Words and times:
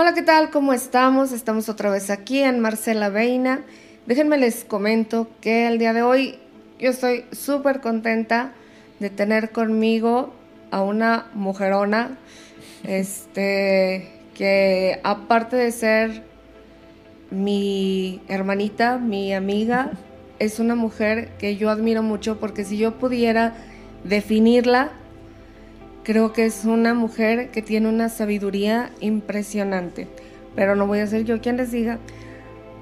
Hola, 0.00 0.14
¿qué 0.14 0.22
tal? 0.22 0.50
¿Cómo 0.50 0.72
estamos? 0.72 1.32
Estamos 1.32 1.68
otra 1.68 1.90
vez 1.90 2.08
aquí 2.10 2.38
en 2.38 2.60
Marcela 2.60 3.08
Veina. 3.08 3.64
Déjenme 4.06 4.38
les 4.38 4.64
comento 4.64 5.28
que 5.40 5.66
el 5.66 5.78
día 5.78 5.92
de 5.92 6.02
hoy 6.02 6.38
yo 6.78 6.90
estoy 6.90 7.24
súper 7.32 7.80
contenta 7.80 8.52
de 9.00 9.10
tener 9.10 9.50
conmigo 9.50 10.32
a 10.70 10.82
una 10.82 11.26
mujerona, 11.34 12.16
este, 12.84 14.08
que 14.34 15.00
aparte 15.02 15.56
de 15.56 15.72
ser 15.72 16.22
mi 17.32 18.22
hermanita, 18.28 18.98
mi 18.98 19.34
amiga, 19.34 19.90
es 20.38 20.60
una 20.60 20.76
mujer 20.76 21.30
que 21.38 21.56
yo 21.56 21.70
admiro 21.70 22.04
mucho 22.04 22.38
porque 22.38 22.64
si 22.64 22.78
yo 22.78 22.98
pudiera 22.98 23.54
definirla, 24.04 24.92
creo 26.08 26.32
que 26.32 26.46
es 26.46 26.64
una 26.64 26.94
mujer 26.94 27.50
que 27.50 27.60
tiene 27.60 27.86
una 27.86 28.08
sabiduría 28.08 28.90
impresionante. 28.98 30.08
Pero 30.56 30.74
no 30.74 30.86
voy 30.86 31.00
a 31.00 31.06
ser 31.06 31.24
yo 31.24 31.42
quien 31.42 31.58
les 31.58 31.70
diga. 31.70 31.98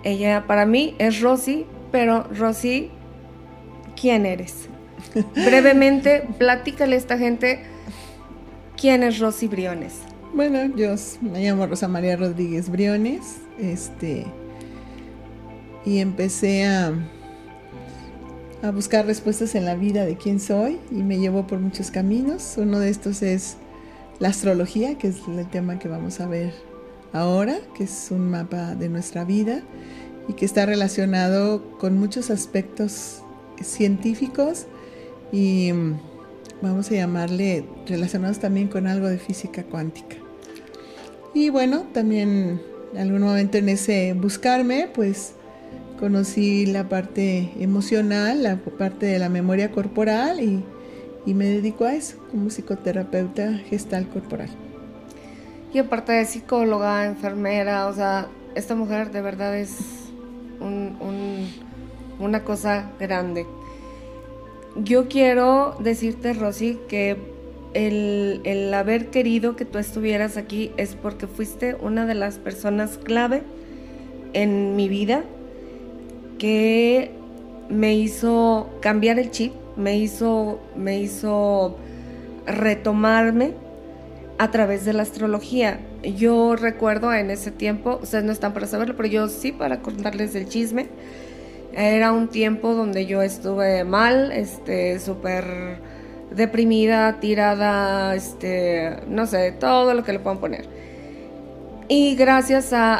Ella 0.04 0.44
para 0.46 0.64
mí 0.64 0.94
es 1.00 1.20
Rosy, 1.20 1.66
pero 1.90 2.28
Rosy, 2.32 2.92
¿quién 4.00 4.26
eres? 4.26 4.68
Brevemente, 5.34 6.22
platícale 6.38 6.94
a 6.94 6.98
esta 6.98 7.18
gente 7.18 7.64
quién 8.80 9.02
es 9.02 9.18
Rosy 9.18 9.48
Briones. 9.48 9.94
Bueno, 10.32 10.72
yo 10.76 10.94
me 11.20 11.42
llamo 11.42 11.66
Rosa 11.66 11.88
María 11.88 12.16
Rodríguez 12.16 12.70
Briones, 12.70 13.38
este, 13.58 14.24
y 15.84 15.98
empecé 15.98 16.64
a, 16.64 16.92
a 18.62 18.70
buscar 18.70 19.06
respuestas 19.06 19.54
en 19.54 19.64
la 19.64 19.74
vida 19.74 20.04
de 20.04 20.16
quién 20.16 20.40
soy 20.40 20.78
y 20.90 21.02
me 21.02 21.18
llevó 21.18 21.46
por 21.46 21.58
muchos 21.58 21.90
caminos. 21.90 22.54
Uno 22.56 22.78
de 22.78 22.88
estos 22.88 23.22
es 23.22 23.56
la 24.18 24.28
astrología, 24.28 24.96
que 24.96 25.08
es 25.08 25.16
el 25.28 25.46
tema 25.48 25.78
que 25.78 25.88
vamos 25.88 26.20
a 26.20 26.26
ver 26.26 26.52
ahora, 27.12 27.58
que 27.76 27.84
es 27.84 28.08
un 28.10 28.30
mapa 28.30 28.74
de 28.74 28.88
nuestra 28.88 29.24
vida 29.24 29.62
y 30.28 30.32
que 30.32 30.44
está 30.44 30.66
relacionado 30.66 31.78
con 31.78 31.98
muchos 31.98 32.30
aspectos 32.30 33.22
científicos 33.62 34.66
y 35.32 35.72
vamos 36.62 36.90
a 36.90 36.94
llamarle 36.94 37.64
relacionados 37.86 38.38
también 38.38 38.68
con 38.68 38.86
algo 38.86 39.06
de 39.06 39.18
física 39.18 39.64
cuántica. 39.64 40.16
Y 41.34 41.50
bueno, 41.50 41.86
también 41.92 42.60
en 42.94 43.00
algún 43.00 43.22
momento 43.22 43.58
en 43.58 43.68
ese 43.68 44.14
buscarme, 44.14 44.88
pues 44.94 45.35
conocí 45.98 46.66
la 46.66 46.88
parte 46.88 47.52
emocional, 47.58 48.42
la 48.42 48.56
parte 48.56 49.06
de 49.06 49.18
la 49.18 49.28
memoria 49.28 49.70
corporal 49.70 50.40
y, 50.40 50.64
me 51.34 51.46
dedico 51.46 51.84
a 51.84 51.94
eso 51.94 52.18
como 52.30 52.50
psicoterapeuta 52.50 53.54
gestal 53.68 54.08
corporal. 54.08 54.48
Y 55.74 55.78
aparte 55.78 56.12
de 56.12 56.24
psicóloga, 56.24 57.04
enfermera, 57.04 57.88
o 57.88 57.92
sea, 57.92 58.28
esta 58.54 58.76
mujer 58.76 59.10
de 59.10 59.22
verdad 59.22 59.58
es 59.58 59.76
una 62.20 62.44
cosa 62.44 62.92
grande. 63.00 63.44
Yo 64.76 65.08
quiero 65.08 65.76
decirte, 65.80 66.32
Rosy, 66.32 66.78
que 66.88 67.16
el, 67.74 68.72
haber 68.72 69.08
querido 69.10 69.56
que 69.56 69.64
tú 69.64 69.78
estuvieras 69.78 70.36
aquí 70.36 70.70
es 70.76 70.94
porque 70.94 71.26
fuiste 71.26 71.74
una 71.74 72.06
de 72.06 72.14
las 72.14 72.38
personas 72.38 72.98
clave 72.98 73.42
en 74.32 74.76
mi 74.76 74.88
vida 74.88 75.24
que 76.38 77.10
me 77.68 77.94
hizo 77.94 78.68
cambiar 78.80 79.18
el 79.18 79.30
chip, 79.30 79.52
me 79.76 79.96
hizo, 79.96 80.60
me 80.76 80.98
hizo 81.00 81.76
retomarme 82.46 83.52
a 84.38 84.50
través 84.50 84.84
de 84.84 84.92
la 84.92 85.02
astrología. 85.02 85.80
Yo 86.02 86.56
recuerdo 86.56 87.12
en 87.12 87.30
ese 87.30 87.50
tiempo, 87.50 87.98
ustedes 88.02 88.24
no 88.24 88.32
están 88.32 88.52
para 88.52 88.66
saberlo, 88.66 88.96
pero 88.96 89.08
yo 89.08 89.28
sí 89.28 89.52
para 89.52 89.80
contarles 89.80 90.34
el 90.34 90.48
chisme. 90.48 90.88
Era 91.72 92.12
un 92.12 92.28
tiempo 92.28 92.74
donde 92.74 93.06
yo 93.06 93.22
estuve 93.22 93.84
mal, 93.84 94.32
este, 94.32 94.98
súper 94.98 95.44
deprimida, 96.30 97.20
tirada, 97.20 98.14
este, 98.14 98.96
no 99.08 99.26
sé, 99.26 99.52
todo 99.52 99.94
lo 99.94 100.02
que 100.02 100.12
le 100.12 100.18
puedan 100.18 100.38
poner. 100.38 100.66
Y 101.88 102.16
gracias 102.16 102.72
a, 102.72 102.98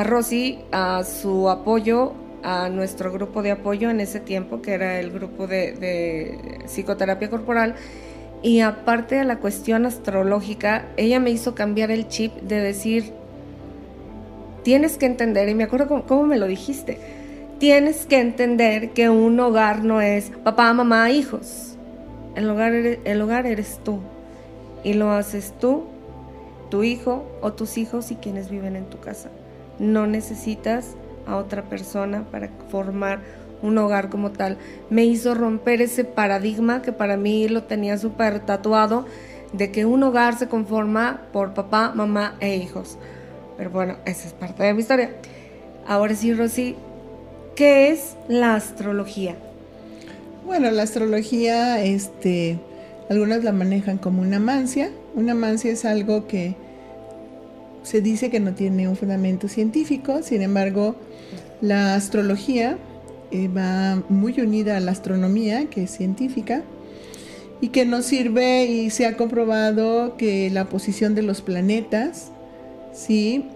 a, 0.00 0.04
Rosy, 0.04 0.60
a 0.70 1.02
su 1.04 1.50
apoyo, 1.50 2.12
a 2.42 2.68
nuestro 2.68 3.12
grupo 3.12 3.42
de 3.42 3.52
apoyo 3.52 3.90
en 3.90 4.00
ese 4.00 4.20
tiempo, 4.20 4.62
que 4.62 4.72
era 4.72 4.98
el 5.00 5.10
grupo 5.10 5.46
de, 5.46 6.60
psicoterapia 6.66 7.30
corporal, 7.30 7.74
y 8.42 8.60
aparte 8.60 9.16
de 9.16 9.24
la 9.24 9.38
cuestión 9.38 9.86
astrológica, 9.86 10.86
ella 10.96 11.20
me 11.20 11.30
hizo 11.30 11.54
cambiar 11.54 11.90
el 11.90 12.08
chip 12.08 12.34
de 12.42 12.60
decir, 12.60 13.12
tienes 14.64 14.96
que 14.96 15.06
entender, 15.06 15.48
y 15.48 15.54
me 15.54 15.64
acuerdo 15.64 16.04
cómo 16.06 16.24
me 16.24 16.38
lo 16.38 16.46
dijiste, 16.46 16.98
tienes 17.58 18.06
que 18.06 18.18
entender 18.18 18.90
que 18.90 19.08
un 19.08 19.38
hogar 19.38 19.84
no 19.84 20.00
es 20.00 20.30
papá, 20.42 20.72
mamá, 20.72 21.10
hijos. 21.10 21.76
El 22.34 22.50
hogar, 22.50 22.72
el 22.72 23.22
hogar 23.22 23.46
eres 23.46 23.78
tú. 23.84 24.00
Y 24.82 24.94
lo 24.94 25.12
haces 25.12 25.54
tú, 25.60 25.84
tu 26.70 26.82
hijo 26.82 27.24
o 27.40 27.52
tus 27.52 27.78
hijos 27.78 28.10
y 28.10 28.16
quienes 28.16 28.50
viven 28.50 28.74
en 28.74 28.86
tu 28.86 28.98
casa. 28.98 29.30
No 29.78 30.08
necesitas 30.08 30.96
a 31.26 31.36
otra 31.36 31.62
persona 31.64 32.24
para 32.30 32.48
formar 32.68 33.20
un 33.62 33.78
hogar 33.78 34.10
como 34.10 34.32
tal. 34.32 34.58
Me 34.90 35.04
hizo 35.04 35.34
romper 35.34 35.80
ese 35.80 36.04
paradigma 36.04 36.82
que 36.82 36.92
para 36.92 37.16
mí 37.16 37.48
lo 37.48 37.64
tenía 37.64 37.96
súper 37.98 38.40
tatuado 38.40 39.06
de 39.52 39.70
que 39.70 39.84
un 39.84 40.02
hogar 40.02 40.38
se 40.38 40.48
conforma 40.48 41.22
por 41.32 41.54
papá, 41.54 41.92
mamá 41.94 42.36
e 42.40 42.56
hijos. 42.56 42.98
Pero 43.56 43.70
bueno, 43.70 43.96
esa 44.04 44.26
es 44.26 44.32
parte 44.32 44.62
de 44.64 44.74
mi 44.74 44.80
historia. 44.80 45.10
Ahora 45.86 46.14
sí, 46.14 46.32
Rosy, 46.32 46.76
¿qué 47.54 47.90
es 47.90 48.16
la 48.28 48.54
astrología? 48.54 49.36
Bueno, 50.44 50.70
la 50.70 50.82
astrología, 50.82 51.82
este, 51.84 52.58
algunas 53.10 53.44
la 53.44 53.52
manejan 53.52 53.98
como 53.98 54.22
una 54.22 54.40
mancia. 54.40 54.90
Una 55.14 55.34
mancia 55.34 55.70
es 55.70 55.84
algo 55.84 56.26
que 56.26 56.56
se 57.82 58.00
dice 58.00 58.30
que 58.30 58.40
no 58.40 58.54
tiene 58.54 58.88
un 58.88 58.96
fundamento 58.96 59.48
científico, 59.48 60.22
sin 60.22 60.42
embargo, 60.42 60.96
la 61.62 61.94
astrología 61.94 62.76
eh, 63.30 63.48
va 63.48 64.02
muy 64.10 64.38
unida 64.38 64.76
a 64.76 64.80
la 64.80 64.90
astronomía, 64.90 65.70
que 65.70 65.84
es 65.84 65.92
científica, 65.92 66.62
y 67.62 67.68
que 67.68 67.86
nos 67.86 68.04
sirve 68.04 68.66
y 68.66 68.90
se 68.90 69.06
ha 69.06 69.16
comprobado 69.16 70.16
que 70.18 70.50
la 70.50 70.68
posición 70.68 71.14
de 71.14 71.22
los 71.22 71.40
planetas, 71.40 72.32
sí, 72.92 73.46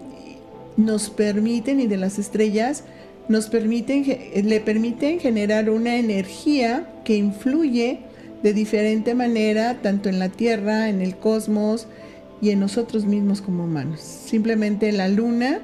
nos 0.77 1.09
permiten 1.09 1.79
y 1.81 1.87
de 1.87 1.97
las 1.97 2.17
estrellas 2.17 2.83
nos 3.27 3.49
permiten, 3.49 4.05
le 4.43 4.61
permiten 4.61 5.19
generar 5.19 5.69
una 5.69 5.97
energía 5.97 6.87
que 7.03 7.17
influye 7.17 7.99
de 8.41 8.53
diferente 8.53 9.15
manera 9.15 9.81
tanto 9.81 10.07
en 10.07 10.19
la 10.19 10.29
Tierra, 10.29 10.87
en 10.87 11.01
el 11.01 11.17
cosmos 11.17 11.87
y 12.41 12.51
en 12.51 12.61
nosotros 12.61 13.05
mismos 13.05 13.41
como 13.41 13.65
humanos. 13.65 13.99
Simplemente 13.99 14.91
la 14.93 15.09
luna 15.09 15.59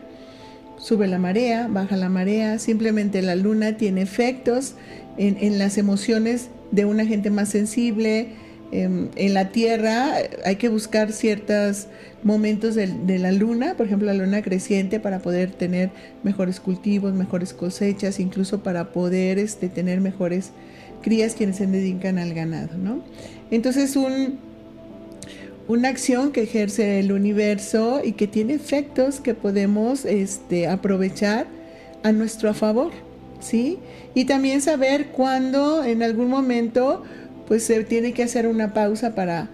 sube 0.83 1.07
la 1.07 1.17
marea, 1.17 1.67
baja 1.69 1.95
la 1.95 2.09
marea, 2.09 2.59
simplemente 2.59 3.21
la 3.21 3.35
luna 3.35 3.77
tiene 3.77 4.01
efectos 4.01 4.75
en, 5.17 5.38
en 5.39 5.57
las 5.57 5.77
emociones 5.77 6.49
de 6.71 6.85
una 6.85 7.05
gente 7.05 7.29
más 7.29 7.49
sensible, 7.49 8.29
Em, 8.73 9.09
en 9.16 9.35
la 9.35 9.49
Tierra 9.49 10.16
hay 10.43 10.55
que 10.55 10.67
buscar 10.67 11.11
ciertos 11.11 11.85
momentos 12.23 12.73
de, 12.73 13.19
la 13.19 13.31
luna, 13.31 13.75
por 13.77 13.85
ejemplo 13.85 14.07
la 14.07 14.16
luna 14.16 14.41
creciente 14.41 14.99
para 14.99 15.19
poder 15.19 15.51
tener 15.51 15.91
mejores 16.23 16.59
cultivos, 16.59 17.13
mejores 17.13 17.53
cosechas, 17.53 18.19
incluso 18.19 18.63
para 18.63 18.91
poder 18.91 19.38
este, 19.38 19.69
tener 19.69 20.01
mejores 20.01 20.53
crías 21.03 21.35
quienes 21.35 21.57
se 21.57 21.67
dedican 21.67 22.17
al 22.17 22.33
ganado. 22.33 23.03
Entonces 23.51 23.95
un, 23.95 24.39
una 25.68 25.90
acción 25.90 26.31
que 26.31 26.44
ejerce 26.44 27.00
el 27.00 27.12
universo 27.12 28.02
y 28.03 28.14
que 28.14 28.28
tiene 28.28 28.53
efectos 28.53 29.20
que 29.20 29.34
podemos 29.34 30.05
este, 30.05 30.67
aprovechar 30.67 31.47
a 32.03 32.11
nuestro 32.11 32.53
favor. 32.53 32.91
¿sí? 33.40 33.78
Y 34.16 34.26
también 34.26 34.61
saber 34.61 35.08
cuándo 35.08 35.84
en 35.84 36.03
algún 36.03 36.29
momento 36.29 37.03
pues 37.47 37.64
se 37.64 37.84
tiene 37.84 38.14
que 38.14 38.23
hacer 38.23 38.47
una 38.47 38.73
pausa 38.73 39.16
para 39.16 39.49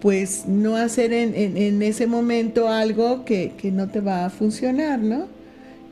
pues 0.00 0.46
no 0.46 0.76
hacer 0.76 1.12
en, 1.12 1.80
ese 1.80 2.08
momento 2.08 2.68
algo 2.68 3.24
que, 3.24 3.52
no 3.72 3.88
te 3.88 4.00
va 4.00 4.26
a 4.26 4.30
funcionar, 4.30 4.98
¿no? 4.98 5.28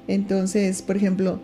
Entonces, 0.09 0.83
por 0.83 0.97
ejemplo, 0.97 1.39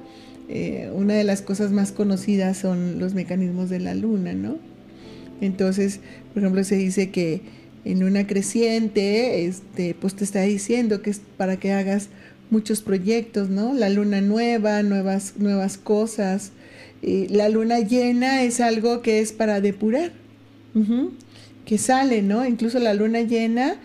eh, 0.49 0.91
una 0.93 1.15
de 1.15 1.23
las 1.23 1.43
cosas 1.43 1.71
más 1.71 1.93
conocidas 1.93 2.57
son 2.59 2.99
los 2.99 3.15
mecanismos 3.15 3.71
de 3.71 3.79
la 3.79 3.95
luna, 3.95 4.33
¿no? 4.33 4.59
Entonces, 5.41 6.01
por 6.35 6.43
ejemplo, 6.43 6.65
se 6.65 6.75
dice 6.75 7.11
que 7.11 7.41
en 7.87 8.03
una 8.03 8.27
creciente, 8.27 9.47
este, 9.47 9.95
pues 9.95 10.17
te 10.17 10.25
está 10.25 10.43
diciendo 10.43 11.03
que 11.03 11.11
es 11.11 11.21
para 11.37 11.57
que 11.57 11.71
hagas 11.71 12.09
muchos 12.51 12.81
proyectos, 12.81 13.49
¿no? 13.49 13.75
La 13.75 13.89
luna 13.89 14.21
nueva, 14.21 14.83
nuevas, 14.83 15.35
nuevas 15.39 15.79
cosas, 15.79 16.51
la 17.01 17.49
luna 17.49 17.79
llena 17.79 18.43
es 18.43 18.61
algo 18.61 19.03
que 19.03 19.21
es 19.21 19.33
para 19.33 19.61
depurar, 19.61 20.11
que 21.65 21.79
sale, 21.79 22.23
¿no? 22.23 22.45
Incluso 22.45 22.81
la 22.81 22.93
luna 22.93 23.21
llena 23.21 23.77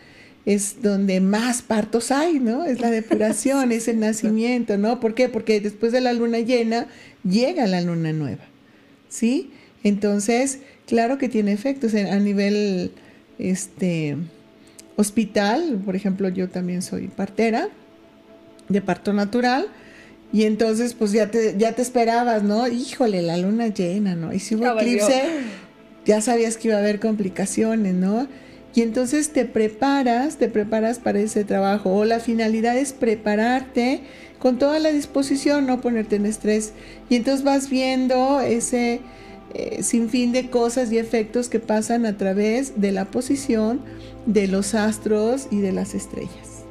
es 0.48 0.82
donde 0.82 1.22
más 1.22 1.62
partos 1.62 2.10
hay, 2.12 2.40
¿no? 2.40 2.66
Es 2.66 2.80
la 2.80 2.90
depuración, 2.90 3.72
es 3.72 3.88
el 3.88 4.00
nacimiento, 4.00 4.80
¿no? 4.80 5.00
¿Por 5.00 5.14
qué? 5.14 5.30
Porque 5.30 5.62
después 5.62 5.92
de 5.92 6.02
la 6.02 6.14
luna 6.14 6.40
llena 6.40 6.88
llega 7.24 7.68
la 7.68 7.82
luna 7.82 8.14
nueva, 8.14 8.46
¿sí? 9.10 9.52
Entonces, 9.84 10.58
claro 10.88 11.20
que 11.20 11.30
tiene 11.30 11.54
efectos 11.54 11.94
a 11.94 12.18
nivel 12.18 12.92
este 13.40 14.18
hospital, 14.96 15.82
por 15.84 15.96
ejemplo, 15.96 16.30
yo 16.30 16.50
también 16.50 16.82
soy 16.82 17.08
partera 17.08 17.70
de 18.70 18.82
parto 18.82 19.14
natural 19.14 19.68
y 20.34 20.44
entonces 20.44 20.94
pues 20.94 21.12
ya 21.12 21.30
te 21.30 21.56
ya 21.58 21.74
te 21.74 21.82
esperabas, 21.82 22.44
¿no? 22.44 22.68
Híjole, 22.68 23.22
la 23.22 23.38
luna 23.38 23.68
llena, 23.68 24.16
¿no? 24.16 24.34
Y 24.34 24.40
si 24.40 24.56
hubo 24.56 24.80
eclipse, 24.80 25.24
ya 26.06 26.22
sabías 26.22 26.58
que 26.58 26.70
iba 26.70 26.78
a 26.78 26.80
haber 26.80 27.00
complicaciones, 27.00 27.94
¿no? 27.94 28.28
Y 28.74 28.82
entonces 28.82 29.32
te 29.32 29.46
preparas, 29.46 30.38
te 30.38 30.48
preparas 30.48 31.00
para 31.00 31.20
ese 31.20 31.44
trabajo. 31.44 31.94
O 31.94 32.06
la 32.06 32.20
finalidad 32.20 32.78
es 32.78 32.94
prepararte 32.94 34.02
con 34.40 34.58
toda 34.58 34.80
la 34.80 34.92
disposición, 34.92 35.68
no 35.68 35.82
ponerte 35.82 36.16
en 36.16 36.26
estrés. 36.26 36.72
Y 37.10 37.16
entonces 37.16 37.44
vas 37.44 37.70
viendo 37.70 38.40
ese 38.40 39.02
eh, 39.54 39.84
sinfín 39.84 40.32
de 40.32 40.50
cosas 40.50 40.92
y 40.92 40.98
efectos 40.98 41.50
que 41.50 41.60
pasan 41.60 42.06
a 42.06 42.18
través 42.18 42.80
de 42.80 42.92
la 42.92 43.06
posición 43.06 43.82
de 44.26 44.48
los 44.48 44.76
astros 44.76 45.48
y 45.52 45.60
de 45.62 45.72
las 45.72 45.94
estrellas. 45.94 46.64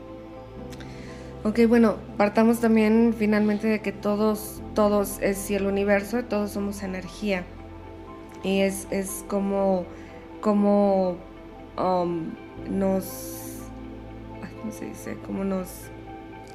Ok, 1.42 1.60
bueno, 1.68 1.96
partamos 2.16 2.60
también 2.60 3.14
finalmente 3.18 3.66
de 3.66 3.80
que 3.80 3.92
todos, 3.92 4.62
todos 4.74 5.18
es 5.20 5.50
el 5.50 5.66
universo, 5.66 6.22
todos 6.24 6.50
somos 6.50 6.82
energía. 6.82 7.44
Y 8.42 8.60
es, 8.60 8.86
es 8.90 9.24
como, 9.28 9.84
como 10.40 11.16
Um, 11.80 12.32
nos, 12.68 13.62
¿cómo 14.60 14.72
se 14.72 14.86
dice? 14.86 15.16
Como 15.26 15.44
nos 15.44 15.68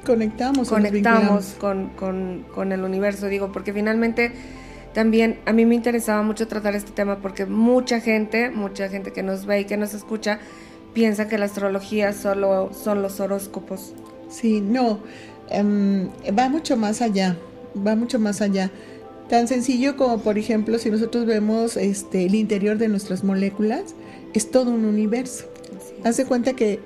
conectamos, 0.04 0.68
conectamos 0.68 1.56
con, 1.58 1.88
con, 2.54 2.72
el 2.72 2.84
universo, 2.84 3.26
digo, 3.26 3.50
porque 3.50 3.72
finalmente 3.72 4.32
también 4.96 5.40
a 5.44 5.52
mí 5.52 5.66
me 5.66 5.74
interesaba 5.74 6.22
mucho 6.22 6.48
tratar 6.48 6.74
este 6.74 6.90
tema 6.90 7.18
porque 7.20 7.44
mucha 7.44 8.00
gente, 8.00 8.48
mucha 8.48 8.88
gente 8.88 9.12
que 9.12 9.22
nos 9.22 9.44
ve 9.44 9.60
y 9.60 9.64
que 9.66 9.76
nos 9.76 9.92
escucha, 9.92 10.38
piensa 10.94 11.28
que 11.28 11.36
la 11.36 11.44
astrología 11.44 12.14
solo 12.14 12.70
son 12.72 13.02
los 13.02 13.20
horóscopos. 13.20 13.92
Sí, 14.30 14.62
no, 14.62 15.00
em, 15.50 16.08
va 16.28 16.48
mucho 16.48 16.78
más 16.78 17.02
allá, 17.02 17.36
va 17.86 17.94
mucho 17.94 18.18
más 18.18 18.40
allá. 18.40 18.70
Tan 19.28 19.48
sencillo 19.48 19.98
como, 19.98 20.20
por 20.20 20.38
ejemplo, 20.38 20.78
si 20.78 20.90
nosotros 20.90 21.26
vemos 21.26 21.76
este, 21.76 22.24
el 22.24 22.34
interior 22.34 22.78
de 22.78 22.88
nuestras 22.88 23.22
moléculas, 23.22 23.94
es 24.32 24.50
todo 24.50 24.70
un 24.70 24.86
universo. 24.86 25.44
Haz 26.04 26.16
de 26.16 26.24
cuenta 26.24 26.54
que 26.54 26.80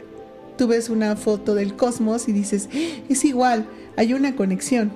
tú 0.58 0.66
ves 0.66 0.90
una 0.90 1.14
foto 1.14 1.54
del 1.54 1.76
cosmos 1.76 2.26
y 2.26 2.32
dices, 2.32 2.68
es 3.08 3.24
igual, 3.24 3.68
hay 3.96 4.14
una 4.14 4.34
conexión. 4.34 4.90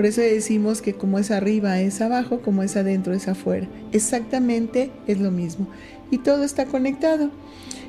Por 0.00 0.06
eso 0.06 0.22
decimos 0.22 0.80
que 0.80 0.94
como 0.94 1.18
es 1.18 1.30
arriba 1.30 1.78
es 1.78 2.00
abajo, 2.00 2.40
como 2.40 2.62
es 2.62 2.74
adentro 2.74 3.12
es 3.12 3.28
afuera. 3.28 3.68
Exactamente 3.92 4.90
es 5.06 5.20
lo 5.20 5.30
mismo. 5.30 5.68
Y 6.10 6.16
todo 6.16 6.42
está 6.42 6.64
conectado. 6.64 7.30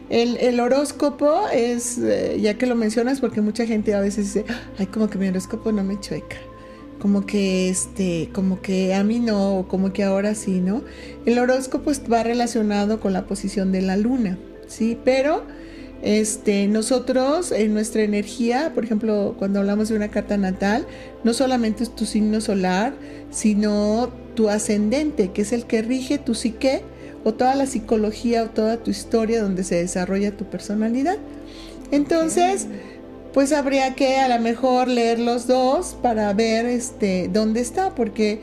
El, 0.09 0.59
horóscopo 0.59 1.47
es, 1.53 1.97
eh, 1.99 2.37
ya 2.41 2.57
que 2.57 2.65
lo 2.65 2.75
mencionas, 2.75 3.21
porque 3.21 3.39
mucha 3.39 3.65
gente 3.65 3.95
a 3.95 4.01
veces 4.01 4.25
dice, 4.25 4.45
ay, 4.77 4.87
como 4.87 5.09
que 5.09 5.17
mi 5.19 5.29
horóscopo 5.29 5.71
no 5.71 5.85
me 5.85 6.01
chueca 6.01 6.35
como 6.99 7.25
que 7.25 7.69
este, 7.69 8.29
como 8.33 8.61
que 8.61 8.93
a 8.93 9.05
mí 9.05 9.21
no, 9.21 9.65
como 9.69 9.93
que 9.93 10.03
ahora 10.03 10.35
sí, 10.35 10.59
¿no? 10.59 10.83
El 11.25 11.39
horóscopo 11.39 11.91
va 12.11 12.23
relacionado 12.23 12.99
con 12.99 13.13
la 13.13 13.25
posición 13.25 13.71
de 13.71 13.81
la 13.81 13.95
luna, 13.95 14.37
¿sí? 14.67 14.97
Pero 15.05 15.45
este, 16.01 16.67
nosotros 16.67 17.51
en 17.51 17.73
nuestra 17.73 18.01
energía, 18.01 18.71
por 18.73 18.83
ejemplo, 18.83 19.35
cuando 19.37 19.59
hablamos 19.59 19.89
de 19.89 19.95
una 19.95 20.09
carta 20.09 20.37
natal, 20.37 20.87
no 21.23 21.33
solamente 21.33 21.83
es 21.83 21.95
tu 21.95 22.05
signo 22.05 22.41
solar, 22.41 22.93
sino 23.29 24.09
tu 24.35 24.49
ascendente, 24.49 25.31
que 25.31 25.43
es 25.43 25.53
el 25.53 25.65
que 25.65 25.81
rige 25.81 26.17
tu 26.17 26.33
psique 26.33 26.81
o 27.23 27.33
toda 27.33 27.55
la 27.55 27.67
psicología 27.67 28.43
o 28.43 28.49
toda 28.49 28.77
tu 28.77 28.89
historia 28.89 29.43
donde 29.43 29.63
se 29.63 29.75
desarrolla 29.75 30.35
tu 30.35 30.45
personalidad. 30.45 31.17
Entonces, 31.91 32.67
pues 33.33 33.53
habría 33.53 33.95
que 33.95 34.17
a 34.17 34.27
lo 34.27 34.41
mejor 34.41 34.87
leer 34.87 35.19
los 35.19 35.47
dos 35.47 35.95
para 36.01 36.33
ver 36.33 36.65
este 36.65 37.29
dónde 37.31 37.61
está, 37.61 37.93
porque 37.95 38.39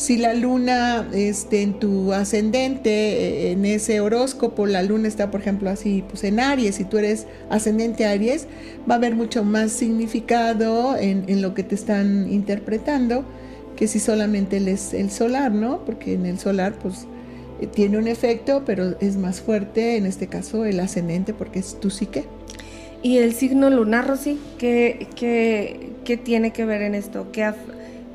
si 0.00 0.16
la 0.16 0.32
luna 0.32 1.06
este, 1.12 1.60
en 1.60 1.78
tu 1.78 2.14
ascendente, 2.14 2.90
eh, 2.90 3.52
en 3.52 3.66
ese 3.66 4.00
horóscopo, 4.00 4.64
la 4.64 4.82
luna 4.82 5.06
está, 5.06 5.30
por 5.30 5.42
ejemplo, 5.42 5.68
así, 5.68 6.02
pues 6.08 6.24
en 6.24 6.40
Aries, 6.40 6.76
si 6.76 6.84
tú 6.84 6.96
eres 6.96 7.26
ascendente 7.50 8.06
Aries, 8.06 8.46
va 8.90 8.94
a 8.94 8.96
haber 8.96 9.14
mucho 9.14 9.44
más 9.44 9.72
significado 9.72 10.96
en, 10.96 11.42
lo 11.42 11.52
que 11.52 11.64
te 11.64 11.74
están 11.74 12.32
interpretando 12.32 13.26
que 13.76 13.88
si 13.88 14.00
solamente 14.00 14.56
es 14.72 14.94
el 14.94 15.10
solar, 15.10 15.52
¿no? 15.52 15.84
Porque 15.84 16.14
en 16.14 16.24
el 16.24 16.38
solar, 16.38 16.78
pues 16.82 17.06
eh, 17.60 17.66
tiene 17.66 17.98
un 17.98 18.08
efecto, 18.08 18.62
pero 18.64 18.98
es 19.00 19.18
más 19.18 19.42
fuerte, 19.42 19.98
en 19.98 20.06
este 20.06 20.28
caso, 20.28 20.64
el 20.64 20.80
ascendente, 20.80 21.34
porque 21.34 21.58
es 21.58 21.78
tu 21.78 21.90
psique. 21.90 22.24
¿Y 23.02 23.18
el 23.18 23.34
signo 23.34 23.68
lunar, 23.68 24.08
Rosy? 24.08 24.40
¿Qué, 24.56 25.08
qué, 25.14 26.16
tiene 26.16 26.52
que 26.54 26.64
ver 26.64 26.80
en 26.80 26.94
esto? 26.94 27.30
¿Qué, 27.32 27.52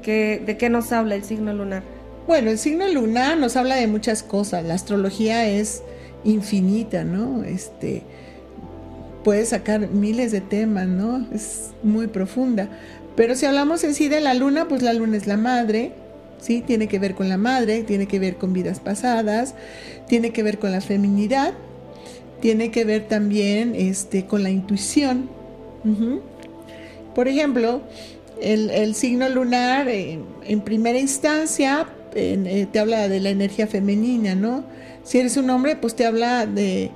¿De 0.05 0.57
qué 0.57 0.69
nos 0.69 0.91
habla 0.91 1.15
el 1.15 1.23
signo 1.23 1.53
lunar? 1.53 1.83
Bueno, 2.27 2.51
el 2.51 2.57
signo 2.57 2.87
lunar 2.87 3.37
nos 3.37 3.55
habla 3.55 3.75
de 3.75 3.87
muchas 3.87 4.23
cosas. 4.23 4.63
La 4.63 4.73
astrología 4.73 5.47
es 5.47 5.83
infinita, 6.23 7.03
¿no? 7.03 7.43
Este 7.43 8.03
puede 9.23 9.45
sacar 9.45 9.89
miles 9.89 10.31
de 10.31 10.41
temas, 10.41 10.87
¿no? 10.87 11.25
Es 11.33 11.71
muy 11.81 12.07
profunda. 12.07 12.69
Pero 13.15 13.35
si 13.35 13.47
hablamos 13.47 13.83
en 13.83 13.95
sí 13.95 14.07
de 14.07 14.21
la 14.21 14.35
luna, 14.35 14.67
pues 14.67 14.83
la 14.83 14.93
luna 14.93 15.17
es 15.17 15.25
la 15.25 15.37
madre, 15.37 15.93
¿sí? 16.39 16.61
Tiene 16.61 16.87
que 16.87 16.99
ver 16.99 17.15
con 17.15 17.27
la 17.27 17.37
madre, 17.37 17.83
tiene 17.83 18.07
que 18.07 18.19
ver 18.19 18.35
con 18.35 18.53
vidas 18.53 18.79
pasadas, 18.79 19.55
tiene 20.07 20.31
que 20.31 20.43
ver 20.43 20.59
con 20.59 20.71
la 20.71 20.81
feminidad, 20.81 21.53
tiene 22.39 22.69
que 22.69 22.85
ver 22.85 23.07
también 23.07 23.73
este, 23.75 24.25
con 24.25 24.43
la 24.43 24.51
intuición. 24.51 25.29
Por 27.15 27.27
ejemplo, 27.27 27.81
el, 28.41 28.95
signo 28.95 29.29
lunar 29.29 29.87
en 29.87 30.61
primera 30.61 30.99
instancia 30.99 31.87
eh, 32.17 32.67
te 32.71 32.79
habla 32.79 33.09
de 33.09 33.19
la 33.19 33.29
energía 33.29 33.67
femenina, 33.67 34.35
¿no? 34.35 34.63
Si 35.03 35.19
eres 35.19 35.35
un 35.35 35.49
hombre, 35.49 35.75
pues 35.75 35.95
te 35.95 36.05
habla 36.05 36.45
de, 36.45 36.89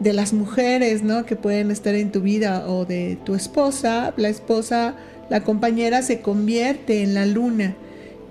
de 0.00 0.12
las 0.14 0.32
mujeres, 0.32 1.02
¿no? 1.02 1.26
Que 1.26 1.36
pueden 1.36 1.70
estar 1.70 1.94
en 1.94 2.10
tu 2.10 2.22
vida 2.22 2.66
o 2.66 2.86
de 2.86 3.18
tu 3.22 3.34
esposa. 3.34 4.14
La 4.16 4.30
esposa, 4.30 4.94
la 5.28 5.44
compañera 5.44 6.00
se 6.00 6.22
convierte 6.22 7.02
en 7.02 7.12
la 7.12 7.26
luna, 7.26 7.76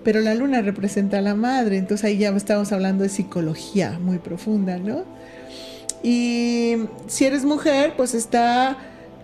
pero 0.03 0.20
la 0.20 0.34
luna 0.34 0.63
representa 0.63 1.20
a 1.20 1.22
la 1.22 1.36
madre, 1.36 1.77
entonces 1.77 2.06
ahí 2.06 2.18
ya 2.18 2.30
estamos 2.30 2.72
hablando 2.72 3.03
de 3.03 3.10
psicología 3.10 4.00
muy 4.00 4.18
profunda, 4.18 4.80
¿no? 4.80 5.06
Y 6.01 6.88
si 7.06 7.25
eres 7.25 7.46
mujer, 7.46 7.94
pues 7.96 8.15
está 8.15 8.77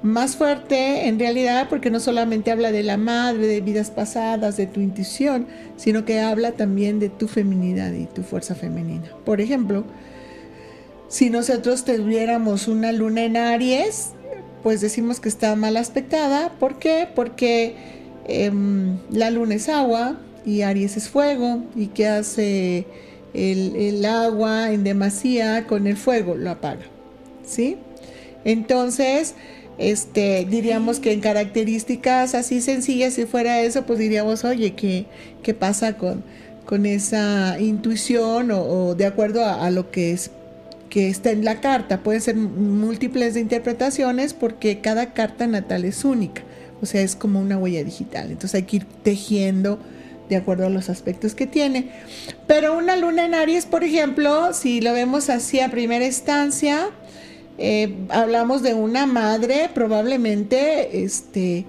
más 0.03 0.35
fuerte 0.35 1.07
en 1.07 1.19
realidad 1.19 1.67
porque 1.69 1.89
no 1.89 1.99
solamente 1.99 2.51
habla 2.51 2.71
de 2.71 2.83
la 2.83 2.97
madre, 2.97 3.47
de 3.47 3.61
vidas 3.61 3.91
pasadas, 3.91 4.57
de 4.57 4.67
tu 4.67 4.79
intuición, 4.79 5.47
sino 5.75 6.05
que 6.05 6.19
habla 6.19 6.51
también 6.51 6.99
de 6.99 7.09
tu 7.09 7.27
feminidad 7.27 7.91
y 7.93 8.05
tu 8.05 8.23
fuerza 8.23 8.55
femenina. 8.55 9.09
Por 9.25 9.41
ejemplo, 9.41 9.83
si 11.07 11.29
nosotros 11.29 11.85
tuviéramos 11.85 12.67
una 12.67 12.91
luna 12.91 13.23
en 13.23 13.37
Aries, 13.37 14.11
pues 14.63 14.81
decimos 14.81 15.19
que 15.19 15.29
está 15.29 15.55
mal 15.55 15.77
aspectada. 15.77 16.53
¿Por 16.59 16.79
qué? 16.79 17.07
Porque 17.13 17.75
em, 18.27 18.97
la 19.11 19.31
luna 19.31 19.55
es 19.55 19.69
agua 19.69 20.17
y 20.45 20.61
Aries 20.61 20.97
es 20.97 21.09
fuego. 21.09 21.63
¿Y 21.75 21.87
qué 21.87 22.07
hace? 22.07 22.85
el, 23.37 24.05
agua 24.05 24.71
en 24.71 24.83
demasía 24.83 25.65
con 25.67 25.87
el 25.87 25.97
fuego, 25.97 26.35
lo 26.35 26.51
apaga. 26.51 26.85
¿Sí? 27.45 27.77
Entonces, 28.43 29.35
este, 29.77 30.45
diríamos 30.49 30.99
que 30.99 31.11
en 31.11 31.19
características 31.19 32.33
así 32.33 32.61
sencillas, 32.61 33.13
si 33.13 33.25
fuera 33.25 33.61
eso, 33.61 33.85
pues 33.85 33.99
diríamos, 33.99 34.43
oye, 34.43 34.73
¿qué, 34.73 35.05
qué 35.43 35.53
pasa 35.53 35.97
con, 35.97 36.23
con 36.65 36.85
esa 36.85 37.57
intuición 37.59 38.51
o, 38.51 38.95
de 38.95 39.05
acuerdo 39.05 39.45
a, 39.45 39.69
lo 39.69 39.91
que 39.91 40.11
es 40.11 40.31
que 40.89 41.09
está 41.09 41.31
en 41.31 41.45
la 41.45 41.61
carta? 41.61 42.01
Pueden 42.01 42.21
ser 42.21 42.35
múltiples 42.35 43.35
de 43.35 43.39
interpretaciones 43.39 44.33
porque 44.33 44.79
cada 44.79 45.13
carta 45.13 45.45
natal 45.45 45.85
es 45.85 46.03
única, 46.03 46.41
o 46.81 46.85
sea, 46.87 47.01
es 47.01 47.15
como 47.15 47.39
una 47.39 47.57
huella 47.57 47.83
digital. 47.83 48.31
Entonces 48.31 48.55
hay 48.55 48.63
que 48.63 48.77
ir 48.77 48.85
tejiendo 49.03 49.79
de 50.27 50.35
acuerdo 50.35 50.65
a 50.65 50.69
los 50.69 50.89
aspectos 50.89 51.35
que 51.35 51.45
tiene. 51.45 51.89
Pero 52.47 52.77
una 52.77 52.95
luna 52.95 53.25
en 53.25 53.35
Aries, 53.35 53.65
por 53.65 53.83
ejemplo, 53.83 54.53
si 54.53 54.81
lo 54.81 54.93
vemos 54.93 55.29
así 55.29 55.59
a 55.59 55.69
primera 55.69 56.05
instancia, 56.05 56.89
eh, 57.57 57.95
hablamos 58.09 58.61
de 58.61 58.73
una 58.73 59.05
madre 59.05 59.69
probablemente, 59.73 61.03
este, 61.03 61.65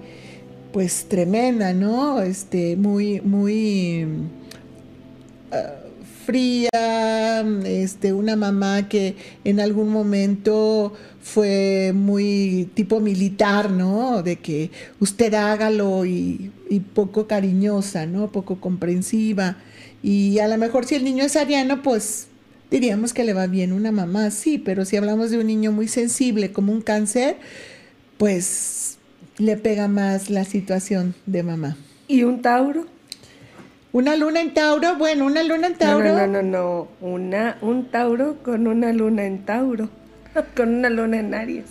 pues 0.71 1.05
tremenda, 1.09 1.73
¿no? 1.73 2.21
Este, 2.21 2.75
muy, 2.75 3.21
muy 3.21 4.05
uh, 5.51 5.89
fría, 6.25 7.43
este, 7.65 8.13
una 8.13 8.35
mamá 8.35 8.87
que 8.87 9.15
en 9.43 9.59
algún 9.59 9.89
momento 9.89 10.93
fue 11.21 11.91
muy 11.93 12.69
tipo 12.75 12.99
militar, 12.99 13.71
¿no? 13.71 14.21
De 14.21 14.37
que 14.37 14.69
usted 14.99 15.33
hágalo 15.33 16.05
y, 16.05 16.51
y 16.69 16.79
poco 16.81 17.25
cariñosa, 17.25 18.05
¿no? 18.05 18.31
Poco 18.31 18.61
comprensiva. 18.61 19.57
Y 20.03 20.39
a 20.39 20.47
lo 20.47 20.57
mejor 20.57 20.85
si 20.85 20.95
el 20.95 21.03
niño 21.03 21.23
es 21.23 21.35
ariano, 21.35 21.81
pues 21.81 22.28
diríamos 22.71 23.13
que 23.13 23.23
le 23.23 23.33
va 23.33 23.47
bien 23.47 23.73
una 23.73 23.91
mamá, 23.91 24.31
sí, 24.31 24.57
pero 24.57 24.85
si 24.85 24.97
hablamos 24.97 25.31
de 25.31 25.39
un 25.39 25.47
niño 25.47 25.71
muy 25.71 25.87
sensible 25.87 26.51
como 26.51 26.71
un 26.71 26.81
cáncer, 26.81 27.37
pues 28.17 28.97
le 29.37 29.57
pega 29.57 29.87
más 29.87 30.29
la 30.29 30.43
situación 30.43 31.15
de 31.25 31.43
mamá. 31.43 31.77
¿Y 32.07 32.23
un 32.23 32.41
Tauro? 32.41 32.85
Una 33.91 34.15
luna 34.15 34.41
en 34.41 34.53
Tauro, 34.53 34.95
bueno, 34.97 35.25
una 35.25 35.41
luna 35.43 35.67
en 35.67 35.75
Tauro. 35.75 36.13
No, 36.13 36.27
no, 36.27 36.41
no, 36.41 36.43
no, 36.43 36.87
Una, 37.01 37.57
un 37.61 37.85
Tauro 37.89 38.37
con 38.43 38.67
una 38.67 38.93
luna 38.93 39.25
en 39.25 39.45
Tauro, 39.45 39.89
con 40.55 40.75
una 40.75 40.89
luna 40.89 41.19
en 41.19 41.33
Aries. 41.33 41.65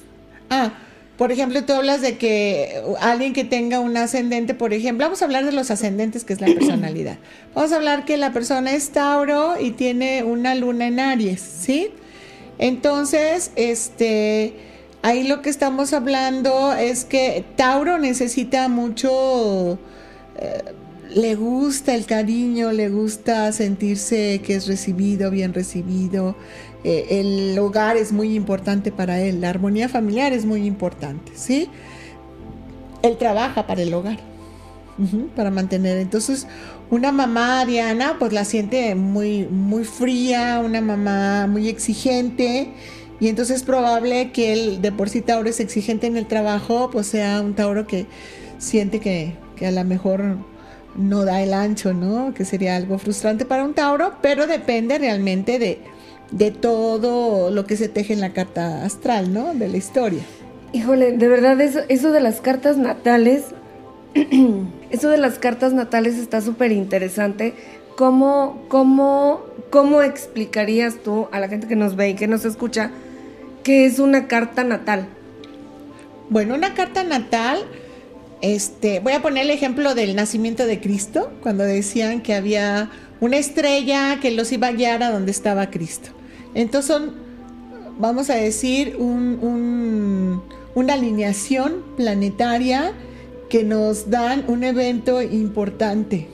Ah, 0.51 0.73
por 1.19 1.33
ejemplo, 1.33 1.65
tú 1.65 1.73
hablas 1.73 2.01
de 2.01 2.17
que 2.17 2.81
alguien 3.01 3.33
que 3.33 3.43
tenga 3.43 3.81
un 3.81 3.97
ascendente, 3.97 4.55
por 4.55 4.73
ejemplo, 4.73 5.05
vamos 5.05 5.21
a 5.21 5.25
hablar 5.25 5.45
de 5.45 5.51
los 5.51 5.69
ascendentes, 5.73 6.25
que 6.25 6.33
es 6.33 6.41
la 6.41 6.47
personalidad. 6.47 7.19
Vamos 7.57 7.73
a 7.73 7.77
hablar 7.77 8.05
que 8.05 8.17
la 8.17 8.33
persona 8.33 8.73
es 8.73 8.91
Tauro 8.91 9.61
y 9.61 9.73
tiene 9.73 10.23
una 10.23 10.55
luna 10.55 10.87
en 10.87 11.01
Aries, 11.01 11.41
¿sí? 11.41 11.91
Entonces, 12.59 13.51
este, 13.57 14.55
ahí 15.03 15.27
lo 15.27 15.43
que 15.43 15.51
estamos 15.51 15.93
hablando 15.93 16.73
es 16.73 17.05
que 17.05 17.45
Tauro 17.57 17.99
necesita 17.99 18.69
mucho, 18.69 19.77
eh, 20.37 20.63
le 21.11 21.35
gusta 21.35 21.97
el 21.97 22.07
cariño, 22.07 22.71
le 22.71 22.91
gusta 22.91 23.51
sentirse 23.51 24.41
que 24.45 24.55
es 24.55 24.69
recibido, 24.69 25.33
bien 25.33 25.53
recibido, 25.53 26.37
eh, 26.85 27.07
el 27.11 27.59
hogar 27.59 27.97
es 27.97 28.13
muy 28.13 28.35
importante 28.35 28.93
para 28.93 29.21
él, 29.21 29.41
la 29.41 29.51
armonía 29.51 29.89
familiar 29.89 30.33
es 30.33 30.45
muy 30.45 30.65
importante, 30.65 31.33
¿sí? 31.35 31.69
Él 33.03 33.17
trabaja 33.17 33.67
para 33.67 33.83
el 33.83 33.93
hogar, 33.95 34.19
para 35.35 35.51
mantener. 35.51 35.99
Entonces, 35.99 36.47
una 36.91 37.13
mamá 37.13 37.61
ariana, 37.61 38.17
pues 38.19 38.33
la 38.33 38.45
siente 38.45 38.95
muy, 38.95 39.47
muy 39.47 39.85
fría, 39.85 40.61
una 40.65 40.81
mamá 40.81 41.47
muy 41.49 41.69
exigente, 41.69 42.73
y 43.21 43.29
entonces 43.29 43.57
es 43.57 43.63
probable 43.65 44.31
que 44.31 44.53
él, 44.53 44.81
de 44.81 44.93
por 44.93 45.09
sí 45.09 45.21
Tauro 45.21 45.49
es 45.49 45.59
exigente 45.59 46.07
en 46.07 46.17
el 46.17 46.27
trabajo, 46.27 46.91
pues 46.91 47.09
sea 47.09 47.41
un 47.41 47.55
Tauro 47.55 47.87
que 47.87 48.07
siente 48.59 49.01
que, 49.01 49.35
que 49.57 49.67
a 49.67 49.73
lo 49.73 49.85
mejor 49.85 50.37
no 50.97 51.25
da 51.25 51.43
el 51.43 51.53
ancho, 51.53 51.93
¿no? 51.93 52.33
Que 52.33 52.45
sería 52.45 52.77
algo 52.77 52.99
frustrante 52.99 53.45
para 53.45 53.65
un 53.65 53.75
Tauro, 53.75 54.15
pero 54.23 54.47
depende 54.47 54.99
realmente 54.99 55.59
de 55.59 55.81
de 56.31 56.51
todo 56.51 57.51
lo 57.51 57.67
que 57.67 57.77
se 57.77 57.89
teje 57.89 58.13
en 58.13 58.21
la 58.21 58.33
carta 58.33 58.85
astral, 58.85 59.33
¿no? 59.33 59.55
De 59.55 59.69
la 59.69 59.77
historia. 59.77 60.23
Híjole, 60.73 61.13
de 61.13 61.29
verdad 61.29 61.61
eso, 61.61 61.81
eso 61.89 62.13
de 62.13 62.21
las 62.21 62.41
cartas 62.41 62.77
natales, 62.77 63.45
eso 64.91 65.09
de 65.09 65.17
las 65.17 65.39
cartas 65.39 65.73
natales 65.73 66.19
está 66.19 66.41
súper 66.41 66.73
interesante. 66.73 67.55
¿Cómo, 67.97 68.65
cómo, 68.69 69.41
¿Cómo 69.71 70.03
explicarías 70.03 70.97
tú 71.03 71.29
a 71.33 71.41
la 71.41 71.49
gente 71.49 71.67
que 71.67 71.77
nos 71.77 71.97
ve 71.97 72.11
y 72.11 72.15
que 72.15 72.29
nos 72.29 72.45
escucha 72.45 72.91
qué 73.65 73.87
es 73.87 73.99
una 73.99 74.29
carta 74.29 74.63
natal? 74.63 75.09
Bueno, 76.31 76.55
una 76.55 76.75
carta 76.75 77.03
natal, 77.03 77.59
este, 78.43 79.01
voy 79.01 79.15
a 79.15 79.23
poner 79.23 79.45
el 79.45 79.51
ejemplo 79.51 79.95
del 79.95 80.15
nacimiento 80.15 80.67
de 80.67 80.79
Cristo, 80.79 81.33
cuando 81.43 81.65
decían 81.65 82.21
que 82.21 82.35
había 82.35 82.91
una 83.21 83.39
estrella 83.39 84.19
que 84.21 84.31
los 84.31 84.53
iba 84.53 84.69
a 84.69 84.73
guiar 84.73 85.03
a 85.03 85.11
donde 85.11 85.31
estaba 85.31 85.71
Cristo. 85.71 86.11
Entonces 86.59 86.87
son, 86.93 87.13
vamos 88.01 88.31
a 88.31 88.35
decir, 88.35 88.97
una 88.99 90.93
alineación 90.93 91.85
planetaria 91.97 92.95
que 93.49 93.63
nos 93.63 94.11
dan 94.11 94.45
un 94.49 94.65
evento 94.65 95.23
importante. 95.23 96.27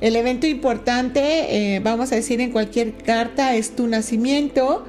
El 0.00 0.16
evento 0.16 0.46
importante, 0.46 1.74
eh, 1.74 1.80
vamos 1.80 2.10
a 2.10 2.14
decir 2.14 2.40
en 2.40 2.52
cualquier 2.52 2.94
carta, 2.94 3.54
es 3.54 3.76
tu 3.76 3.86
nacimiento 3.86 4.86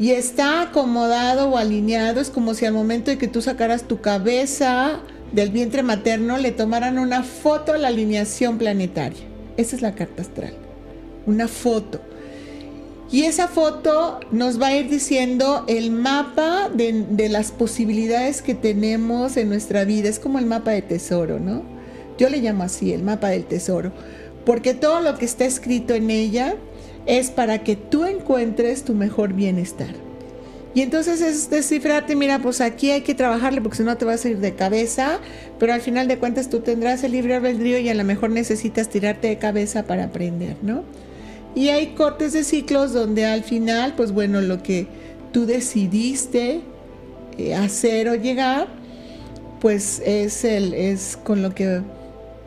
y 0.00 0.10
está 0.10 0.62
acomodado 0.62 1.50
o 1.50 1.58
alineado. 1.58 2.20
Es 2.20 2.30
como 2.30 2.54
si 2.54 2.66
al 2.66 2.74
momento 2.74 3.12
de 3.12 3.18
que 3.18 3.28
tú 3.28 3.40
sacaras 3.40 3.84
tu 3.84 4.00
cabeza 4.00 4.98
del 5.30 5.50
vientre 5.50 5.84
materno 5.84 6.38
le 6.38 6.50
tomaran 6.50 6.98
una 6.98 7.22
foto 7.22 7.72
a 7.72 7.78
la 7.78 7.86
alineación 7.86 8.58
planetaria. 8.58 9.22
Esa 9.56 9.76
es 9.76 9.82
la 9.82 9.94
carta 9.94 10.22
astral, 10.22 10.54
una 11.24 11.46
foto. 11.46 12.00
Y 13.10 13.22
esa 13.22 13.48
foto 13.48 14.20
nos 14.30 14.60
va 14.60 14.68
a 14.68 14.76
ir 14.76 14.90
diciendo 14.90 15.64
el 15.66 15.90
mapa 15.90 16.68
de, 16.68 17.28
las 17.30 17.52
posibilidades 17.52 18.42
que 18.42 18.54
tenemos 18.54 19.38
en 19.38 19.48
nuestra 19.48 19.84
vida. 19.84 20.10
Es 20.10 20.18
como 20.18 20.38
el 20.38 20.44
mapa 20.44 20.72
de 20.72 20.82
tesoro, 20.82 21.40
¿no? 21.40 21.62
Yo 22.18 22.28
le 22.28 22.38
llamo 22.38 22.64
así, 22.64 22.92
el 22.92 23.02
mapa 23.02 23.28
del 23.30 23.44
tesoro. 23.44 23.92
Porque 24.44 24.74
todo 24.74 25.00
lo 25.00 25.16
que 25.16 25.24
está 25.24 25.46
escrito 25.46 25.94
en 25.94 26.10
ella 26.10 26.56
es 27.06 27.30
para 27.30 27.64
que 27.64 27.76
tú 27.76 28.04
encuentres 28.04 28.84
tu 28.84 28.92
mejor 28.92 29.32
bienestar. 29.32 29.94
Y 30.74 30.82
entonces 30.82 31.22
es 31.22 31.48
descifrarte, 31.48 32.14
mira, 32.14 32.40
pues 32.40 32.60
aquí 32.60 32.90
hay 32.90 33.00
que 33.00 33.14
trabajarle 33.14 33.62
porque 33.62 33.78
si 33.78 33.84
no 33.84 33.96
te 33.96 34.04
vas 34.04 34.24
a 34.24 34.28
ir 34.28 34.38
de 34.38 34.54
cabeza, 34.54 35.18
pero 35.58 35.72
al 35.72 35.80
final 35.80 36.08
de 36.08 36.18
cuentas 36.18 36.50
tú 36.50 36.60
tendrás 36.60 37.02
el 37.04 37.12
libre 37.12 37.36
albedrío 37.36 37.78
y 37.78 37.88
a 37.88 37.94
lo 37.94 38.04
mejor 38.04 38.30
necesitas 38.30 38.90
tirarte 38.90 39.28
de 39.28 39.38
cabeza 39.38 39.84
para 39.84 40.04
aprender, 40.04 40.56
¿no? 40.60 40.84
Y 41.58 41.70
hay 41.70 41.88
cortes 41.88 42.34
de 42.34 42.44
ciclos 42.44 42.92
donde 42.92 43.26
al 43.26 43.42
final, 43.42 43.94
pues 43.96 44.12
bueno, 44.12 44.40
lo 44.40 44.62
que 44.62 44.86
tú 45.32 45.44
decidiste 45.44 46.60
eh, 47.36 47.52
hacer 47.56 48.08
o 48.08 48.14
llegar, 48.14 48.68
pues 49.60 50.00
es, 50.06 50.44
el, 50.44 50.72
es 50.72 51.16
con 51.16 51.42
lo 51.42 51.56
que 51.56 51.80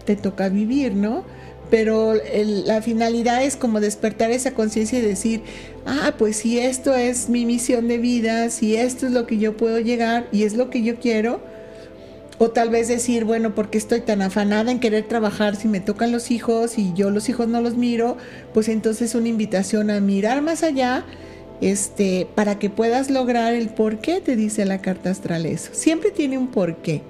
te 0.06 0.16
toca 0.16 0.48
vivir, 0.48 0.96
¿no? 0.96 1.26
Pero 1.70 2.14
la 2.64 2.82
finalidad 2.82 3.44
es 3.44 3.58
como 3.58 3.82
despertar 3.82 4.32
esa 4.32 4.54
conciencia 4.54 5.00
y 5.00 5.02
decir, 5.02 5.42
ah, 5.86 6.14
pues 6.18 6.38
si 6.38 6.60
esto 6.60 6.96
es 6.96 7.28
mi 7.28 7.46
misión 7.46 7.90
de 7.90 7.98
vida, 7.98 8.50
si 8.50 8.78
esto 8.78 9.08
es 9.08 9.12
lo 9.12 9.28
que 9.28 9.40
yo 9.40 9.58
puedo 9.58 9.82
llegar 9.82 10.30
y 10.32 10.44
es 10.44 10.54
lo 10.54 10.70
que 10.70 10.84
yo 10.84 11.02
quiero, 11.02 11.42
o 12.44 12.50
tal 12.50 12.72
vez 12.72 12.88
decir, 12.88 13.24
bueno, 13.24 13.54
¿por 13.54 13.70
qué 13.70 13.78
estoy 13.78 14.02
tan 14.02 14.24
afanada 14.24 14.72
en 14.72 14.80
querer 14.80 15.04
trabajar 15.04 15.56
si 15.56 15.68
me 15.68 15.80
tocan 15.80 16.12
los 16.12 16.32
hijos 16.32 16.80
y 16.80 16.92
yo 16.94 17.12
los 17.12 17.30
hijos 17.30 17.48
no 17.48 17.62
los 17.62 17.76
miro? 17.76 18.18
Pues 18.52 18.68
entonces 18.68 19.14
una 19.14 19.28
invitación 19.28 19.92
a 19.92 20.00
mirar 20.00 20.42
más 20.42 20.64
allá 20.64 21.06
este, 21.62 22.28
para 22.34 22.58
que 22.58 22.72
puedas 22.72 23.12
lograr 23.12 23.54
el 23.54 23.70
por 23.70 24.00
qué, 24.00 24.22
te 24.22 24.36
dice 24.36 24.66
la 24.66 24.80
carta 24.82 25.12
astral 25.12 25.46
eso. 25.46 25.70
Siempre 25.76 26.10
tiene 26.10 26.40
un 26.40 26.48
porqué. 26.48 27.04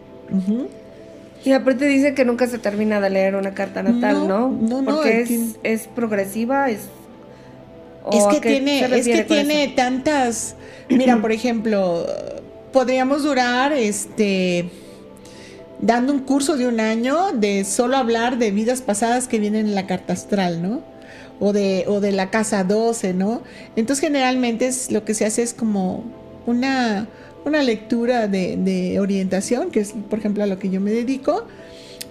Y 1.46 1.54
aparte 1.54 1.86
dice 1.86 2.14
que 2.14 2.26
nunca 2.26 2.48
se 2.48 2.58
termina 2.58 3.00
de 3.00 3.10
leer 3.10 3.36
una 3.38 3.54
carta 3.54 3.84
natal, 3.84 4.28
¿no? 4.28 4.50
No, 4.50 4.82
no, 4.82 4.96
Porque 4.96 5.22
es, 5.22 5.32
es, 5.64 5.88
progresiva, 5.88 6.70
es... 6.70 6.90
Es 8.12 8.26
que 8.26 8.42
tiene, 8.42 8.82
es 8.82 9.06
que 9.08 9.24
tiene 9.24 9.70
tantas... 9.78 10.56
Mira, 10.90 11.22
por 11.22 11.32
ejemplo, 11.32 12.06
podríamos 12.74 13.24
durar, 13.24 13.72
este 13.72 14.70
dando 15.82 16.14
un 16.14 16.20
curso 16.20 16.58
de 16.58 16.68
un 16.68 16.80
año 16.80 17.32
de 17.34 17.66
solo 17.66 17.98
hablar 17.98 18.38
de 18.38 18.52
vidas 18.52 18.82
pasadas 18.82 19.28
que 19.28 19.40
vienen 19.40 19.66
en 19.66 19.76
la 19.76 19.88
carta 19.88 20.14
astral, 20.14 20.62
¿no? 20.62 20.82
O 21.40 21.54
de, 21.54 21.86
o 21.88 22.00
de 22.00 22.12
la 22.12 22.30
casa 22.30 22.64
12, 22.64 23.14
¿no? 23.16 23.42
Entonces 23.76 24.06
generalmente 24.06 24.68
es, 24.68 24.92
lo 24.92 25.04
que 25.04 25.16
se 25.16 25.26
hace 25.26 25.42
es 25.42 25.54
como 25.54 26.04
una, 26.46 27.08
una 27.46 27.64
lectura 27.64 28.28
de, 28.28 28.98
orientación, 29.00 29.72
que 29.72 29.80
es 29.80 29.94
por 30.10 30.20
ejemplo 30.20 30.44
a 30.44 30.48
lo 30.48 30.60
que 30.60 30.70
yo 30.70 30.80
me 30.80 30.92
dedico, 30.92 31.48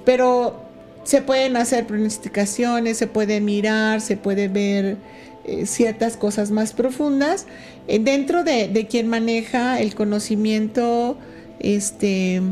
pero 0.05 0.65
se 1.05 1.23
pueden 1.23 1.57
hacer 1.57 1.87
pronosticaciones, 1.87 2.99
se 2.99 3.07
puede 3.07 3.41
mirar, 3.41 4.01
se 4.01 4.17
puede 4.17 4.49
ver 4.49 4.97
eh, 5.45 5.65
ciertas 5.65 6.17
cosas 6.17 6.51
más 6.51 6.73
profundas 6.73 7.47
eh, 7.87 8.01
dentro 8.01 8.43
de, 8.43 8.69
de, 8.69 8.87
quien 8.87 9.07
maneja 9.07 9.81
el 9.81 9.95
conocimiento 9.95 11.17
este 11.61 12.43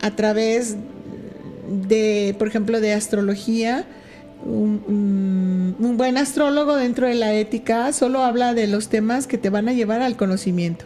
a 0.00 0.10
través 0.14 0.76
de, 1.68 2.34
por 2.38 2.48
ejemplo, 2.48 2.80
de 2.80 2.92
astrología, 2.92 3.86
un, 4.44 5.94
buen 5.96 6.18
astrólogo 6.18 6.76
dentro 6.76 7.06
de 7.06 7.14
la 7.14 7.32
ética 7.32 7.92
solo 7.92 8.22
habla 8.22 8.52
de 8.52 8.66
los 8.66 8.88
temas 8.88 9.26
que 9.26 9.38
te 9.38 9.48
van 9.48 9.68
a 9.68 9.72
llevar 9.72 10.02
al 10.02 10.16
conocimiento 10.16 10.84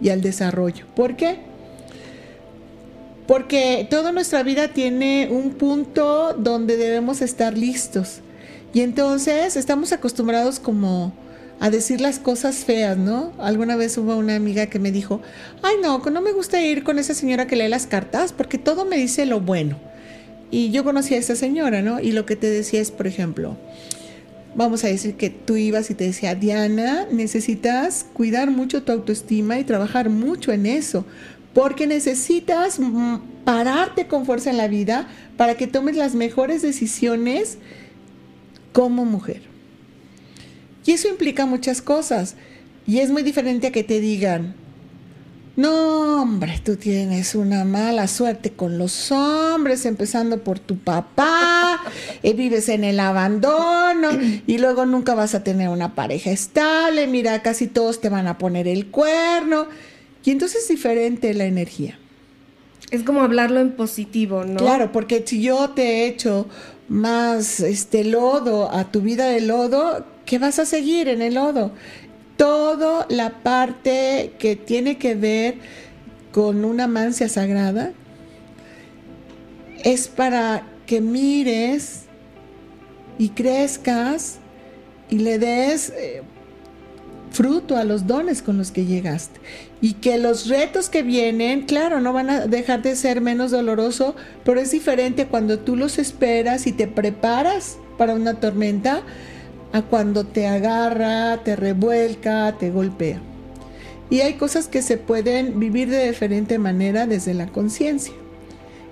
y 0.00 0.08
al 0.08 0.22
desarrollo. 0.22 0.86
¿Por 0.94 1.16
qué? 1.16 1.38
Porque 3.26 3.86
toda 3.90 4.12
nuestra 4.12 4.42
vida 4.42 4.68
tiene 4.68 5.28
un 5.30 5.50
punto 5.50 6.34
donde 6.38 6.76
debemos 6.76 7.20
estar 7.20 7.56
listos. 7.56 8.20
Y 8.72 8.80
entonces 8.80 9.56
estamos 9.56 9.92
acostumbrados 9.92 10.58
como 10.58 11.12
a 11.58 11.70
decir 11.70 12.00
las 12.00 12.18
cosas 12.18 12.56
feas, 12.56 12.98
¿no? 12.98 13.32
Alguna 13.38 13.76
vez 13.76 13.96
hubo 13.96 14.16
una 14.16 14.36
amiga 14.36 14.66
que 14.66 14.78
me 14.78 14.92
dijo, 14.92 15.20
ay 15.62 15.76
no, 15.82 15.98
no 15.98 16.20
me 16.20 16.32
gusta 16.32 16.60
ir 16.60 16.84
con 16.84 16.98
esa 16.98 17.14
señora 17.14 17.46
que 17.46 17.56
lee 17.56 17.68
las 17.68 17.86
cartas 17.86 18.32
porque 18.32 18.58
todo 18.58 18.84
me 18.84 18.96
dice 18.96 19.26
lo 19.26 19.40
bueno. 19.40 19.78
Y 20.50 20.70
yo 20.70 20.84
conocí 20.84 21.14
a 21.14 21.18
esa 21.18 21.34
señora, 21.34 21.82
¿no? 21.82 22.00
Y 22.00 22.12
lo 22.12 22.24
que 22.26 22.36
te 22.36 22.48
decía 22.48 22.80
es, 22.80 22.90
por 22.90 23.06
ejemplo, 23.06 23.56
vamos 24.54 24.84
a 24.84 24.88
decir 24.88 25.16
que 25.16 25.30
tú 25.30 25.56
ibas 25.56 25.90
y 25.90 25.94
te 25.94 26.04
decía, 26.04 26.34
Diana, 26.34 27.06
necesitas 27.10 28.06
cuidar 28.12 28.50
mucho 28.50 28.82
tu 28.82 28.92
autoestima 28.92 29.58
y 29.58 29.64
trabajar 29.64 30.08
mucho 30.08 30.52
en 30.52 30.66
eso, 30.66 31.04
porque 31.52 31.86
necesitas 31.86 32.78
mm, 32.78 33.16
pararte 33.44 34.06
con 34.06 34.24
fuerza 34.24 34.50
en 34.50 34.56
la 34.56 34.68
vida 34.68 35.08
para 35.36 35.56
que 35.56 35.66
tomes 35.66 35.96
las 35.96 36.14
mejores 36.14 36.62
decisiones 36.62 37.58
como 38.72 39.04
mujer. 39.04 39.55
Y 40.86 40.92
eso 40.92 41.08
implica 41.08 41.44
muchas 41.44 41.82
cosas. 41.82 42.36
Y 42.86 43.00
es 43.00 43.10
muy 43.10 43.22
diferente 43.22 43.66
a 43.66 43.72
que 43.72 43.82
te 43.82 44.00
digan, 44.00 44.54
no, 45.56 46.22
hombre, 46.22 46.60
tú 46.62 46.76
tienes 46.76 47.34
una 47.34 47.64
mala 47.64 48.06
suerte 48.08 48.52
con 48.52 48.78
los 48.78 49.10
hombres, 49.10 49.86
empezando 49.86 50.44
por 50.44 50.58
tu 50.58 50.76
papá, 50.76 51.80
y 52.22 52.34
vives 52.34 52.68
en 52.68 52.84
el 52.84 53.00
abandono 53.00 54.10
y 54.46 54.58
luego 54.58 54.84
nunca 54.84 55.14
vas 55.14 55.34
a 55.34 55.42
tener 55.42 55.70
una 55.70 55.94
pareja 55.94 56.30
estable, 56.30 57.06
mira, 57.06 57.40
casi 57.42 57.66
todos 57.66 58.00
te 58.02 58.10
van 58.10 58.26
a 58.26 58.36
poner 58.36 58.68
el 58.68 58.88
cuerno. 58.88 59.66
Y 60.24 60.30
entonces 60.30 60.62
es 60.62 60.68
diferente 60.68 61.32
la 61.34 61.46
energía. 61.46 61.98
Es 62.90 63.02
como 63.02 63.22
hablarlo 63.22 63.60
en 63.60 63.72
positivo, 63.72 64.44
¿no? 64.44 64.58
Claro, 64.58 64.92
porque 64.92 65.24
si 65.26 65.42
yo 65.42 65.70
te 65.70 65.82
he 65.82 66.06
hecho 66.06 66.46
más 66.88 67.60
este 67.60 68.04
lodo 68.04 68.70
a 68.70 68.92
tu 68.92 69.00
vida 69.00 69.26
de 69.26 69.40
lodo, 69.40 70.04
¿qué 70.26 70.38
vas 70.38 70.58
a 70.58 70.66
seguir 70.66 71.08
en 71.08 71.22
el 71.22 71.34
lodo? 71.34 71.72
toda 72.36 73.06
la 73.08 73.30
parte 73.42 74.32
que 74.38 74.56
tiene 74.56 74.98
que 74.98 75.14
ver 75.14 75.56
con 76.32 76.64
una 76.64 76.86
mancia 76.86 77.28
sagrada 77.28 77.92
es 79.84 80.08
para 80.08 80.66
que 80.86 81.00
mires 81.00 82.02
y 83.18 83.30
crezcas 83.30 84.38
y 85.08 85.18
le 85.18 85.38
des 85.38 85.90
eh, 85.90 86.22
fruto 87.30 87.76
a 87.76 87.84
los 87.84 88.06
dones 88.06 88.42
con 88.42 88.58
los 88.58 88.70
que 88.70 88.84
llegaste. 88.84 89.40
Y 89.80 89.94
que 89.94 90.18
los 90.18 90.48
retos 90.48 90.88
que 90.88 91.02
vienen, 91.02 91.62
claro, 91.62 92.00
no 92.00 92.12
van 92.12 92.30
a 92.30 92.46
dejar 92.46 92.82
de 92.82 92.96
ser 92.96 93.20
menos 93.20 93.50
doloroso, 93.50 94.16
pero 94.44 94.60
es 94.60 94.70
diferente 94.70 95.26
cuando 95.26 95.58
tú 95.58 95.76
los 95.76 95.98
esperas 95.98 96.66
y 96.66 96.72
te 96.72 96.86
preparas 96.86 97.78
para 97.96 98.14
una 98.14 98.34
tormenta 98.34 99.02
a 99.76 99.82
cuando 99.82 100.24
te 100.24 100.46
agarra, 100.46 101.42
te 101.44 101.54
revuelca, 101.54 102.56
te 102.58 102.70
golpea. 102.70 103.20
Y 104.08 104.20
hay 104.20 104.34
cosas 104.34 104.68
que 104.68 104.80
se 104.80 104.96
pueden 104.96 105.60
vivir 105.60 105.90
de 105.90 106.08
diferente 106.08 106.58
manera 106.58 107.06
desde 107.06 107.34
la 107.34 107.48
conciencia. 107.48 108.14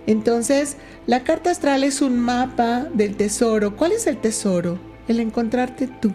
Entonces, 0.06 0.76
la 1.06 1.24
carta 1.24 1.50
astral 1.50 1.84
es 1.84 2.02
un 2.02 2.18
mapa 2.18 2.86
del 2.92 3.16
tesoro. 3.16 3.76
¿Cuál 3.76 3.92
es 3.92 4.06
el 4.06 4.18
tesoro? 4.18 4.78
El 5.08 5.20
encontrarte 5.20 5.88
tú, 5.88 6.12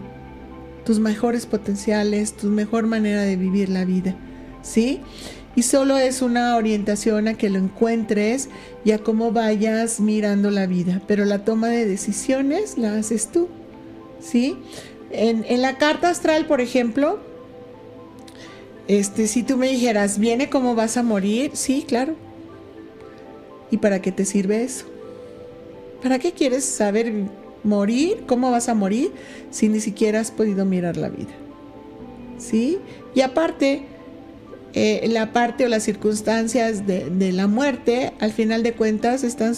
tus 0.85 0.99
mejores 0.99 1.47
potenciales, 1.47 2.33
tu 2.33 2.47
mejor 2.47 2.85
manera 2.85 3.23
de 3.23 3.37
vivir 3.37 3.69
la 3.69 3.85
vida. 3.85 4.15
¿Sí? 4.61 5.01
Y 5.55 5.63
solo 5.63 5.97
es 5.97 6.21
una 6.21 6.55
orientación 6.57 7.27
a 7.27 7.33
que 7.33 7.49
lo 7.49 7.57
encuentres 7.57 8.49
y 8.85 8.91
a 8.91 8.99
cómo 8.99 9.31
vayas 9.31 9.99
mirando 9.99 10.51
la 10.51 10.67
vida. 10.67 11.01
Pero 11.07 11.25
la 11.25 11.43
toma 11.43 11.69
de 11.69 11.87
decisiones 11.87 12.77
la 12.77 12.95
haces 12.95 13.29
tú. 13.31 13.49
¿Sí? 14.19 14.57
En, 15.11 15.61
la 15.61 15.77
carta 15.77 16.09
astral, 16.09 16.45
por 16.45 16.61
ejemplo, 16.61 17.19
este, 18.87 19.27
si 19.27 19.43
tú 19.43 19.57
me 19.57 19.69
dijeras, 19.69 20.19
¿viene 20.19 20.49
cómo 20.49 20.75
vas 20.75 20.97
a 20.97 21.03
morir? 21.03 21.51
Sí, 21.53 21.85
claro. 21.87 22.15
¿Y 23.71 23.77
para 23.77 24.01
qué 24.01 24.11
te 24.11 24.25
sirve 24.25 24.63
eso? 24.63 24.85
¿Para 26.01 26.19
qué 26.19 26.31
quieres 26.31 26.63
saber 26.65 27.11
morir? 27.63 28.23
¿Cómo 28.27 28.51
vas 28.51 28.69
a 28.69 28.73
morir? 28.73 29.11
Si 29.51 29.67
ni 29.67 29.79
siquiera 29.79 30.19
has 30.19 30.31
podido 30.31 30.65
mirar 30.65 30.97
la 30.97 31.09
vida. 31.09 31.33
¿Sí? 32.37 32.77
Y 33.13 33.21
aparte, 33.21 33.83
eh, 34.73 35.07
la 35.09 35.33
parte 35.33 35.65
o 35.65 35.67
las 35.67 35.83
circunstancias 35.83 36.87
de, 36.87 37.09
de, 37.09 37.31
la 37.31 37.47
muerte, 37.47 38.13
al 38.19 38.31
final 38.31 38.63
de 38.63 38.73
cuentas, 38.73 39.23
están 39.23 39.55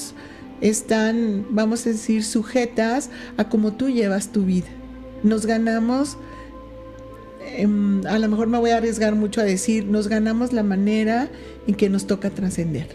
están, 0.62 1.48
vamos 1.50 1.86
a 1.86 1.90
decir, 1.90 2.24
sujetas 2.24 3.10
a 3.38 3.50
cómo 3.50 3.74
tú 3.74 3.90
llevas 3.90 4.32
tu 4.32 4.46
vida. 4.46 4.68
Nos 5.24 5.46
ganamos, 5.46 6.18
em, 7.56 8.06
a 8.06 8.18
lo 8.20 8.30
mejor 8.30 8.48
me 8.48 8.60
voy 8.60 8.70
a 8.70 8.78
arriesgar 8.78 9.16
mucho 9.16 9.42
a 9.42 9.44
decir, 9.44 9.86
nos 9.86 10.08
ganamos 10.08 10.54
la 10.54 10.64
manera 10.64 11.30
en 11.68 11.76
que 11.76 11.90
nos 11.90 12.08
toca 12.08 12.30
trascender. 12.30 12.88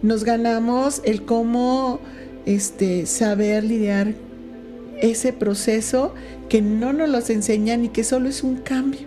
Nos 0.00 0.24
ganamos 0.24 1.02
el 1.04 1.24
cómo 1.24 2.00
este, 2.46 3.04
saber 3.04 3.64
lidiar 3.64 4.14
ese 5.02 5.32
proceso 5.32 6.14
que 6.48 6.62
no 6.62 6.92
nos 6.92 7.08
los 7.08 7.28
enseñan 7.28 7.84
y 7.84 7.88
que 7.88 8.04
solo 8.04 8.28
es 8.28 8.42
un 8.42 8.56
cambio. 8.56 9.00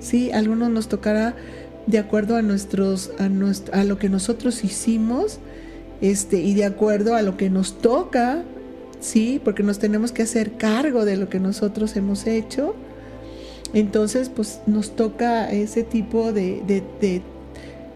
Sí, 0.00 0.32
algunos 0.32 0.70
nos 0.70 0.88
tocará 0.88 1.36
de 1.86 1.98
acuerdo 1.98 2.36
a 2.36 2.42
nuestros 2.42 3.12
a, 3.18 3.28
a 3.78 3.84
lo 3.84 3.98
que 3.98 4.08
nosotros 4.08 4.64
hicimos 4.64 5.38
este, 6.00 6.38
y 6.38 6.54
de 6.54 6.64
acuerdo 6.64 7.14
a 7.14 7.22
lo 7.22 7.36
que 7.36 7.50
nos 7.50 7.78
toca, 7.78 8.42
¿sí? 9.00 9.40
Porque 9.44 9.62
nos 9.62 9.78
tenemos 9.78 10.12
que 10.12 10.22
hacer 10.22 10.52
cargo 10.52 11.04
de 11.04 11.16
lo 11.16 11.28
que 11.28 11.40
nosotros 11.40 11.96
hemos 11.96 12.26
hecho. 12.26 12.74
Entonces, 13.72 14.28
pues 14.28 14.60
nos 14.66 14.96
toca 14.96 15.50
ese 15.50 15.82
tipo 15.82 16.32
de, 16.32 17.22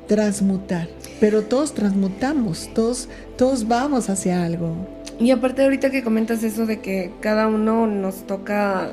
transmutar. 0.06 0.88
Pero 1.18 1.42
todos 1.42 1.72
transmutamos, 1.72 2.68
todos, 2.74 3.08
todos 3.36 3.66
vamos 3.66 4.10
hacia 4.10 4.44
algo. 4.44 4.74
Y 5.18 5.30
aparte 5.30 5.62
ahorita 5.62 5.90
que 5.90 6.02
comentas 6.02 6.42
eso 6.42 6.66
de 6.66 6.80
que 6.80 7.12
cada 7.20 7.46
uno 7.46 7.86
nos 7.86 8.26
toca 8.26 8.90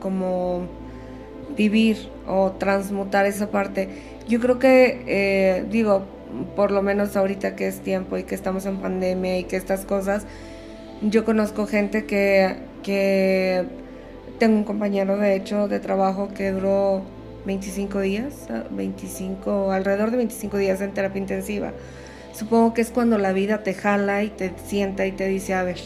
como 0.00 0.66
vivir 1.56 2.08
o 2.26 2.52
transmutar 2.52 3.26
esa 3.26 3.50
parte, 3.50 3.88
yo 4.26 4.40
creo 4.40 4.58
que, 4.58 5.02
eh, 5.06 5.64
digo, 5.70 6.06
por 6.56 6.70
lo 6.70 6.82
menos 6.82 7.16
ahorita 7.16 7.56
que 7.56 7.66
es 7.66 7.80
tiempo 7.80 8.16
y 8.18 8.24
que 8.24 8.34
estamos 8.34 8.66
en 8.66 8.78
pandemia 8.78 9.38
y 9.38 9.44
que 9.44 9.56
estas 9.56 9.84
cosas, 9.84 10.26
yo 11.02 11.24
conozco 11.24 11.66
gente 11.66 12.04
que, 12.04 12.56
que 12.82 13.64
tengo 14.38 14.56
un 14.56 14.64
compañero 14.64 15.16
de 15.16 15.36
hecho 15.36 15.68
de 15.68 15.80
trabajo 15.80 16.28
que 16.34 16.50
duró 16.50 17.02
25 17.46 18.00
días, 18.00 18.48
25, 18.70 19.72
alrededor 19.72 20.10
de 20.10 20.18
25 20.18 20.56
días 20.58 20.80
en 20.80 20.92
terapia 20.92 21.20
intensiva. 21.20 21.72
Supongo 22.32 22.74
que 22.74 22.80
es 22.80 22.90
cuando 22.90 23.18
la 23.18 23.32
vida 23.32 23.62
te 23.62 23.74
jala 23.74 24.24
y 24.24 24.28
te 24.28 24.52
sienta 24.66 25.06
y 25.06 25.12
te 25.12 25.28
dice, 25.28 25.54
a 25.54 25.62
ver, 25.62 25.78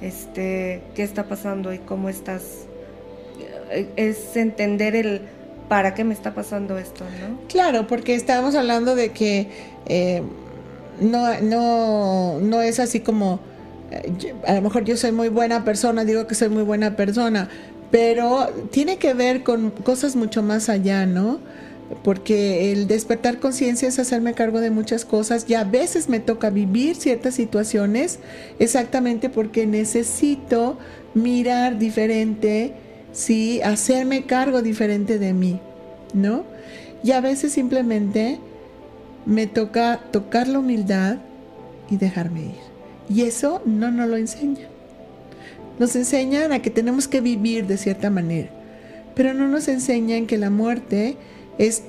este, 0.00 0.82
¿qué 0.94 1.02
está 1.02 1.24
pasando 1.24 1.72
y 1.72 1.78
cómo 1.78 2.08
estás? 2.08 2.66
Es 3.96 4.36
entender 4.36 4.96
el 4.96 5.22
¿para 5.68 5.94
qué 5.94 6.04
me 6.04 6.14
está 6.14 6.34
pasando 6.34 6.78
esto? 6.78 7.04
¿no? 7.04 7.48
Claro, 7.48 7.86
porque 7.86 8.14
estábamos 8.14 8.54
hablando 8.54 8.94
de 8.94 9.10
que 9.10 9.48
eh, 9.86 10.22
no, 11.00 11.40
no, 11.40 12.38
no 12.40 12.60
es 12.62 12.78
así 12.80 13.00
como, 13.00 13.40
eh, 13.90 14.34
a 14.46 14.54
lo 14.54 14.62
mejor 14.62 14.84
yo 14.84 14.96
soy 14.96 15.12
muy 15.12 15.28
buena 15.28 15.64
persona, 15.64 16.04
digo 16.04 16.26
que 16.26 16.34
soy 16.34 16.48
muy 16.48 16.62
buena 16.62 16.96
persona, 16.96 17.48
pero 17.90 18.48
tiene 18.70 18.98
que 18.98 19.14
ver 19.14 19.42
con 19.42 19.70
cosas 19.70 20.16
mucho 20.16 20.42
más 20.42 20.68
allá, 20.68 21.06
¿no? 21.06 21.38
Porque 22.02 22.72
el 22.72 22.88
despertar 22.88 23.38
conciencia 23.38 23.86
es 23.88 24.00
hacerme 24.00 24.34
cargo 24.34 24.60
de 24.60 24.70
muchas 24.70 25.04
cosas 25.04 25.46
y 25.48 25.54
a 25.54 25.62
veces 25.62 26.08
me 26.08 26.18
toca 26.18 26.50
vivir 26.50 26.96
ciertas 26.96 27.34
situaciones 27.34 28.18
exactamente 28.58 29.28
porque 29.28 29.66
necesito 29.66 30.78
mirar 31.14 31.78
diferente 31.78 32.74
¿sí? 33.16 33.62
Hacerme 33.62 34.26
cargo 34.26 34.62
diferente 34.62 35.18
de 35.18 35.32
mí, 35.32 35.58
¿no? 36.12 36.44
Y 37.02 37.12
a 37.12 37.20
veces 37.20 37.52
simplemente 37.52 38.38
me 39.24 39.46
toca 39.46 40.00
tocar 40.12 40.46
la 40.46 40.58
humildad 40.58 41.16
y 41.90 41.96
dejarme 41.96 42.40
ir. 42.40 42.66
Y 43.08 43.22
eso 43.22 43.62
no 43.64 43.90
nos 43.90 44.08
lo 44.08 44.16
enseñan. 44.16 44.68
Nos 45.78 45.96
enseñan 45.96 46.52
a 46.52 46.60
que 46.60 46.70
tenemos 46.70 47.08
que 47.08 47.20
vivir 47.20 47.66
de 47.66 47.78
cierta 47.78 48.10
manera, 48.10 48.50
pero 49.14 49.34
no 49.34 49.48
nos 49.48 49.68
enseñan 49.68 50.26
que 50.26 50.38
la 50.38 50.50
muerte 50.50 51.16
es 51.58 51.84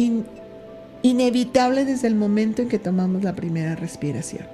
inevitable 1.01 1.85
desde 1.85 2.07
el 2.07 2.15
momento 2.15 2.61
en 2.61 2.69
que 2.69 2.79
tomamos 2.79 3.23
la 3.23 3.35
primera 3.35 3.75
respiración. 3.75 4.45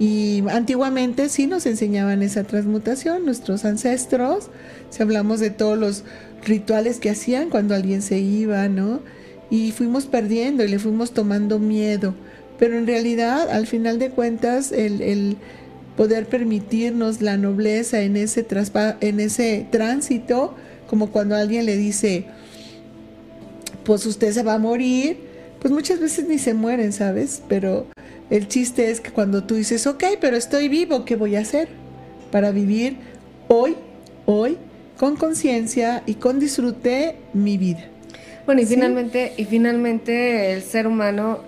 Y 0.00 0.42
antiguamente 0.48 1.28
sí 1.28 1.46
nos 1.46 1.66
enseñaban 1.66 2.22
esa 2.22 2.44
transmutación, 2.44 3.26
nuestros 3.26 3.66
ancestros, 3.66 4.48
si 4.88 5.02
hablamos 5.02 5.40
de 5.40 5.50
todos 5.50 5.76
los 5.76 6.04
rituales 6.42 7.00
que 7.00 7.10
hacían 7.10 7.50
cuando 7.50 7.74
alguien 7.74 8.00
se 8.00 8.18
iba, 8.18 8.66
¿no? 8.70 9.00
Y 9.50 9.72
fuimos 9.72 10.06
perdiendo 10.06 10.64
y 10.64 10.68
le 10.68 10.78
fuimos 10.78 11.12
tomando 11.12 11.58
miedo. 11.58 12.14
Pero 12.58 12.78
en 12.78 12.86
realidad, 12.86 13.50
al 13.50 13.66
final 13.66 13.98
de 13.98 14.08
cuentas, 14.08 14.72
el, 14.72 15.36
poder 15.98 16.24
permitirnos 16.26 17.20
la 17.20 17.36
nobleza 17.36 18.00
en 18.00 18.16
ese, 18.16 18.46
en 19.02 19.20
ese 19.20 19.66
tránsito, 19.70 20.54
como 20.88 21.10
cuando 21.10 21.36
alguien 21.36 21.66
le 21.66 21.76
dice, 21.76 22.24
pues 23.84 24.06
usted 24.06 24.32
se 24.32 24.42
va 24.42 24.54
a 24.54 24.58
morir, 24.58 25.18
pues 25.60 25.74
muchas 25.74 26.00
veces 26.00 26.26
ni 26.26 26.38
se 26.38 26.54
mueren, 26.54 26.94
¿sabes? 26.94 27.42
Pero 27.48 27.86
el 28.30 28.48
chiste 28.48 28.90
es 28.90 29.00
que 29.00 29.10
cuando 29.10 29.44
tú 29.44 29.56
dices, 29.56 29.86
ok, 29.86 30.04
pero 30.20 30.36
estoy 30.36 30.68
vivo, 30.68 31.04
¿qué 31.04 31.16
voy 31.16 31.36
a 31.36 31.40
hacer? 31.40 31.68
para 32.30 32.50
vivir 32.50 32.96
hoy, 33.48 33.76
hoy, 34.26 34.56
con 34.96 35.16
conciencia 35.16 36.02
y 36.06 36.14
con 36.14 36.38
disfrute 36.38 37.16
mi 37.32 37.58
vida. 37.58 37.86
Bueno, 38.46 38.62
y 38.62 38.66
finalmente, 38.66 39.32
y 39.36 39.44
finalmente 39.44 40.52
el 40.52 40.62
ser 40.62 40.86
humano, 40.86 41.40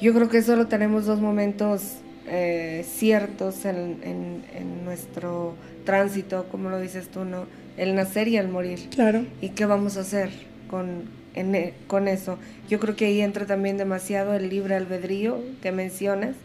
yo 0.00 0.14
creo 0.14 0.28
que 0.28 0.42
solo 0.42 0.66
tenemos 0.66 1.06
dos 1.06 1.20
momentos 1.20 1.82
eh, 2.26 2.84
ciertos 2.88 3.64
en, 3.64 3.98
en, 4.02 4.84
nuestro 4.84 5.54
tránsito, 5.84 6.46
como 6.50 6.70
lo 6.70 6.80
dices 6.80 7.08
tú, 7.08 7.24
¿no? 7.24 7.46
El 7.76 7.94
nacer 7.94 8.28
y 8.28 8.36
el 8.36 8.48
morir. 8.48 8.88
Claro. 8.90 9.24
¿Y 9.42 9.50
qué 9.50 9.66
vamos 9.66 9.96
a 9.96 10.00
hacer 10.00 10.30
con, 10.70 11.04
e, 11.34 11.74
con 11.86 12.08
eso? 12.08 12.38
Yo 12.68 12.78
creo 12.80 12.96
que 12.96 13.06
ahí 13.06 13.20
entra 13.20 13.46
también 13.46 13.76
demasiado 13.76 14.34
el 14.34 14.48
libre 14.48 14.74
albedrío 14.74 15.40
que 15.62 15.72
mencionas, 15.72 16.36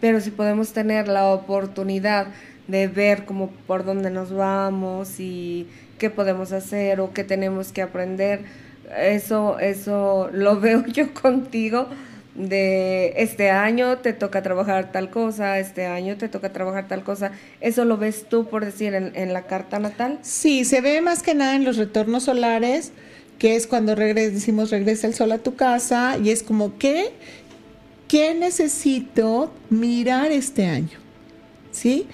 pero 0.00 0.20
si 0.20 0.30
podemos 0.30 0.72
tener 0.72 1.08
la 1.08 1.26
oportunidad 1.26 2.28
de 2.66 2.88
ver 2.88 3.24
como 3.24 3.50
por 3.66 3.84
dónde 3.84 4.10
nos 4.10 4.32
vamos 4.32 5.18
y 5.18 5.66
qué 5.98 6.10
podemos 6.10 6.52
hacer 6.52 7.00
o 7.00 7.12
qué 7.12 7.24
tenemos 7.24 7.72
que 7.72 7.82
aprender, 7.82 8.42
eso, 8.96 9.58
eso 9.58 10.30
lo 10.32 10.60
veo 10.60 10.84
yo 10.86 11.12
contigo 11.14 11.88
de 12.38 13.14
este 13.16 13.50
año 13.50 13.98
te 13.98 14.12
toca 14.12 14.42
trabajar 14.42 14.92
tal 14.92 15.10
cosa, 15.10 15.58
este 15.58 15.86
año 15.86 16.16
te 16.16 16.28
toca 16.28 16.52
trabajar 16.52 16.86
tal 16.86 17.02
cosa. 17.02 17.32
¿Eso 17.60 17.84
lo 17.84 17.98
ves 17.98 18.26
tú, 18.28 18.46
por 18.46 18.64
decir, 18.64 18.94
en, 18.94 19.32
la 19.32 19.42
carta 19.42 19.78
natal? 19.80 20.20
Sí, 20.22 20.64
se 20.64 20.80
ve 20.80 21.00
más 21.00 21.22
que 21.22 21.34
nada 21.34 21.56
en 21.56 21.64
los 21.64 21.76
retornos 21.76 22.24
solares, 22.24 22.92
que 23.38 23.56
es 23.56 23.66
cuando 23.66 23.94
decimos 23.94 24.70
regresa 24.70 25.06
el 25.06 25.14
sol 25.14 25.32
a 25.32 25.38
tu 25.38 25.54
casa, 25.54 26.18
y 26.22 26.30
es 26.30 26.42
como, 26.42 26.76
¿qué, 26.78 27.12
qué 28.08 28.34
necesito 28.34 29.52
mirar 29.70 30.32
este 30.32 30.66
año? 30.66 30.98
¿Sí? 31.70 32.06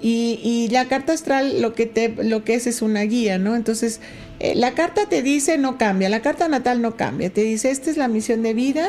Y, 0.00 0.40
y, 0.42 0.68
la 0.68 0.88
carta 0.88 1.12
astral 1.12 1.62
lo 1.62 1.74
que, 1.74 1.86
te, 1.86 2.08
lo 2.24 2.42
que 2.42 2.54
es 2.54 2.66
es 2.66 2.82
una 2.82 3.02
guía, 3.02 3.38
¿no? 3.38 3.54
Entonces, 3.54 4.00
eh, 4.42 4.56
la 4.56 4.74
carta 4.74 5.08
te 5.08 5.22
dice 5.22 5.56
no 5.56 5.78
cambia, 5.78 6.08
la 6.08 6.20
carta 6.20 6.48
natal 6.48 6.82
no 6.82 6.96
cambia, 6.96 7.30
te 7.30 7.42
dice 7.42 7.70
esta 7.70 7.88
es 7.88 7.96
la 7.96 8.08
misión 8.08 8.42
de 8.42 8.54
vida, 8.54 8.88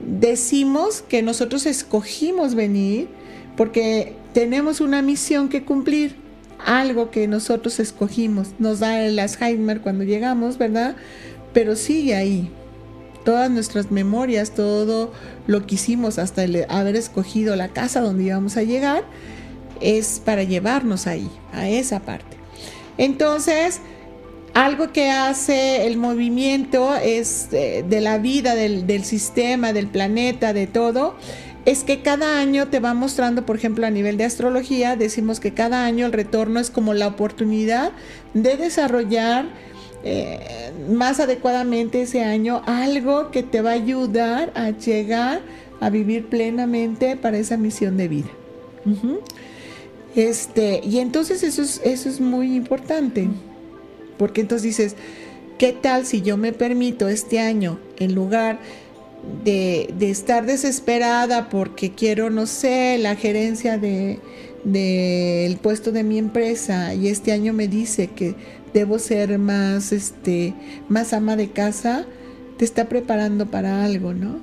decimos 0.00 1.04
que 1.08 1.22
nosotros 1.22 1.66
escogimos 1.66 2.56
venir 2.56 3.06
porque 3.56 4.14
tenemos 4.34 4.80
una 4.80 5.00
misión 5.00 5.50
que 5.50 5.64
cumplir, 5.64 6.16
algo 6.64 7.10
que 7.10 7.26
nosotros 7.28 7.80
escogimos. 7.80 8.48
Nos 8.58 8.80
da 8.80 9.04
el 9.04 9.18
Alzheimer 9.18 9.80
cuando 9.80 10.04
llegamos, 10.04 10.58
¿verdad? 10.58 10.96
Pero 11.52 11.76
sigue 11.76 12.14
ahí. 12.14 12.50
Todas 13.24 13.50
nuestras 13.50 13.90
memorias, 13.90 14.52
todo 14.52 15.12
lo 15.46 15.66
que 15.66 15.74
hicimos 15.74 16.18
hasta 16.18 16.44
el 16.44 16.64
haber 16.68 16.96
escogido 16.96 17.56
la 17.56 17.68
casa 17.68 18.00
donde 18.00 18.24
íbamos 18.24 18.56
a 18.56 18.62
llegar, 18.62 19.04
es 19.80 20.20
para 20.24 20.42
llevarnos 20.42 21.06
ahí, 21.06 21.30
a 21.52 21.68
esa 21.68 22.00
parte. 22.00 22.36
Entonces, 22.96 23.80
algo 24.54 24.92
que 24.92 25.10
hace 25.10 25.86
el 25.86 25.98
movimiento 25.98 26.94
es 26.96 27.48
eh, 27.52 27.84
de, 27.88 28.00
la 28.00 28.18
vida, 28.18 28.54
del, 28.54 29.04
sistema, 29.04 29.72
del 29.72 29.86
planeta, 29.86 30.52
de 30.52 30.66
todo, 30.66 31.14
es 31.64 31.84
que 31.84 32.00
cada 32.00 32.40
año 32.40 32.68
te 32.68 32.80
va 32.80 32.94
mostrando, 32.94 33.44
por 33.44 33.56
ejemplo, 33.56 33.86
a 33.86 33.90
nivel 33.90 34.16
de 34.16 34.24
astrología, 34.24 34.96
decimos 34.96 35.40
que 35.40 35.52
cada 35.52 35.84
año 35.84 36.06
el 36.06 36.12
retorno 36.12 36.60
es 36.60 36.70
como 36.70 36.94
la 36.94 37.06
oportunidad 37.06 37.92
de 38.34 38.56
desarrollar 38.56 39.46
eh, 40.04 40.72
más 40.88 41.20
adecuadamente 41.20 42.02
ese 42.02 42.22
año 42.22 42.62
algo 42.66 43.30
que 43.30 43.42
te 43.42 43.60
va 43.62 43.70
a 43.70 43.74
ayudar 43.74 44.52
a 44.54 44.70
llegar 44.70 45.42
a 45.80 45.90
vivir 45.90 46.26
plenamente 46.26 47.16
para 47.16 47.38
esa 47.38 47.56
misión 47.56 47.96
de 47.96 48.08
vida. 48.08 48.28
Este, 50.14 50.80
y 50.82 50.98
entonces 50.98 51.42
eso 51.42 51.62
es, 51.62 51.80
eso 51.84 52.08
es 52.08 52.20
muy 52.20 52.56
importante. 52.56 53.28
Porque 54.16 54.40
entonces 54.40 54.62
dices, 54.64 54.96
¿qué 55.58 55.72
tal 55.72 56.06
si 56.06 56.22
yo 56.22 56.36
me 56.36 56.52
permito 56.52 57.08
este 57.08 57.38
año, 57.38 57.78
en 57.98 58.14
lugar 58.14 58.58
de, 59.44 59.94
estar 60.00 60.46
desesperada 60.46 61.48
porque 61.48 61.92
quiero, 61.92 62.30
no 62.30 62.46
sé, 62.46 62.98
la 62.98 63.16
gerencia 63.16 63.78
del 63.78 64.20
de, 64.64 65.58
puesto 65.62 65.92
de 65.92 66.02
mi 66.02 66.18
empresa 66.18 66.94
y 66.94 67.08
este 67.08 67.32
año 67.32 67.52
me 67.52 67.68
dice 67.68 68.08
que 68.08 68.34
debo 68.74 68.98
ser 68.98 69.38
más, 69.38 69.92
este, 69.92 70.54
más 70.88 71.12
ama 71.12 71.36
de 71.36 71.50
casa, 71.50 72.06
te 72.56 72.64
está 72.64 72.88
preparando 72.88 73.46
para 73.46 73.84
algo, 73.84 74.14
¿no? 74.14 74.38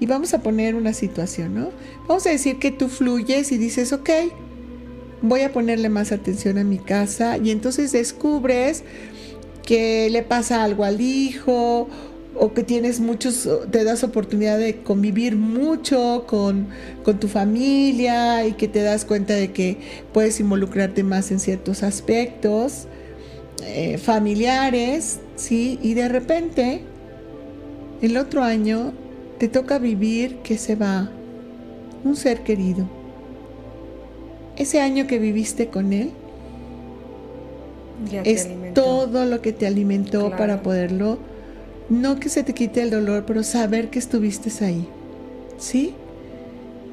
Y 0.00 0.06
vamos 0.06 0.32
a 0.34 0.42
poner 0.42 0.74
una 0.74 0.92
situación, 0.92 1.54
¿no? 1.54 1.70
Vamos 2.06 2.26
a 2.26 2.30
decir 2.30 2.58
que 2.58 2.70
tú 2.70 2.88
fluyes 2.88 3.50
y 3.52 3.58
dices, 3.58 3.92
ok, 3.92 4.10
voy 5.22 5.40
a 5.40 5.52
ponerle 5.52 5.88
más 5.88 6.12
atención 6.12 6.58
a 6.58 6.64
mi 6.64 6.78
casa 6.78 7.38
y 7.38 7.50
entonces 7.50 7.92
descubres 7.92 8.84
que 9.64 10.08
le 10.10 10.22
pasa 10.22 10.62
algo 10.62 10.84
al 10.84 11.00
hijo 11.00 11.88
o 12.38 12.54
que 12.54 12.62
tienes 12.62 13.00
muchos, 13.00 13.48
te 13.70 13.84
das 13.84 14.04
oportunidad 14.04 14.58
de 14.58 14.82
convivir 14.82 15.36
mucho 15.36 16.24
con, 16.26 16.68
tu 17.18 17.28
familia 17.28 18.46
y 18.46 18.52
que 18.52 18.68
te 18.68 18.82
das 18.82 19.04
cuenta 19.04 19.34
de 19.34 19.52
que 19.52 19.78
puedes 20.12 20.40
involucrarte 20.40 21.02
más 21.02 21.30
en 21.30 21.40
ciertos 21.40 21.82
aspectos 21.82 22.86
eh, 23.64 23.96
familiares, 23.96 25.20
¿sí? 25.36 25.78
Y 25.82 25.94
de 25.94 26.08
repente, 26.08 26.82
el 28.02 28.16
otro 28.18 28.42
año, 28.42 28.92
te 29.38 29.48
toca 29.48 29.78
vivir 29.78 30.36
que 30.38 30.58
se 30.58 30.76
va 30.76 31.10
un 32.04 32.14
ser 32.14 32.42
querido. 32.42 32.88
Ese 34.56 34.80
año 34.80 35.06
que 35.06 35.18
viviste 35.18 35.68
con 35.68 35.92
él, 35.92 36.10
es 38.24 38.48
todo 38.74 39.24
lo 39.24 39.40
que 39.40 39.52
te 39.52 39.66
alimentó 39.66 40.30
para 40.30 40.62
poderlo, 40.62 41.18
no 41.88 42.20
que 42.20 42.28
se 42.28 42.42
te 42.42 42.54
quite 42.54 42.82
el 42.82 42.90
dolor, 42.90 43.24
pero 43.26 43.42
saber 43.42 43.90
que 43.90 43.98
estuviste 43.98 44.64
ahí. 44.64 44.88
¿Sí? 45.58 45.94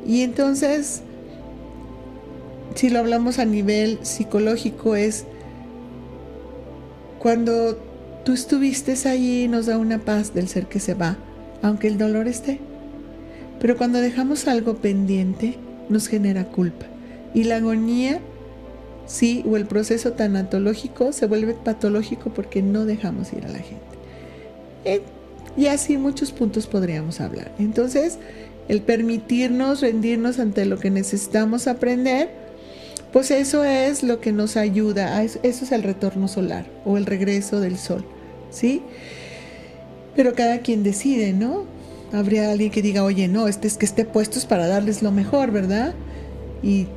Y 0.06 0.22
entonces, 0.22 1.02
si 2.76 2.90
lo 2.90 3.00
hablamos 3.00 3.40
a 3.40 3.46
nivel 3.46 4.00
psicológico, 4.04 4.96
es 4.96 5.26
cuando 7.20 7.78
tú 8.24 8.34
estuviste 8.34 8.96
ahí 9.08 9.48
nos 9.48 9.66
da 9.66 9.78
una 9.78 10.00
paz 10.00 10.34
del 10.34 10.48
ser 10.48 10.68
que 10.68 10.80
se 10.80 10.94
va, 10.94 11.18
aunque 11.62 11.88
el 11.88 11.98
dolor 11.98 12.28
esté. 12.28 12.60
Pero 13.60 13.78
cuando 13.78 14.00
dejamos 14.00 14.48
algo 14.48 14.76
pendiente, 14.76 15.58
nos 15.90 16.08
genera 16.08 16.46
culpa. 16.46 16.86
Y 17.34 17.46
la 17.46 17.58
agonía 17.58 18.20
sí, 19.06 19.44
o 19.48 19.58
el 19.58 19.66
proceso 19.66 20.14
tanatológico 20.14 21.14
se 21.14 21.28
vuelve 21.28 21.54
patológico 21.54 22.32
porque 22.32 22.62
no 22.62 22.86
dejamos 22.86 23.34
ir 23.34 23.46
a 23.46 23.50
la 23.50 23.60
gente. 23.60 23.95
Eh, 24.86 25.02
y 25.58 25.68
así 25.68 25.98
muchos 25.98 26.32
puntos 26.32 26.68
podríamos 26.68 27.22
hablar. 27.22 27.52
Entonces, 27.60 28.18
el 28.68 28.82
permitirnos 28.82 29.82
rendirnos 29.82 30.40
ante 30.40 30.66
lo 30.66 30.80
que 30.80 30.90
necesitamos 30.90 31.68
aprender, 31.68 32.30
pues 33.14 33.32
eso 33.32 33.64
es 33.64 34.04
lo 34.04 34.20
que 34.20 34.32
nos 34.32 34.58
ayuda, 34.58 35.24
eso 35.24 35.40
es 35.44 35.72
el 35.72 35.84
retorno 35.84 36.28
solar 36.28 36.66
o 36.84 36.98
el 36.98 37.06
regreso 37.06 37.62
del 37.62 37.78
sol, 37.78 38.04
¿sí? 38.50 38.82
Pero 40.16 40.34
cada 40.34 40.60
quien 40.60 40.84
decide, 40.84 41.32
¿no? 41.32 41.64
Habría 42.12 42.52
alguien 42.52 42.72
que 42.72 42.82
diga, 42.82 43.04
oye, 43.04 43.28
no, 43.28 43.48
este 43.48 43.68
es 43.68 43.78
que 43.78 43.86
esté 43.86 44.06
puesto 44.06 44.38
es 44.40 44.46
para 44.46 44.68
darles 44.68 45.02
lo 45.02 45.12
mejor, 45.12 45.52
¿verdad? 45.52 45.94
Y 46.62 46.88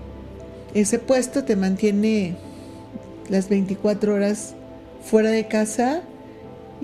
ese 0.74 0.98
puesto 0.98 1.44
te 1.44 1.54
mantiene 1.56 2.36
las 3.28 3.48
24 3.48 4.14
horas 4.14 4.54
fuera 5.04 5.30
de 5.30 5.46
casa 5.46 6.02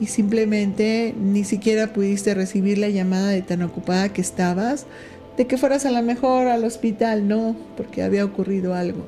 y 0.00 0.06
simplemente 0.06 1.14
ni 1.18 1.44
siquiera 1.44 1.92
pudiste 1.92 2.34
recibir 2.34 2.78
la 2.78 2.88
llamada 2.88 3.28
de 3.28 3.42
tan 3.42 3.62
ocupada 3.62 4.12
que 4.12 4.20
estabas, 4.20 4.86
de 5.36 5.46
que 5.46 5.58
fueras 5.58 5.86
a 5.86 5.90
lo 5.90 6.02
mejor 6.02 6.46
al 6.48 6.64
hospital, 6.64 7.28
no, 7.28 7.56
porque 7.76 8.02
había 8.02 8.24
ocurrido 8.24 8.74
algo. 8.74 9.06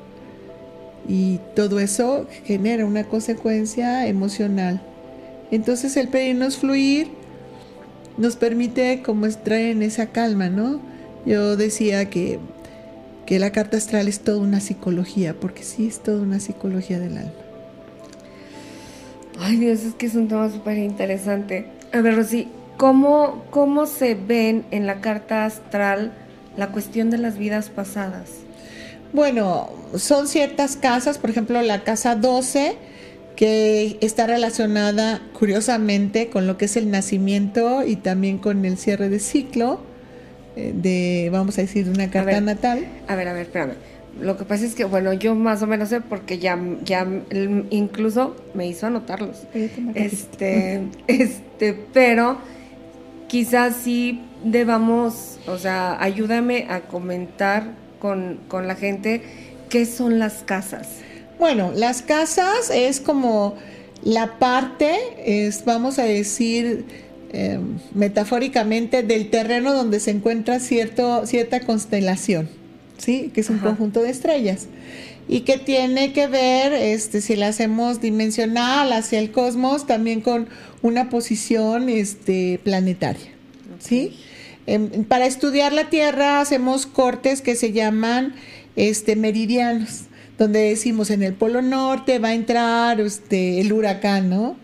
Y 1.07 1.39
todo 1.55 1.79
eso 1.79 2.27
genera 2.45 2.85
una 2.85 3.05
consecuencia 3.05 4.07
emocional. 4.07 4.81
Entonces 5.51 5.95
el 5.95 6.09
pedirnos 6.09 6.57
fluir 6.57 7.07
nos 8.17 8.35
permite 8.35 9.01
como 9.03 9.25
entrar 9.25 9.59
en 9.59 9.83
esa 9.83 10.07
calma, 10.07 10.49
¿no? 10.49 10.81
Yo 11.25 11.55
decía 11.55 12.09
que 12.09 12.39
que 13.27 13.39
la 13.39 13.51
carta 13.51 13.75
astral 13.75 14.07
es 14.07 14.21
toda 14.21 14.37
una 14.37 14.61
psicología, 14.61 15.35
porque 15.37 15.63
sí 15.63 15.85
es 15.85 15.99
toda 15.99 16.21
una 16.21 16.39
psicología 16.39 16.97
del 16.97 17.17
alma. 17.17 17.46
Ay 19.39 19.57
Dios, 19.57 19.83
es 19.83 19.93
que 19.93 20.07
es 20.07 20.15
un 20.15 20.27
tema 20.27 20.49
súper 20.49 20.77
interesante. 20.77 21.67
A 21.93 22.01
ver, 22.01 22.15
Rosy, 22.15 22.47
¿cómo, 22.77 23.45
¿cómo 23.49 23.85
se 23.85 24.15
ven 24.15 24.65
en 24.71 24.87
la 24.87 25.01
carta 25.01 25.45
astral 25.45 26.11
la 26.57 26.71
cuestión 26.71 27.09
de 27.09 27.17
las 27.17 27.37
vidas 27.37 27.69
pasadas? 27.69 28.31
Bueno, 29.13 29.69
son 29.95 30.27
ciertas 30.27 30.75
casas, 30.75 31.17
por 31.17 31.29
ejemplo, 31.29 31.61
la 31.61 31.83
casa 31.83 32.15
12, 32.15 32.75
que 33.35 33.97
está 34.01 34.27
relacionada 34.27 35.21
curiosamente 35.37 36.29
con 36.29 36.47
lo 36.47 36.57
que 36.57 36.65
es 36.65 36.75
el 36.75 36.89
nacimiento 36.89 37.83
y 37.83 37.95
también 37.95 38.39
con 38.39 38.65
el 38.65 38.77
cierre 38.77 39.09
de 39.09 39.19
ciclo 39.19 39.81
de, 40.57 41.29
vamos 41.31 41.57
a 41.57 41.61
decir, 41.61 41.87
una 41.89 42.09
carta 42.09 42.41
natal. 42.41 42.85
A 43.07 43.15
ver, 43.15 43.27
a 43.27 43.33
ver, 43.33 43.43
espérame. 43.43 43.73
Lo 44.21 44.37
que 44.37 44.45
pasa 44.45 44.65
es 44.65 44.75
que, 44.75 44.85
bueno, 44.85 45.13
yo 45.13 45.35
más 45.35 45.61
o 45.61 45.67
menos 45.67 45.89
sé 45.89 46.01
porque 46.01 46.39
ya, 46.39 46.59
ya 46.83 47.07
incluso 47.69 48.35
me 48.53 48.67
hizo 48.67 48.87
anotarlos. 48.87 49.43
Este, 49.93 50.81
este, 51.07 51.73
pero 51.93 52.37
quizás 53.27 53.75
sí 53.75 54.21
debamos, 54.43 55.39
o 55.47 55.57
sea, 55.57 56.01
ayúdame 56.01 56.67
a 56.69 56.81
comentar 56.81 57.73
con, 57.99 58.39
con 58.47 58.67
la 58.67 58.75
gente 58.75 59.21
qué 59.69 59.85
son 59.85 60.19
las 60.19 60.43
casas. 60.43 60.87
Bueno, 61.39 61.71
las 61.75 62.01
casas 62.01 62.71
es 62.73 62.99
como 62.99 63.55
la 64.03 64.39
parte, 64.39 64.95
es, 65.25 65.65
vamos 65.65 65.99
a 65.99 66.03
decir, 66.03 66.85
em, 67.31 67.77
metafóricamente, 67.93 69.03
del 69.03 69.29
terreno 69.29 69.73
donde 69.73 69.99
se 69.99 70.11
encuentra 70.11 70.59
cierto, 70.59 71.25
cierta 71.25 71.59
constelación, 71.59 72.49
¿sí? 72.97 73.31
Que 73.33 73.41
es 73.41 73.49
un 73.49 73.59
conjunto 73.59 74.01
de 74.01 74.09
estrellas. 74.09 74.67
Y 75.29 75.41
que 75.41 75.57
tiene 75.57 76.13
que 76.13 76.27
ver, 76.27 76.73
este, 76.73 77.21
si 77.21 77.35
la 77.35 77.49
hacemos 77.49 78.01
dimensional 78.01 78.93
hacia 78.93 79.19
el 79.19 79.31
cosmos, 79.31 79.85
también 79.85 80.21
con 80.21 80.47
una 80.81 81.09
posición 81.09 81.89
este, 81.89 82.59
planetaria, 82.63 83.31
¿sí? 83.79 84.17
Em, 84.65 85.03
para 85.03 85.25
estudiar 85.25 85.73
la 85.73 85.89
Tierra 85.89 86.41
hacemos 86.41 86.85
cortes 86.85 87.41
que 87.41 87.55
se 87.55 87.71
llaman 87.71 88.33
este, 88.75 89.15
meridianos 89.15 90.07
donde 90.37 90.59
decimos 90.59 91.09
en 91.09 91.23
el 91.23 91.33
Polo 91.33 91.61
Norte 91.61 92.19
va 92.19 92.29
a 92.29 92.33
entrar 92.33 92.99
este, 92.99 93.59
el 93.59 93.73
huracán, 93.73 94.29
¿no? 94.29 94.55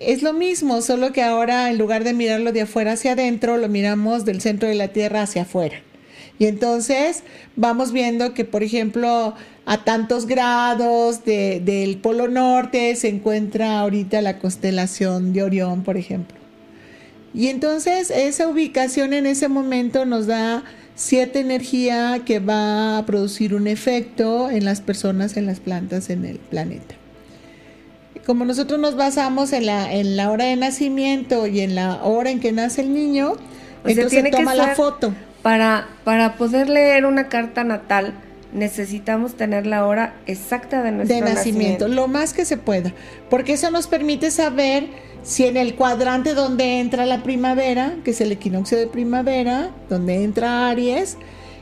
Es 0.00 0.22
lo 0.22 0.32
mismo, 0.32 0.82
solo 0.82 1.12
que 1.12 1.22
ahora 1.22 1.70
en 1.70 1.78
lugar 1.78 2.02
de 2.02 2.12
mirarlo 2.12 2.52
de 2.52 2.62
afuera 2.62 2.92
hacia 2.92 3.12
adentro, 3.12 3.58
lo 3.58 3.68
miramos 3.68 4.24
del 4.24 4.40
centro 4.40 4.68
de 4.68 4.74
la 4.74 4.88
Tierra 4.88 5.22
hacia 5.22 5.42
afuera. 5.42 5.82
Y 6.38 6.46
entonces 6.46 7.24
vamos 7.56 7.92
viendo 7.92 8.32
que, 8.32 8.44
por 8.44 8.62
ejemplo, 8.62 9.34
a 9.66 9.84
tantos 9.84 10.26
grados 10.26 11.24
del 11.24 11.98
Polo 11.98 12.28
Norte 12.28 12.94
se 12.96 13.08
encuentra 13.08 13.80
ahorita 13.80 14.22
la 14.22 14.38
constelación 14.38 15.32
de 15.32 15.42
Orión, 15.42 15.82
por 15.82 15.96
ejemplo. 15.96 16.38
Y 17.34 17.48
entonces 17.48 18.10
esa 18.10 18.48
ubicación 18.48 19.12
en 19.12 19.26
ese 19.26 19.48
momento 19.48 20.04
nos 20.04 20.26
da 20.26 20.64
cierta 20.94 21.38
energía 21.38 22.22
que 22.24 22.40
va 22.40 22.98
a 22.98 23.06
producir 23.06 23.54
un 23.54 23.66
efecto 23.66 24.50
en 24.50 24.64
las 24.64 24.80
personas, 24.80 25.36
en 25.36 25.46
las 25.46 25.60
plantas, 25.60 26.08
en 26.08 26.24
el 26.24 26.38
planeta. 26.38 26.94
Como 28.26 28.44
nosotros 28.44 28.78
nos 28.80 28.96
basamos 28.96 29.52
en 29.52 29.66
la, 29.66 29.92
en 29.92 30.16
la 30.16 30.30
hora 30.30 30.46
de 30.46 30.56
nacimiento 30.56 31.46
y 31.46 31.60
en 31.60 31.74
la 31.74 32.02
hora 32.02 32.30
en 32.30 32.40
que 32.40 32.52
nace 32.52 32.82
el 32.82 32.92
niño, 32.92 33.34
entonces 33.84 34.22
se 34.22 34.30
toma 34.30 34.54
la 34.54 34.74
foto. 34.74 35.14
Para, 35.42 35.88
para 36.04 36.36
poder 36.36 36.68
leer 36.68 37.06
una 37.06 37.28
carta 37.28 37.64
natal, 37.64 38.14
necesitamos 38.52 39.34
tener 39.34 39.66
la 39.66 39.86
hora 39.86 40.14
exacta 40.26 40.82
de 40.82 40.92
nuestro 40.92 41.16
de 41.16 41.22
nacimiento, 41.22 41.88
lo 41.88 42.08
más 42.08 42.32
que 42.32 42.44
se 42.44 42.56
pueda, 42.56 42.92
porque 43.30 43.54
eso 43.54 43.70
nos 43.70 43.86
permite 43.86 44.30
saber 44.30 44.88
si 45.22 45.44
en 45.44 45.56
el 45.56 45.74
cuadrante 45.74 46.34
donde 46.34 46.80
entra 46.80 47.04
la 47.04 47.22
primavera, 47.22 47.96
que 48.04 48.12
es 48.12 48.20
el 48.20 48.32
equinoccio 48.32 48.78
de 48.78 48.86
primavera, 48.86 49.70
donde 49.88 50.22
entra 50.24 50.70
Aries, 50.70 51.18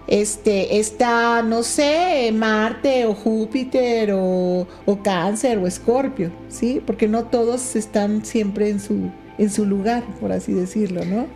este, 0.07 0.79
está, 0.79 1.43
no 1.43 1.65
sé, 1.65 2.31
Marte 2.33 3.07
o 3.07 3.15
Júpiter 3.15 4.13
o, 4.15 4.67
Cáncer 5.03 5.59
o 5.59 5.67
Escorpio, 5.67 6.31
¿sí? 6.49 6.81
Porque 6.85 7.09
no 7.09 7.25
todos 7.25 7.75
están 7.75 8.25
siempre 8.25 8.71
en 8.71 8.79
su, 8.79 9.11
en 9.39 9.51
su 9.51 9.65
lugar, 9.65 10.05
por 10.21 10.31
así 10.31 10.53
decirlo, 10.53 11.05
¿no? 11.05 11.27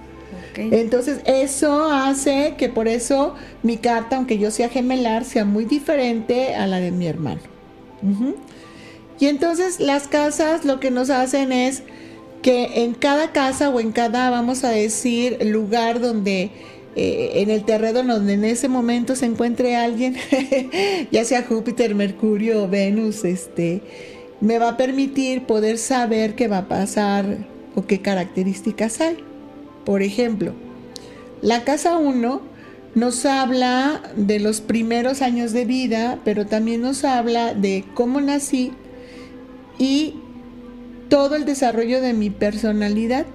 Entonces, 0.56 1.20
eso 1.24 1.90
hace 1.90 2.54
que 2.58 2.68
por 2.68 2.88
eso 2.88 3.34
mi 3.62 3.76
carta, 3.76 4.16
aunque 4.16 4.38
yo 4.38 4.50
sea 4.50 4.68
gemelar, 4.68 5.24
sea 5.24 5.44
muy 5.44 5.64
diferente 5.64 6.54
a 6.54 6.66
la 6.66 6.80
de 6.80 6.90
mi 6.90 7.06
hermano. 7.06 7.40
Y 9.18 9.26
entonces 9.26 9.80
las 9.80 10.08
casas 10.08 10.64
lo 10.64 10.80
que 10.80 10.90
nos 10.90 11.10
hacen 11.10 11.52
es 11.52 11.82
que 12.42 12.84
en 12.84 12.94
cada 12.94 13.32
casa 13.32 13.68
o 13.68 13.78
en 13.78 13.92
cada, 13.92 14.30
vamos 14.30 14.64
a 14.64 14.70
decir, 14.70 15.38
lugar 15.44 16.00
donde 16.00 16.50
eh, 16.96 17.32
en 17.34 17.50
el 17.50 17.64
terreno 17.64 18.02
donde 18.14 18.32
en 18.32 18.44
ese 18.44 18.68
momento 18.68 19.14
se 19.14 19.26
encuentre 19.26 19.76
alguien, 19.76 20.16
ya 21.12 21.24
sea 21.24 21.44
Júpiter, 21.44 21.94
Mercurio 21.94 22.64
o 22.64 22.68
Venus, 22.68 23.24
este, 23.24 23.82
me 24.40 24.58
va 24.58 24.70
a 24.70 24.76
permitir 24.76 25.44
poder 25.46 25.78
saber 25.78 26.34
qué 26.34 26.48
va 26.48 26.58
a 26.58 26.68
pasar 26.68 27.46
o 27.74 27.86
qué 27.86 28.00
características 28.00 29.00
hay. 29.00 29.18
Por 29.90 30.02
ejemplo, 30.02 30.52
la 31.42 31.64
casa 31.64 31.98
1 31.98 32.40
nos 32.94 33.26
habla 33.26 34.00
de 34.14 34.38
los 34.38 34.60
primeros 34.60 35.20
años 35.20 35.52
de 35.52 35.64
vida, 35.64 36.20
pero 36.24 36.46
también 36.46 36.80
nos 36.80 37.02
habla 37.02 37.54
de 37.54 37.84
cómo 37.94 38.20
nací 38.20 38.70
y 39.80 40.14
todo 41.08 41.34
el 41.34 41.44
desarrollo 41.44 42.00
de 42.00 42.12
mi 42.12 42.30
personalidad, 42.30 43.26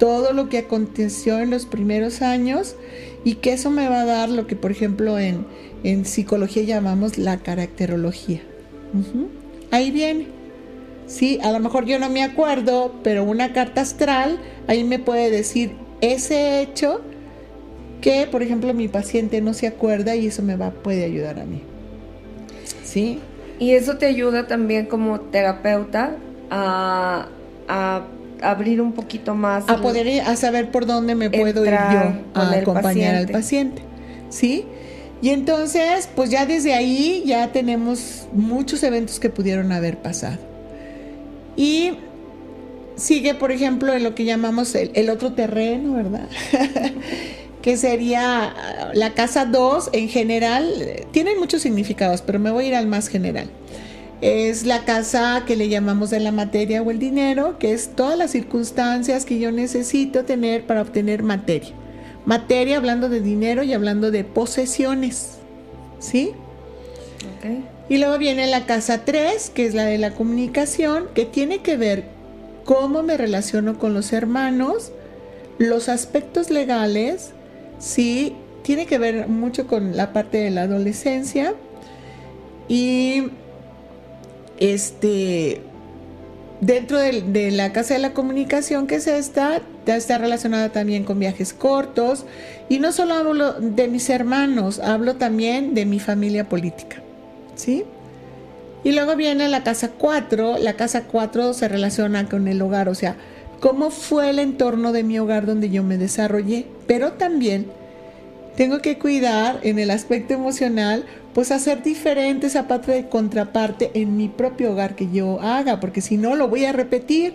todo 0.00 0.32
lo 0.32 0.48
que 0.48 0.58
aconteció 0.58 1.38
en 1.38 1.50
los 1.50 1.64
primeros 1.64 2.22
años 2.22 2.74
y 3.22 3.36
que 3.36 3.52
eso 3.52 3.70
me 3.70 3.88
va 3.88 4.00
a 4.00 4.04
dar 4.04 4.28
lo 4.28 4.48
que 4.48 4.56
por 4.56 4.72
ejemplo 4.72 5.16
en, 5.16 5.46
psicología 6.04 6.64
llamamos 6.64 7.18
la 7.18 7.36
caracterología. 7.36 8.42
Ahí 9.70 9.92
viene. 9.92 10.35
Sí, 11.06 11.38
a 11.42 11.52
lo 11.52 11.60
mejor 11.60 11.84
yo 11.84 11.98
no 11.98 12.10
me 12.10 12.22
acuerdo, 12.22 12.94
pero 13.02 13.24
una 13.24 13.52
carta 13.52 13.80
astral 13.80 14.38
ahí 14.66 14.84
me 14.84 14.98
puede 14.98 15.30
decir 15.30 15.76
ese 16.00 16.60
hecho 16.60 17.00
que, 18.00 18.26
por 18.30 18.42
ejemplo, 18.42 18.74
mi 18.74 18.88
paciente 18.88 19.40
no 19.40 19.54
se 19.54 19.66
acuerda 19.66 20.16
y 20.16 20.26
eso 20.26 20.42
me 20.42 20.56
va 20.56 20.70
puede 20.70 21.04
ayudar 21.04 21.38
a 21.38 21.44
mí. 21.44 21.62
¿Sí? 22.84 23.20
Y 23.58 23.72
eso 23.72 23.96
te 23.96 24.06
ayuda 24.06 24.46
también 24.46 24.86
como 24.86 25.20
terapeuta 25.20 26.16
a, 26.50 27.28
abrir 28.42 28.80
un 28.80 28.92
poquito 28.92 29.34
más. 29.34 29.64
A 29.68 29.78
poder 29.78 30.20
a 30.20 30.36
saber 30.36 30.70
por 30.70 30.86
dónde 30.86 31.14
me 31.14 31.30
puedo 31.30 31.64
ir 31.64 31.70
yo 31.70 32.12
a 32.34 32.50
acompañar 32.52 33.14
al 33.14 33.28
paciente. 33.28 33.82
¿Sí? 34.28 34.66
Y 35.22 35.30
entonces, 35.30 36.08
pues 36.14 36.30
ya 36.30 36.44
desde 36.44 36.74
ahí 36.74 37.22
ya 37.24 37.50
tenemos 37.52 38.28
muchos 38.32 38.82
eventos 38.82 39.18
que 39.18 39.30
pudieron 39.30 39.72
haber 39.72 39.96
pasado. 39.98 40.55
Y 41.56 41.92
sigue, 42.96 43.34
por 43.34 43.50
ejemplo, 43.52 43.92
en 43.94 44.02
lo 44.02 44.14
que 44.14 44.24
llamamos 44.24 44.74
el, 44.74 45.10
otro 45.10 45.32
terreno, 45.32 45.94
¿verdad? 45.94 46.28
que 47.62 47.76
sería 47.76 48.54
la 48.94 49.14
casa 49.14 49.46
2 49.46 49.90
en 49.92 50.08
general. 50.08 50.70
Tienen 51.10 51.38
muchos 51.38 51.62
significados, 51.62 52.22
pero 52.22 52.38
me 52.38 52.50
voy 52.50 52.66
a 52.66 52.68
ir 52.68 52.74
al 52.74 52.86
más 52.86 53.08
general 53.08 53.48
es 54.20 54.64
la 54.64 54.84
casa 54.84 55.44
que 55.46 55.56
le 55.56 55.68
llamamos 55.68 56.10
de 56.10 56.20
la 56.20 56.32
materia 56.32 56.82
o 56.82 56.90
el 56.90 56.98
dinero, 56.98 57.58
que 57.58 57.72
es 57.72 57.90
todas 57.94 58.16
las 58.16 58.30
circunstancias 58.30 59.24
que 59.24 59.38
yo 59.38 59.52
necesito 59.52 60.24
tener 60.24 60.66
para 60.66 60.82
obtener 60.82 61.22
materia. 61.22 61.70
Materia 62.24 62.78
hablando 62.78 63.08
de 63.08 63.20
dinero 63.20 63.62
y 63.62 63.72
hablando 63.72 64.10
de 64.10 64.24
posesiones. 64.24 65.38
¿Sí? 65.98 66.32
Y 67.88 67.98
luego 67.98 68.18
viene 68.18 68.46
la 68.46 68.66
casa 68.66 69.04
3, 69.04 69.50
que 69.50 69.66
es 69.66 69.74
la 69.74 69.84
de 69.84 69.98
la 69.98 70.12
comunicación, 70.12 71.08
que 71.14 71.24
tiene 71.24 71.58
que 71.58 71.76
ver 71.76 72.04
cómo 72.64 73.02
me 73.02 73.16
relaciono 73.16 73.78
con 73.78 73.94
los 73.94 74.12
hermanos, 74.12 74.92
los 75.58 75.88
aspectos 75.88 76.50
legales, 76.50 77.30
sí, 77.78 78.34
tiene 78.62 78.86
que 78.86 78.98
ver 78.98 79.28
mucho 79.28 79.68
con 79.68 79.96
la 79.96 80.12
parte 80.12 80.38
de 80.38 80.50
la 80.50 80.62
adolescencia 80.62 81.54
y 82.68 83.28
este, 84.58 85.60
dentro 86.60 86.98
de, 86.98 87.50
la 87.52 87.72
Casa 87.72 87.94
de 87.94 88.00
la 88.00 88.12
Comunicación, 88.12 88.86
que 88.86 88.96
es 88.96 89.06
esta, 89.06 89.60
está 89.86 90.18
relacionada 90.18 90.70
también 90.70 91.04
con 91.04 91.18
viajes 91.20 91.52
cortos. 91.52 92.24
Y 92.68 92.78
no 92.78 92.92
solo 92.92 93.14
hablo 93.14 93.52
de 93.52 93.88
mis 93.88 94.10
hermanos, 94.10 94.80
hablo 94.80 95.16
también 95.16 95.74
de 95.74 95.86
mi 95.86 96.00
familia 96.00 96.48
política. 96.48 97.02
¿Sí? 97.56 97.84
Y 98.84 98.92
luego 98.92 99.16
viene 99.16 99.48
la 99.48 99.64
casa 99.64 99.90
4. 99.98 100.58
La 100.58 100.74
casa 100.74 101.04
4 101.04 101.52
se 101.54 101.66
relaciona 101.66 102.28
con 102.28 102.46
el 102.46 102.62
hogar, 102.62 102.88
o 102.88 102.94
sea, 102.94 103.16
cómo 103.58 103.90
fue 103.90 104.30
el 104.30 104.38
entorno 104.38 104.92
de 104.92 105.02
mi 105.02 105.18
hogar 105.18 105.44
donde 105.44 105.70
yo 105.70 105.82
me 105.82 105.98
desarrollé. 105.98 106.66
Pero 106.86 107.14
también 107.14 107.66
tengo 108.56 108.80
que 108.80 108.98
cuidar 108.98 109.58
en 109.62 109.78
el 109.78 109.90
aspecto 109.90 110.34
emocional 110.34 111.04
pues 111.34 111.50
hacer 111.50 111.82
diferente 111.82 112.46
esa 112.46 112.66
parte 112.66 112.92
de 112.92 113.08
contraparte 113.10 113.90
en 113.92 114.16
mi 114.16 114.28
propio 114.28 114.72
hogar 114.72 114.96
que 114.96 115.10
yo 115.12 115.38
haga, 115.42 115.80
porque 115.80 116.00
si 116.00 116.16
no 116.16 116.34
lo 116.34 116.48
voy 116.48 116.64
a 116.64 116.72
repetir. 116.72 117.34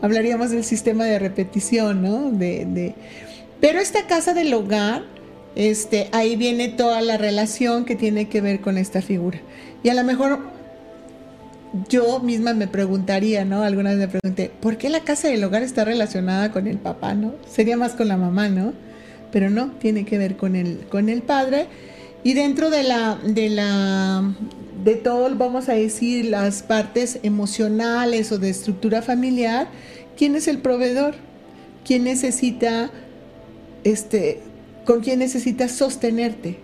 Hablaríamos 0.00 0.50
del 0.50 0.64
sistema 0.64 1.04
de 1.04 1.18
repetición, 1.18 2.00
¿no? 2.00 2.30
De, 2.30 2.94
Pero 3.60 3.78
esta 3.78 4.06
casa 4.06 4.32
del 4.32 4.54
hogar, 4.54 5.02
este, 5.54 6.08
ahí 6.12 6.36
viene 6.36 6.68
toda 6.68 7.00
la 7.02 7.16
relación 7.16 7.84
que 7.84 7.96
tiene 7.96 8.28
que 8.28 8.40
ver 8.40 8.60
con 8.60 8.78
esta 8.78 9.02
figura. 9.02 9.40
Y 9.82 9.88
a 9.88 9.94
lo 9.94 10.04
mejor 10.04 10.40
yo 11.88 12.20
misma 12.20 12.54
me 12.54 12.68
preguntaría, 12.68 13.44
¿no? 13.44 13.62
Alguna 13.62 13.90
vez 13.90 13.98
me 13.98 14.08
pregunté, 14.08 14.50
¿por 14.60 14.76
qué 14.76 14.90
la 14.90 15.00
casa 15.00 15.28
del 15.28 15.42
hogar 15.44 15.62
está 15.62 15.84
relacionada 15.84 16.52
con 16.52 16.66
el 16.66 16.78
papá, 16.78 17.14
¿no? 17.14 17.34
Sería 17.48 17.76
más 17.76 17.92
con 17.92 18.08
la 18.08 18.16
mamá, 18.16 18.48
¿no? 18.48 18.72
Pero 19.30 19.50
no, 19.50 19.72
tiene 19.72 20.04
que 20.04 20.18
ver 20.18 20.36
con 20.36 20.56
el, 20.56 20.80
con 20.90 21.08
el 21.08 21.22
padre 21.22 21.66
Y 22.22 22.34
dentro 22.34 22.68
de 22.68 22.82
la, 22.82 23.18
de 23.24 23.48
la, 23.48 24.34
de 24.84 24.94
todo, 24.94 25.34
vamos 25.34 25.68
a 25.68 25.72
decir, 25.72 26.26
las 26.26 26.62
partes 26.62 27.18
emocionales 27.22 28.30
o 28.32 28.38
de 28.38 28.50
estructura 28.50 29.02
familiar, 29.02 29.68
¿quién 30.16 30.36
es 30.36 30.48
el 30.48 30.58
proveedor? 30.58 31.14
¿Quién 31.84 32.04
necesita, 32.04 32.90
este, 33.82 34.40
con 34.84 35.00
quién 35.00 35.20
necesitas 35.20 35.72
sostenerte? 35.72 36.58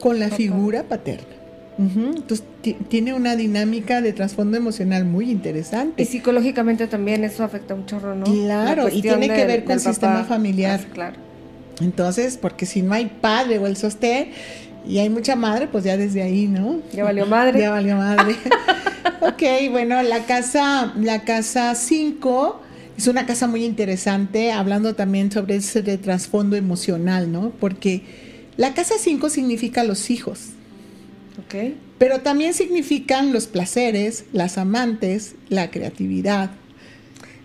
Con 0.00 0.18
la 0.18 0.28
figura 0.28 0.84
paterna. 0.84 1.40
Entonces 1.78 2.44
tiene 2.88 3.14
una 3.14 3.36
dinámica 3.36 4.02
de 4.02 4.12
trasfondo 4.12 4.58
emocional 4.58 5.06
muy 5.06 5.30
interesante. 5.30 6.02
Y 6.02 6.06
psicológicamente 6.06 6.86
también 6.86 7.24
eso 7.24 7.42
afecta 7.42 7.74
un 7.74 7.86
chorro, 7.86 8.14
¿no? 8.14 8.24
Claro, 8.24 8.88
y 8.90 9.00
tiene 9.00 9.28
que 9.28 9.46
ver 9.46 9.64
con 9.64 9.74
el 9.74 9.80
sistema 9.80 10.24
familiar. 10.24 10.80
claro. 10.92 11.16
Entonces, 11.80 12.36
porque 12.36 12.66
si 12.66 12.82
no 12.82 12.92
hay 12.92 13.06
padre 13.06 13.58
o 13.58 13.66
el 13.66 13.74
sostén 13.74 14.32
y 14.86 14.98
hay 14.98 15.08
mucha 15.08 15.34
madre, 15.34 15.66
pues 15.66 15.84
ya 15.84 15.96
desde 15.96 16.22
ahí, 16.22 16.46
¿no? 16.46 16.80
Ya 16.92 17.04
valió 17.04 17.24
madre. 17.24 17.58
ya 17.60 17.70
valió 17.70 17.96
madre. 17.96 18.36
ok, 19.22 19.70
bueno, 19.70 20.02
la 20.02 20.24
casa, 20.24 20.92
la 21.00 21.22
casa 21.22 21.74
5 21.74 22.60
es 23.00 23.06
una 23.06 23.24
casa 23.24 23.46
muy 23.46 23.64
interesante, 23.64 24.52
hablando 24.52 24.94
también 24.94 25.32
sobre 25.32 25.56
ese 25.56 25.82
trasfondo 25.96 26.54
emocional, 26.54 27.32
¿no? 27.32 27.50
Porque 27.58 28.02
la 28.58 28.74
casa 28.74 28.96
5 28.98 29.30
significa 29.30 29.84
los 29.84 30.10
hijos. 30.10 30.50
Ok. 31.42 31.72
Pero 31.96 32.20
también 32.20 32.52
significan 32.52 33.32
los 33.32 33.46
placeres, 33.46 34.26
las 34.34 34.58
amantes, 34.58 35.34
la 35.48 35.70
creatividad. 35.70 36.50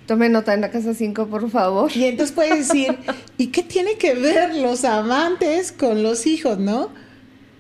Tome 0.08 0.28
nota 0.28 0.54
en 0.54 0.60
la 0.60 0.72
casa 0.72 0.94
5, 0.94 1.28
por 1.28 1.50
favor. 1.50 1.90
Y 1.96 2.04
entonces 2.04 2.36
puedes 2.36 2.68
decir, 2.68 2.98
¿y 3.38 3.48
qué 3.48 3.64
tiene 3.64 3.96
que 3.96 4.14
ver 4.14 4.56
los 4.56 4.84
amantes 4.84 5.72
con 5.72 6.04
los 6.04 6.28
hijos, 6.28 6.60
no? 6.60 6.90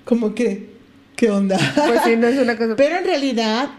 Como 0.03 0.35
que, 0.35 0.71
¿qué 1.15 1.31
onda? 1.31 1.57
Pues 1.87 2.01
sí, 2.03 2.17
no 2.17 2.27
es 2.27 2.37
una 2.37 2.57
cosa. 2.57 2.73
Pero 2.77 2.97
en 2.97 3.05
realidad 3.05 3.69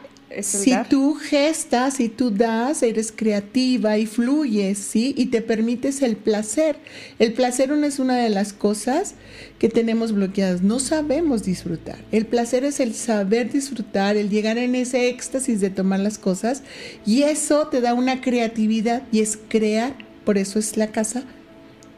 si 0.42 0.72
tú 0.88 1.14
gestas, 1.14 1.94
si 1.94 2.08
tú 2.08 2.30
das, 2.30 2.82
eres 2.82 3.12
creativa 3.14 3.98
y 3.98 4.06
fluyes, 4.06 4.78
¿sí? 4.78 5.14
Y 5.16 5.26
te 5.26 5.40
permites 5.40 6.02
el 6.02 6.16
placer. 6.16 6.76
El 7.18 7.32
placer 7.32 7.70
no 7.70 7.86
es 7.86 7.98
una 7.98 8.16
de 8.16 8.30
las 8.30 8.52
cosas 8.52 9.14
que 9.58 9.68
tenemos 9.68 10.12
bloqueadas. 10.12 10.62
No 10.62 10.78
sabemos 10.78 11.44
disfrutar. 11.44 11.98
El 12.12 12.26
placer 12.26 12.64
es 12.64 12.80
el 12.80 12.94
saber 12.94 13.50
disfrutar, 13.50 14.16
el 14.16 14.28
llegar 14.28 14.58
en 14.58 14.74
ese 14.74 15.08
éxtasis 15.08 15.60
de 15.60 15.70
tomar 15.70 16.00
las 16.00 16.18
cosas. 16.18 16.62
Y 17.04 17.22
eso 17.22 17.68
te 17.68 17.80
da 17.80 17.94
una 17.94 18.20
creatividad 18.20 19.02
y 19.12 19.20
es 19.20 19.38
crear. 19.48 19.94
Por 20.24 20.38
eso 20.38 20.58
es 20.58 20.76
la 20.76 20.88
casa 20.88 21.24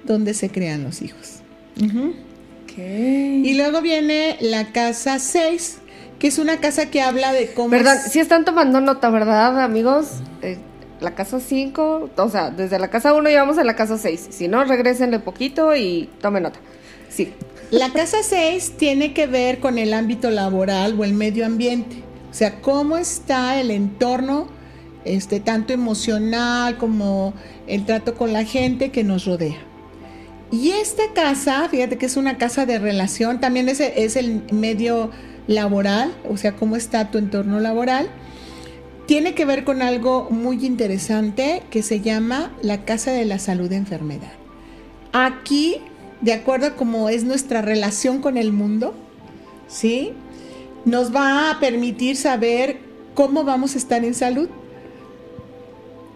donde 0.05 0.35
se 0.35 0.51
crean 0.51 0.85
los 0.85 1.03
hijos. 1.03 1.41
Y 2.77 3.55
luego 3.55 3.81
viene 3.83 4.37
la 4.41 4.73
casa 4.73 5.19
6 5.19 5.79
que 6.19 6.27
es 6.27 6.39
una 6.39 6.59
casa 6.59 6.87
que 6.87 7.01
habla 7.01 7.33
de 7.33 7.53
cómo... 7.53 7.69
¿Verdad? 7.69 8.01
Si 8.11 8.19
están 8.19 8.45
tomando 8.45 8.81
nota, 8.81 9.11
¿verdad, 9.11 9.61
amigos? 9.63 10.15
Eh, 10.43 10.59
la 11.01 11.15
casa 11.15 11.39
5, 11.41 12.11
o 12.17 12.29
sea, 12.29 12.51
desde 12.51 12.79
la 12.79 12.89
casa 12.89 13.15
1 13.15 13.29
llevamos 13.29 13.59
a 13.59 13.65
la 13.65 13.77
casa 13.77 13.99
6. 13.99 14.29
Si 14.31 14.49
no, 14.49 14.65
regresenle 14.65 15.21
poquito 15.21 15.77
y 15.77 16.09
tomen 16.21 16.43
nota. 16.43 16.59
Sí. 17.09 17.33
La 17.71 17.93
casa 17.93 18.19
6 18.23 18.75
tiene 18.77 19.13
que 19.13 19.27
ver 19.27 19.61
con 19.61 19.79
el 19.79 19.93
ámbito 19.93 20.31
laboral 20.31 20.99
o 20.99 21.05
el 21.05 21.13
medio 21.13 21.47
ambiente. 21.47 22.03
O 22.31 22.35
sea, 22.35 22.61
cómo 22.61 22.97
está 22.97 23.61
el 23.61 23.71
entorno, 23.71 24.49
este, 25.05 25.39
tanto 25.41 25.73
emocional 25.73 26.79
como 26.79 27.33
el 27.67 27.85
trato 27.85 28.15
con 28.15 28.33
la 28.33 28.45
gente 28.45 28.91
que 28.91 29.05
nos 29.05 29.25
rodea. 29.25 29.59
Y 30.51 30.71
esta 30.71 31.03
casa, 31.15 31.69
fíjate 31.69 31.99
que 31.99 32.07
es 32.07 32.17
una 32.17 32.39
casa 32.39 32.65
de 32.65 32.79
relación, 32.79 33.39
también 33.39 33.69
es, 33.69 33.81
es 33.81 34.17
el 34.17 34.43
medio 34.51 35.11
laboral, 35.49 36.15
o 36.29 36.37
sea, 36.37 36.55
cómo 36.55 36.77
está 36.77 37.11
tu 37.11 37.19
entorno 37.19 37.59
laboral, 37.59 38.09
tiene 39.07 39.35
que 39.35 39.47
ver 39.47 39.65
con 39.65 39.83
algo 39.83 40.29
muy 40.31 40.65
interesante 40.65 41.63
que 41.71 41.83
se 41.83 42.01
llama 42.01 42.53
la 42.63 42.85
Casa 42.85 43.11
de 43.11 43.25
la 43.25 43.39
Salud 43.39 43.69
de 43.69 43.77
Enfermedad. 43.77 44.33
Aquí, 45.13 45.79
de 46.21 46.35
acuerdo 46.35 46.67
a 46.67 46.77
cómo 46.77 47.09
es 47.09 47.25
nuestra 47.25 47.63
relación 47.63 48.21
con 48.21 48.37
el 48.37 48.53
mundo, 48.53 48.95
¿sí? 49.67 50.13
Nos 50.85 51.15
va 51.15 51.51
a 51.51 51.59
permitir 51.59 52.17
saber 52.17 52.81
cómo 53.15 53.45
vamos 53.45 53.75
a 53.75 53.79
estar 53.79 54.05
en 54.05 54.15
salud. 54.15 54.51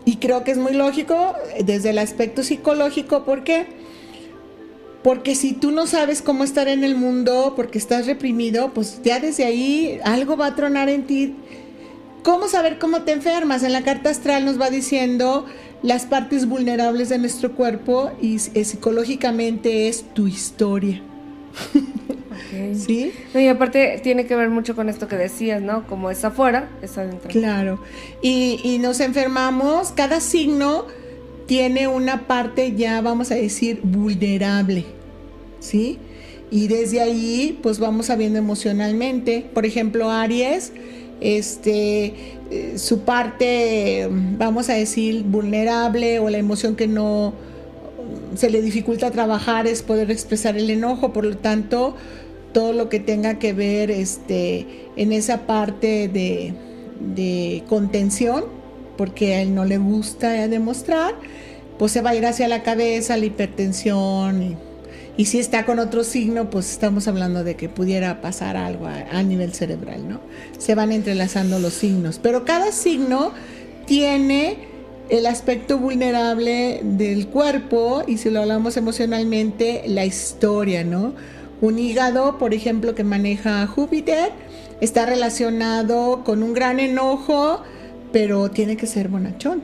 Y 0.04 0.16
creo 0.16 0.44
que 0.44 0.50
es 0.50 0.58
muy 0.58 0.74
lógico 0.74 1.34
desde 1.64 1.90
el 1.90 1.98
aspecto 1.98 2.42
psicológico, 2.42 3.24
¿por 3.24 3.42
qué? 3.42 3.66
Porque 5.02 5.34
si 5.34 5.52
tú 5.52 5.72
no 5.72 5.86
sabes 5.86 6.22
cómo 6.22 6.44
estar 6.44 6.68
en 6.68 6.84
el 6.84 6.94
mundo, 6.94 7.54
porque 7.56 7.78
estás 7.78 8.06
reprimido, 8.06 8.72
pues 8.72 9.00
ya 9.02 9.18
desde 9.18 9.44
ahí 9.44 9.98
algo 10.04 10.36
va 10.36 10.46
a 10.46 10.54
tronar 10.54 10.88
en 10.88 11.06
ti. 11.06 11.34
¿Cómo 12.22 12.46
saber 12.48 12.78
cómo 12.78 13.02
te 13.02 13.10
enfermas? 13.10 13.64
En 13.64 13.72
la 13.72 13.82
carta 13.82 14.10
astral 14.10 14.44
nos 14.44 14.60
va 14.60 14.70
diciendo 14.70 15.44
las 15.82 16.06
partes 16.06 16.46
vulnerables 16.46 17.08
de 17.08 17.18
nuestro 17.18 17.52
cuerpo 17.52 18.12
y 18.20 18.36
eh, 18.54 18.64
psicológicamente 18.64 19.88
es 19.88 20.04
tu 20.14 20.28
historia. 20.28 21.02
¿Sí? 22.74 23.12
y 23.34 23.46
aparte 23.46 23.98
tiene 24.02 24.26
que 24.26 24.36
ver 24.36 24.50
mucho 24.50 24.76
con 24.76 24.88
esto 24.90 25.08
que 25.08 25.16
decías, 25.16 25.62
¿no? 25.62 25.86
Como 25.86 26.10
es 26.10 26.22
afuera, 26.24 26.68
es 26.82 26.98
adentro. 26.98 27.30
Claro. 27.30 27.82
Y, 28.20 28.60
y 28.62 28.78
nos 28.78 29.00
enfermamos, 29.00 29.90
cada 29.92 30.20
signo 30.20 30.86
tiene 31.52 31.86
una 31.86 32.26
parte 32.26 32.74
ya, 32.76 33.02
vamos 33.02 33.30
a 33.30 33.34
decir, 33.34 33.80
vulnerable, 33.82 34.86
¿sí? 35.60 35.98
Y 36.50 36.66
desde 36.66 37.02
ahí, 37.02 37.58
pues 37.62 37.78
vamos 37.78 38.06
sabiendo 38.06 38.38
emocionalmente. 38.38 39.44
Por 39.52 39.66
ejemplo, 39.66 40.10
Aries, 40.10 40.72
este, 41.20 42.14
eh, 42.50 42.72
su 42.76 43.00
parte, 43.00 44.08
vamos 44.38 44.70
a 44.70 44.72
decir, 44.72 45.24
vulnerable 45.24 46.20
o 46.20 46.30
la 46.30 46.38
emoción 46.38 46.74
que 46.74 46.88
no 46.88 47.34
se 48.34 48.48
le 48.48 48.62
dificulta 48.62 49.10
trabajar 49.10 49.66
es 49.66 49.82
poder 49.82 50.10
expresar 50.10 50.56
el 50.56 50.70
enojo, 50.70 51.12
por 51.12 51.26
lo 51.26 51.36
tanto, 51.36 51.96
todo 52.54 52.72
lo 52.72 52.88
que 52.88 52.98
tenga 52.98 53.38
que 53.38 53.52
ver 53.52 53.90
este, 53.90 54.88
en 54.96 55.12
esa 55.12 55.46
parte 55.46 56.08
de, 56.08 56.54
de 57.14 57.62
contención, 57.68 58.61
porque 58.96 59.34
a 59.34 59.42
él 59.42 59.54
no 59.54 59.64
le 59.64 59.78
gusta 59.78 60.30
demostrar, 60.48 61.14
pues 61.78 61.92
se 61.92 62.02
va 62.02 62.10
a 62.10 62.14
ir 62.14 62.26
hacia 62.26 62.48
la 62.48 62.62
cabeza, 62.62 63.16
la 63.16 63.26
hipertensión. 63.26 64.56
Y, 65.16 65.24
si 65.24 65.38
está 65.38 65.64
con 65.64 65.78
otro 65.78 66.04
signo, 66.04 66.50
pues 66.50 66.70
estamos 66.70 67.06
hablando 67.06 67.44
de 67.44 67.54
que 67.54 67.68
pudiera 67.68 68.20
pasar 68.20 68.56
algo 68.56 68.86
a, 68.86 69.22
nivel 69.22 69.52
cerebral, 69.52 70.08
¿no? 70.08 70.20
Se 70.58 70.74
van 70.74 70.90
entrelazando 70.92 71.58
los 71.58 71.74
signos. 71.74 72.18
Pero 72.18 72.44
cada 72.44 72.72
signo 72.72 73.32
tiene 73.86 74.56
el 75.08 75.26
aspecto 75.26 75.78
vulnerable 75.78 76.80
del 76.82 77.28
cuerpo 77.28 78.02
y 78.06 78.16
si 78.16 78.30
lo 78.30 78.40
hablamos 78.40 78.76
emocionalmente, 78.76 79.82
la 79.86 80.04
historia, 80.04 80.84
¿no? 80.84 81.14
Un 81.60 81.78
hígado, 81.78 82.38
por 82.38 82.54
ejemplo, 82.54 82.94
que 82.94 83.04
maneja 83.04 83.66
Júpiter, 83.66 84.30
está 84.80 85.06
relacionado 85.06 86.24
con 86.24 86.42
un 86.42 86.54
gran 86.54 86.80
enojo, 86.80 87.62
pero 88.12 88.50
tiene 88.50 88.76
que 88.76 88.86
ser 88.86 89.08
bonachón 89.08 89.62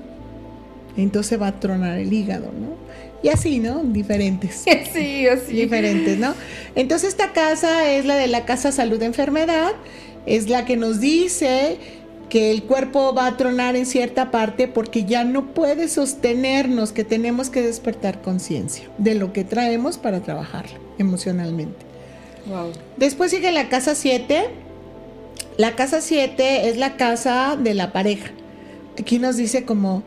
entonces 1.02 1.40
va 1.40 1.48
a 1.48 1.60
tronar 1.60 1.98
el 1.98 2.12
hígado, 2.12 2.46
¿no? 2.46 2.76
Y 3.22 3.28
así, 3.28 3.58
¿no? 3.58 3.82
Diferentes. 3.82 4.64
Sí, 4.92 5.26
así. 5.26 5.52
Diferentes, 5.52 6.18
¿no? 6.18 6.34
Entonces 6.74 7.10
esta 7.10 7.32
casa 7.32 7.90
es 7.92 8.04
la 8.04 8.16
de 8.16 8.26
la 8.26 8.44
casa 8.44 8.72
salud 8.72 9.02
enfermedad, 9.02 9.72
es 10.26 10.48
la 10.48 10.64
que 10.64 10.76
nos 10.76 11.00
dice 11.00 11.78
que 12.28 12.50
el 12.50 12.64
cuerpo 12.64 13.14
va 13.14 13.26
a 13.26 13.36
tronar 13.36 13.74
en 13.74 13.86
cierta 13.86 14.30
parte 14.30 14.68
porque 14.68 15.04
ya 15.04 15.24
no 15.24 15.54
puede 15.54 15.88
sostenernos, 15.88 16.92
que 16.92 17.04
tenemos 17.04 17.48
que 17.48 17.62
despertar 17.62 18.20
conciencia 18.20 18.88
de 18.98 19.14
lo 19.14 19.32
que 19.32 19.44
traemos 19.44 19.98
para 19.98 20.20
trabajar 20.20 20.66
emocionalmente. 20.98 21.86
Wow. 22.46 22.72
Después 22.96 23.30
sigue 23.30 23.50
la 23.52 23.68
casa 23.68 23.94
7. 23.94 24.44
La 25.56 25.74
casa 25.74 26.00
7 26.00 26.68
es 26.68 26.76
la 26.76 26.96
casa 26.96 27.56
de 27.56 27.74
la 27.74 27.92
pareja. 27.92 28.30
Aquí 28.98 29.18
nos 29.18 29.36
dice 29.36 29.64
como 29.64 30.02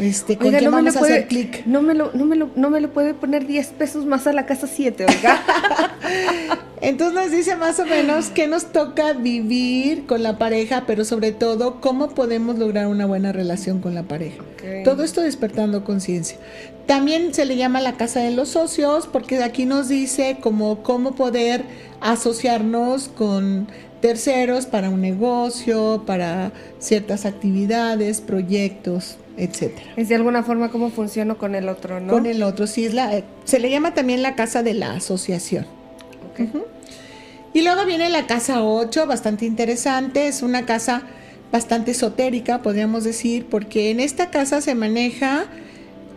este, 0.00 0.36
¿con 0.36 0.48
oiga, 0.48 0.60
no 0.60 0.70
vamos 0.70 0.96
a 0.96 1.00
hacer 1.00 1.26
clic? 1.26 1.66
No 1.66 1.82
me, 1.82 1.94
lo, 1.94 2.12
no, 2.14 2.24
me 2.24 2.36
lo, 2.36 2.50
no 2.54 2.70
me 2.70 2.80
lo 2.80 2.92
puede 2.92 3.14
poner 3.14 3.46
10 3.46 3.68
pesos 3.68 4.06
más 4.06 4.26
a 4.26 4.32
la 4.32 4.46
casa 4.46 4.66
7, 4.66 5.06
oiga. 5.08 5.42
Entonces 6.80 7.14
nos 7.14 7.32
dice 7.32 7.56
más 7.56 7.80
o 7.80 7.86
menos 7.86 8.28
qué 8.28 8.46
nos 8.46 8.66
toca 8.66 9.12
vivir 9.12 10.06
con 10.06 10.22
la 10.22 10.38
pareja, 10.38 10.84
pero 10.86 11.04
sobre 11.04 11.32
todo 11.32 11.80
cómo 11.80 12.10
podemos 12.10 12.56
lograr 12.58 12.86
una 12.86 13.06
buena 13.06 13.32
relación 13.32 13.80
con 13.80 13.94
la 13.94 14.04
pareja. 14.04 14.44
Todo 14.84 15.02
esto 15.02 15.20
despertando 15.20 15.82
conciencia. 15.82 16.38
También 16.86 17.34
se 17.34 17.44
le 17.44 17.56
llama 17.56 17.80
la 17.80 17.94
casa 17.94 18.20
de 18.20 18.30
los 18.30 18.50
socios, 18.50 19.08
porque 19.08 19.42
aquí 19.42 19.66
nos 19.66 19.88
dice 19.88 20.38
como 20.40 20.82
cómo 20.84 21.16
poder 21.16 21.64
asociarnos 22.00 23.08
con 23.08 23.66
terceros 24.00 24.66
para 24.66 24.90
un 24.90 25.00
negocio, 25.00 26.04
para 26.06 26.52
ciertas 26.78 27.26
actividades, 27.26 28.20
proyectos 28.20 29.18
etcétera. 29.38 29.92
Es 29.96 30.08
de 30.08 30.16
alguna 30.16 30.42
forma 30.42 30.70
cómo 30.70 30.90
funciono 30.90 31.38
con 31.38 31.54
el 31.54 31.68
otro, 31.68 32.00
¿no? 32.00 32.12
Con 32.12 32.26
el 32.26 32.42
otro, 32.42 32.66
sí, 32.66 32.84
es 32.84 32.94
la, 32.94 33.22
se 33.44 33.60
le 33.60 33.70
llama 33.70 33.94
también 33.94 34.20
la 34.22 34.34
casa 34.34 34.62
de 34.62 34.74
la 34.74 34.94
asociación. 34.94 35.64
Y 37.54 37.62
luego 37.62 37.84
viene 37.86 38.10
la 38.10 38.26
casa 38.26 38.62
8, 38.62 39.06
bastante 39.06 39.46
interesante, 39.46 40.28
es 40.28 40.42
una 40.42 40.66
casa 40.66 41.02
bastante 41.50 41.92
esotérica, 41.92 42.62
podríamos 42.62 43.04
decir, 43.04 43.46
porque 43.46 43.90
en 43.90 44.00
esta 44.00 44.30
casa 44.30 44.60
se 44.60 44.74
maneja 44.74 45.46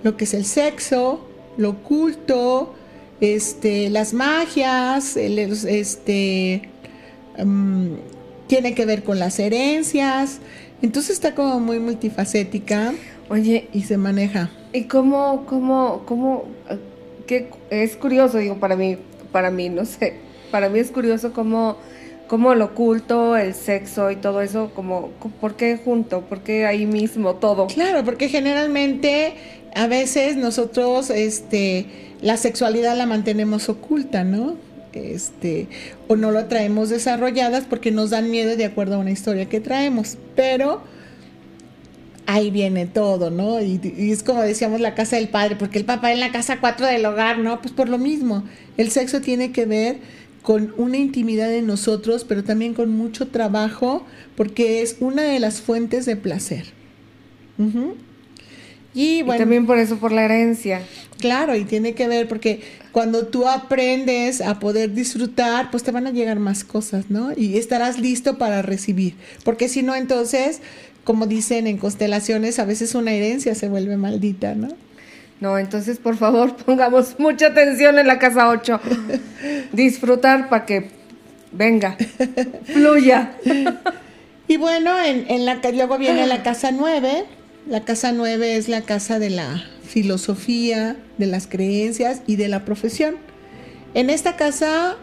lo 0.04 0.18
que 0.18 0.26
es 0.26 0.34
el 0.34 0.46
sexo, 0.46 1.26
lo 1.58 1.70
oculto, 1.70 2.76
este, 3.22 3.90
las 3.90 4.14
magias, 4.14 5.16
este, 5.16 6.70
mm, 7.44 7.96
tiene 8.48 8.74
que 8.74 8.86
ver 8.86 9.04
con 9.04 9.20
las 9.20 9.40
herencias, 9.40 10.40
entonces 10.82 11.12
está 11.12 11.36
como 11.36 11.60
muy 11.60 11.80
multifacética. 11.80 12.94
Oye, 13.30 13.70
y 13.72 13.84
se 13.84 13.96
maneja. 13.96 14.50
¿Y 14.74 14.86
cómo, 14.86 15.46
cómo, 15.46 16.04
cómo, 16.06 16.46
qué 17.28 17.50
es 17.70 17.96
curioso, 17.96 18.40
digo, 18.40 18.58
para 18.58 18.76
mí, 18.76 18.98
para 19.32 19.52
mí, 19.52 19.70
no 19.70 19.86
sé, 19.86 20.16
para 20.52 20.68
mí 20.68 20.80
es 20.80 20.92
curioso 20.92 21.32
cómo, 21.32 21.78
cómo 22.28 22.56
lo 22.56 22.66
oculto, 22.66 23.38
el 23.38 23.54
sexo 23.54 24.12
y 24.12 24.18
todo 24.18 24.42
eso, 24.42 24.72
como, 24.76 25.12
¿por 25.40 25.56
qué 25.56 25.80
junto? 25.82 26.22
¿Por 26.22 26.42
qué 26.42 26.66
ahí 26.66 26.86
mismo 26.86 27.36
todo? 27.36 27.68
Claro, 27.68 28.04
porque 28.04 28.28
generalmente 28.28 29.34
a 29.76 29.88
veces 29.88 30.36
nosotros, 30.36 31.10
este, 31.10 31.86
la 32.22 32.36
sexualidad 32.36 32.98
la 32.98 33.06
mantenemos 33.06 33.70
oculta, 33.70 34.24
¿no? 34.24 34.56
Este, 34.94 35.68
o 36.08 36.16
no 36.16 36.32
lo 36.32 36.46
traemos 36.46 36.90
desarrolladas 36.90 37.66
porque 37.66 37.92
nos 37.92 38.10
dan 38.10 38.30
miedo 38.30 38.56
de 38.58 38.66
acuerdo 38.66 38.96
a 38.96 38.98
una 38.98 39.12
historia 39.12 39.48
que 39.48 39.62
traemos, 39.62 40.18
pero 40.36 40.82
ahí 42.26 42.52
viene 42.52 42.86
todo, 42.86 43.30
¿no? 43.30 43.62
Y, 43.62 43.80
es 44.12 44.24
como 44.24 44.42
decíamos 44.42 44.80
la 44.80 44.96
casa 44.96 45.18
del 45.18 45.30
padre, 45.30 45.56
porque 45.56 45.80
el 45.80 45.86
papá 45.86 46.12
en 46.12 46.20
la 46.20 46.32
casa 46.32 46.60
cuatro 46.60 46.86
del 46.86 47.06
hogar, 47.06 47.40
¿no? 47.40 47.62
Pues 47.62 47.74
por 47.74 47.90
lo 47.90 47.98
mismo, 47.98 48.44
el 48.78 48.90
sexo 48.90 49.22
tiene 49.22 49.52
que 49.52 49.66
ver 49.66 49.98
con 50.42 50.74
una 50.78 50.98
intimidad 50.98 51.50
de 51.50 51.62
nosotros, 51.62 52.26
pero 52.28 52.44
también 52.44 52.74
con 52.74 52.96
mucho 52.96 53.28
trabajo, 53.28 54.06
porque 54.36 54.82
es 54.82 54.98
una 55.00 55.24
de 55.24 55.40
las 55.40 55.62
fuentes 55.62 56.06
de 56.06 56.16
placer. 56.16 56.66
Y, 58.94 59.24
bueno, 59.24 59.36
y 59.36 59.40
también 59.40 59.66
por 59.66 59.78
eso, 59.78 59.98
por 59.98 60.12
la 60.12 60.26
herencia. 60.26 60.82
Claro, 61.20 61.56
y 61.56 61.66
tiene 61.66 61.94
que 61.94 62.08
ver 62.08 62.28
porque 62.28 62.62
cuando 62.92 63.28
tú 63.28 63.48
aprendes 63.48 64.42
a 64.42 64.60
poder 64.60 64.94
disfrutar, 64.94 65.72
pues 65.72 65.84
te 65.84 65.92
van 65.92 66.08
a 66.08 66.12
llegar 66.12 66.40
más 66.40 66.64
cosas, 66.64 67.10
¿no? 67.10 67.32
Y 67.36 67.58
estarás 67.58 68.00
listo 68.00 68.38
para 68.38 68.62
recibir. 68.62 69.16
Porque 69.46 69.70
si 69.70 69.84
no, 69.84 69.96
entonces, 69.96 70.62
como 71.04 71.28
dicen 71.28 71.68
en 71.68 71.78
constelaciones, 71.78 72.60
a 72.60 72.66
veces 72.66 72.96
una 72.96 73.12
herencia 73.12 73.56
se 73.56 73.70
vuelve 73.70 73.98
maldita, 73.98 74.56
¿no? 74.56 74.70
No, 75.40 75.58
entonces 75.58 75.98
por 75.98 76.18
favor 76.18 76.56
pongamos 76.66 77.16
mucha 77.20 77.48
atención 77.48 77.98
en 78.00 78.08
la 78.08 78.20
casa 78.20 78.50
8. 78.50 78.80
Disfrutar 79.74 80.50
para 80.50 80.66
que 80.66 80.90
venga, 81.52 81.98
fluya. 82.66 83.34
y 84.48 84.58
bueno, 84.58 85.00
en, 85.04 85.26
en 85.30 85.46
la, 85.46 85.60
luego 85.74 85.98
viene 85.98 86.28
la 86.28 86.44
casa 86.44 86.72
9. 86.72 87.26
La 87.68 87.86
casa 87.86 88.12
9 88.12 88.58
es 88.58 88.68
la 88.68 88.82
casa 88.82 89.20
de 89.20 89.30
la 89.30 89.64
filosofía, 89.84 90.98
de 91.18 91.28
las 91.28 91.48
creencias 91.48 92.22
y 92.28 92.36
de 92.36 92.48
la 92.48 92.66
profesión. 92.66 93.16
En 93.94 94.10
esta 94.10 94.36
casa 94.36 94.98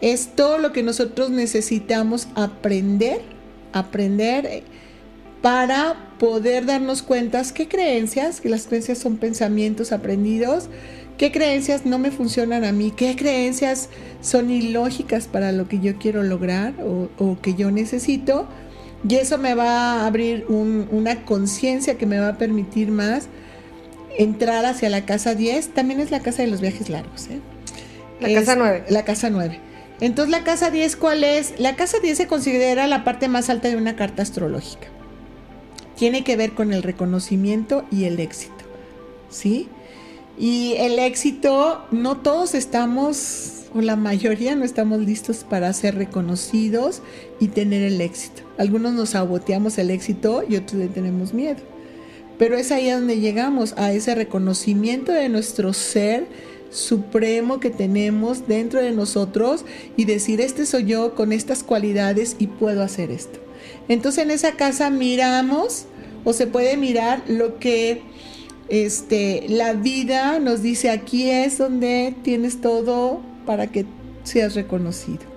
es 0.00 0.34
todo 0.36 0.58
lo 0.58 0.72
que 0.72 0.82
nosotros 0.82 1.30
necesitamos 1.30 2.28
aprender, 2.34 3.22
aprender 3.72 4.62
para 5.42 6.16
poder 6.18 6.66
darnos 6.66 7.02
cuenta 7.02 7.42
qué 7.54 7.68
creencias, 7.68 8.40
que 8.40 8.48
las 8.48 8.66
creencias 8.66 8.98
son 8.98 9.16
pensamientos 9.16 9.92
aprendidos, 9.92 10.68
qué 11.18 11.32
creencias 11.32 11.86
no 11.86 11.98
me 11.98 12.10
funcionan 12.10 12.64
a 12.64 12.72
mí, 12.72 12.92
qué 12.96 13.16
creencias 13.16 13.88
son 14.20 14.50
ilógicas 14.50 15.26
para 15.28 15.52
lo 15.52 15.68
que 15.68 15.80
yo 15.80 15.98
quiero 15.98 16.22
lograr 16.22 16.74
o, 16.82 17.38
que 17.40 17.54
yo 17.54 17.70
necesito. 17.70 18.46
Y 19.08 19.14
eso 19.16 19.38
me 19.38 19.54
va 19.54 20.02
a 20.02 20.06
abrir 20.06 20.46
una 20.48 21.24
conciencia 21.24 21.96
que 21.96 22.06
me 22.06 22.18
va 22.18 22.28
a 22.28 22.38
permitir 22.38 22.90
más 22.90 23.28
entrar 24.18 24.64
hacia 24.64 24.88
la 24.88 25.04
casa 25.04 25.34
10, 25.34 25.74
también 25.74 26.00
es 26.00 26.10
la 26.10 26.20
casa 26.20 26.42
de 26.42 26.48
los 26.48 26.60
viajes 26.60 26.88
largos. 26.88 27.28
¿eh? 27.28 27.40
La 28.20 28.32
casa 28.32 28.56
9. 28.56 28.84
La 28.88 29.04
casa 29.04 29.30
9. 29.30 29.60
Entonces, 30.00 30.30
la 30.30 30.44
casa 30.44 30.70
10, 30.70 30.96
¿cuál 30.96 31.24
es? 31.24 31.54
La 31.58 31.76
casa 31.76 31.98
10 32.00 32.16
se 32.16 32.26
considera 32.26 32.86
la 32.86 33.04
parte 33.04 33.28
más 33.28 33.48
alta 33.48 33.68
de 33.68 33.76
una 33.76 33.96
carta 33.96 34.22
astrológica. 34.22 34.88
Tiene 35.96 36.24
que 36.24 36.36
ver 36.36 36.52
con 36.52 36.72
el 36.72 36.82
reconocimiento 36.82 37.84
y 37.90 38.04
el 38.04 38.20
éxito. 38.20 38.52
¿Sí? 39.30 39.68
Y 40.38 40.74
el 40.78 40.98
éxito, 40.98 41.86
no 41.90 42.18
todos 42.18 42.54
estamos, 42.54 43.55
o 43.76 43.82
la 43.82 43.96
mayoría 43.96 44.56
no 44.56 44.64
estamos 44.64 45.00
listos 45.00 45.44
para 45.48 45.72
ser 45.72 45.96
reconocidos 45.96 47.02
y 47.38 47.48
tener 47.48 47.82
el 47.82 48.00
éxito. 48.00 48.42
Algunos 48.56 48.94
nos 48.94 49.10
saboteamos 49.10 49.76
el 49.78 49.90
éxito 49.90 50.42
y 50.48 50.56
otros 50.56 50.80
le 50.80 50.88
tenemos 50.88 51.34
miedo. 51.34 51.60
Pero 52.38 52.56
es 52.56 52.72
ahí 52.72 52.88
a 52.88 52.98
donde 52.98 53.20
llegamos, 53.20 53.74
a 53.76 53.92
ese 53.92 54.14
reconocimiento 54.14 55.12
de 55.12 55.28
nuestro 55.28 55.72
ser 55.72 56.26
supremo 56.70 57.60
que 57.60 57.70
tenemos 57.70 58.46
dentro 58.48 58.80
de 58.80 58.92
nosotros 58.92 59.64
y 59.96 60.04
decir, 60.04 60.40
este 60.40 60.66
soy 60.66 60.84
yo 60.84 61.14
con 61.14 61.32
estas 61.32 61.62
cualidades 61.62 62.36
y 62.38 62.46
puedo 62.46 62.82
hacer 62.82 63.10
esto. 63.10 63.38
Entonces 63.88 64.24
en 64.24 64.30
esa 64.30 64.52
casa 64.52 64.90
miramos 64.90 65.86
o 66.24 66.32
se 66.32 66.46
puede 66.46 66.76
mirar 66.76 67.22
lo 67.28 67.58
que 67.58 68.02
este, 68.68 69.46
la 69.48 69.74
vida 69.74 70.38
nos 70.38 70.62
dice, 70.62 70.90
aquí 70.90 71.30
es 71.30 71.58
donde 71.58 72.14
tienes 72.22 72.60
todo 72.60 73.20
para 73.46 73.68
que 73.68 73.86
seas 74.24 74.54
reconocido. 74.54 75.36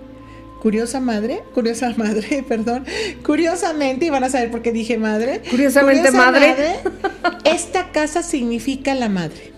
Curiosa 0.62 1.00
madre, 1.00 1.42
curiosa 1.54 1.94
madre, 1.98 2.44
perdón, 2.48 2.86
curiosamente, 3.24 4.06
y 4.06 4.10
van 4.10 4.26
a 4.26 4.30
saber 4.30 4.52
por 4.52 4.62
qué 4.62 4.72
dije 4.74 4.98
madre. 4.98 5.42
Curiosamente 5.50 6.12
madre. 6.12 6.56
Esta 7.46 7.92
casa 7.92 8.24
significa 8.24 8.94
la 8.96 9.08
madre. 9.08 9.54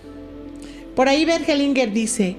Por 0.94 1.08
ahí 1.08 1.24
Bergelinger 1.24 1.92
dice, 1.92 2.36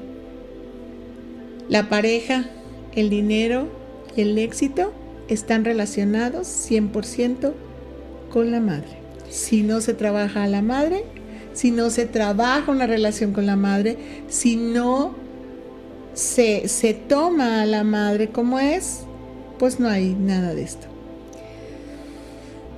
la 1.68 1.90
pareja, 1.90 2.46
el 2.94 3.10
dinero 3.10 3.68
y 4.16 4.22
el 4.22 4.38
éxito 4.38 4.94
están 5.28 5.66
relacionados 5.66 6.48
100% 6.48 7.54
con 8.32 8.52
la 8.52 8.60
madre. 8.60 9.00
Si 9.30 9.64
no 9.64 9.82
se 9.82 9.94
trabaja 9.94 10.44
a 10.44 10.48
la 10.48 10.62
madre, 10.62 11.04
si 11.54 11.72
no 11.72 11.90
se 11.90 12.06
trabaja 12.06 12.72
una 12.72 12.88
relación 12.88 13.34
con 13.34 13.46
la 13.46 13.56
madre, 13.56 13.98
si 14.28 14.56
no 14.56 15.16
se, 16.14 16.94
toma 17.08 17.62
a 17.62 17.66
la 17.66 17.84
madre 17.84 18.30
como 18.30 18.60
es, 18.60 19.02
pues 19.60 19.80
no 19.80 19.90
hay 19.90 20.14
nada 20.14 20.54
de 20.54 20.64
esto. 20.64 20.88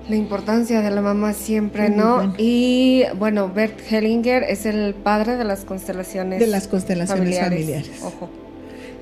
La 0.10 0.16
importancia 0.16 0.82
de 0.82 0.92
la 0.92 1.02
mamá 1.02 1.34
siempre, 1.34 1.90
¿no? 1.90 2.36
Y 2.38 3.04
bueno, 3.18 3.52
Bert 3.52 3.80
Hellinger 3.90 4.44
es 4.44 4.68
el 4.68 4.94
padre 4.94 5.36
de 5.36 5.44
las 5.44 5.66
constelaciones. 5.66 6.40
De 6.40 6.48
las 6.48 6.68
constelaciones 6.68 7.40
familiares. 7.40 7.90
Ojo. 8.04 8.30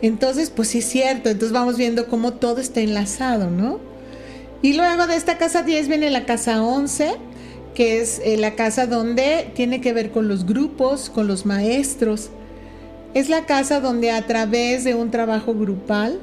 Entonces, 0.02 0.50
pues 0.50 0.70
sí 0.70 0.80
es 0.80 0.86
cierto. 0.86 1.30
Entonces 1.30 1.52
vamos 1.52 1.78
viendo 1.78 2.08
cómo 2.08 2.34
todo 2.34 2.62
está 2.62 2.80
enlazado, 2.80 3.50
¿no? 3.50 3.80
Y 4.62 4.74
luego 4.74 5.08
de 5.08 5.18
esta 5.18 5.38
casa 5.38 5.64
10 5.64 5.90
viene 5.90 6.10
la 6.10 6.26
casa 6.26 6.64
11, 6.64 7.16
que 7.76 8.00
es 8.00 8.22
eh, 8.24 8.38
la 8.38 8.56
casa 8.56 8.88
donde 8.88 9.52
tiene 9.56 9.82
que 9.82 9.92
ver 9.92 10.12
con 10.12 10.30
los 10.30 10.46
grupos, 10.46 11.10
con 11.10 11.28
los 11.28 11.46
maestros. 11.46 12.30
Es 13.14 13.30
la 13.30 13.46
casa 13.46 13.80
donde 13.80 14.12
a 14.12 14.26
través 14.26 14.84
de 14.84 14.96
un 14.96 15.12
trabajo 15.12 15.54
grupal, 15.54 16.20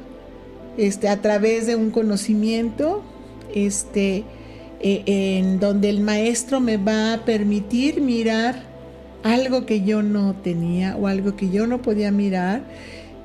este, 0.77 1.07
a 1.07 1.21
través 1.21 1.65
de 1.65 1.75
un 1.75 1.91
conocimiento, 1.91 3.01
este, 3.53 4.23
eh, 4.81 5.03
en 5.05 5.59
donde 5.59 5.89
el 5.89 6.01
maestro 6.01 6.59
me 6.59 6.77
va 6.77 7.13
a 7.13 7.25
permitir 7.25 8.01
mirar 8.01 8.63
algo 9.23 9.65
que 9.65 9.81
yo 9.81 10.01
no 10.01 10.35
tenía 10.35 10.97
o 10.97 11.07
algo 11.07 11.35
que 11.35 11.49
yo 11.49 11.67
no 11.67 11.81
podía 11.81 12.11
mirar 12.11 12.63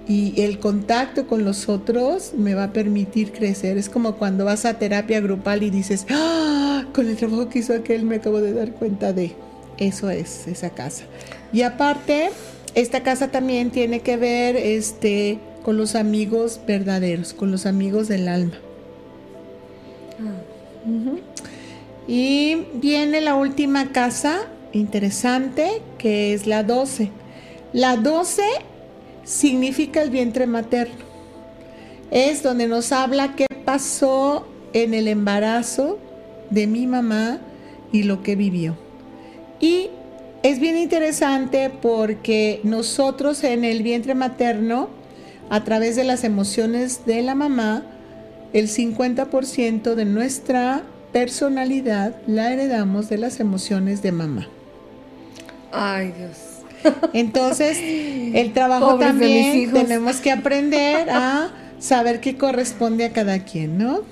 y 0.08 0.40
el 0.40 0.58
contacto 0.60 1.26
con 1.26 1.44
los 1.44 1.68
otros 1.68 2.32
me 2.36 2.54
va 2.54 2.64
a 2.64 2.72
permitir 2.72 3.32
crecer. 3.32 3.76
Es 3.76 3.88
como 3.88 4.14
cuando 4.16 4.44
vas 4.44 4.64
a 4.64 4.78
terapia 4.78 5.20
grupal 5.20 5.62
y 5.62 5.70
dices, 5.70 6.06
¡Ah! 6.10 6.84
con 6.92 7.08
el 7.08 7.16
trabajo 7.16 7.48
que 7.48 7.58
hizo 7.60 7.74
aquel 7.74 8.04
me 8.04 8.16
acabo 8.16 8.40
de 8.40 8.52
dar 8.52 8.72
cuenta 8.72 9.12
de. 9.12 9.34
Eso 9.78 10.08
es 10.08 10.46
esa 10.46 10.70
casa. 10.70 11.04
Y 11.52 11.62
aparte, 11.62 12.30
esta 12.76 13.02
casa 13.02 13.28
también 13.28 13.70
tiene 13.70 14.00
que 14.00 14.18
ver 14.18 14.54
este, 14.54 15.38
con 15.62 15.78
los 15.78 15.94
amigos 15.94 16.60
verdaderos, 16.66 17.32
con 17.32 17.50
los 17.50 17.64
amigos 17.64 18.06
del 18.06 18.28
alma. 18.28 18.58
Ah. 20.20 20.42
Y 22.06 22.66
viene 22.74 23.22
la 23.22 23.34
última 23.34 23.92
casa 23.92 24.42
interesante, 24.72 25.80
que 25.96 26.34
es 26.34 26.46
la 26.46 26.62
12. 26.62 27.10
La 27.72 27.96
12 27.96 28.42
significa 29.24 30.02
el 30.02 30.10
vientre 30.10 30.46
materno. 30.46 31.06
Es 32.10 32.42
donde 32.42 32.68
nos 32.68 32.92
habla 32.92 33.34
qué 33.36 33.46
pasó 33.64 34.46
en 34.74 34.92
el 34.92 35.08
embarazo 35.08 35.98
de 36.50 36.66
mi 36.66 36.86
mamá 36.86 37.40
y 37.90 38.02
lo 38.02 38.22
que 38.22 38.36
vivió. 38.36 38.76
Y 39.60 39.88
es 40.50 40.60
bien 40.60 40.76
interesante 40.76 41.70
porque 41.70 42.60
nosotros 42.62 43.42
en 43.42 43.64
el 43.64 43.82
vientre 43.82 44.14
materno 44.14 44.88
a 45.50 45.64
través 45.64 45.96
de 45.96 46.04
las 46.04 46.22
emociones 46.22 47.04
de 47.04 47.22
la 47.22 47.34
mamá, 47.34 47.82
el 48.52 48.68
50% 48.68 49.94
de 49.94 50.04
nuestra 50.04 50.82
personalidad 51.12 52.14
la 52.28 52.52
heredamos 52.52 53.08
de 53.08 53.18
las 53.18 53.40
emociones 53.40 54.02
de 54.02 54.12
mamá. 54.12 54.48
Ay, 55.72 56.12
Dios. 56.16 56.94
Entonces, 57.12 57.78
el 58.34 58.52
trabajo 58.52 58.98
también 58.98 59.72
tenemos 59.72 60.16
que 60.16 60.30
aprender 60.30 61.10
a 61.10 61.50
saber 61.80 62.20
qué 62.20 62.36
corresponde 62.36 63.04
a 63.04 63.12
cada 63.12 63.40
quien, 63.40 63.78
¿no? 63.78 64.02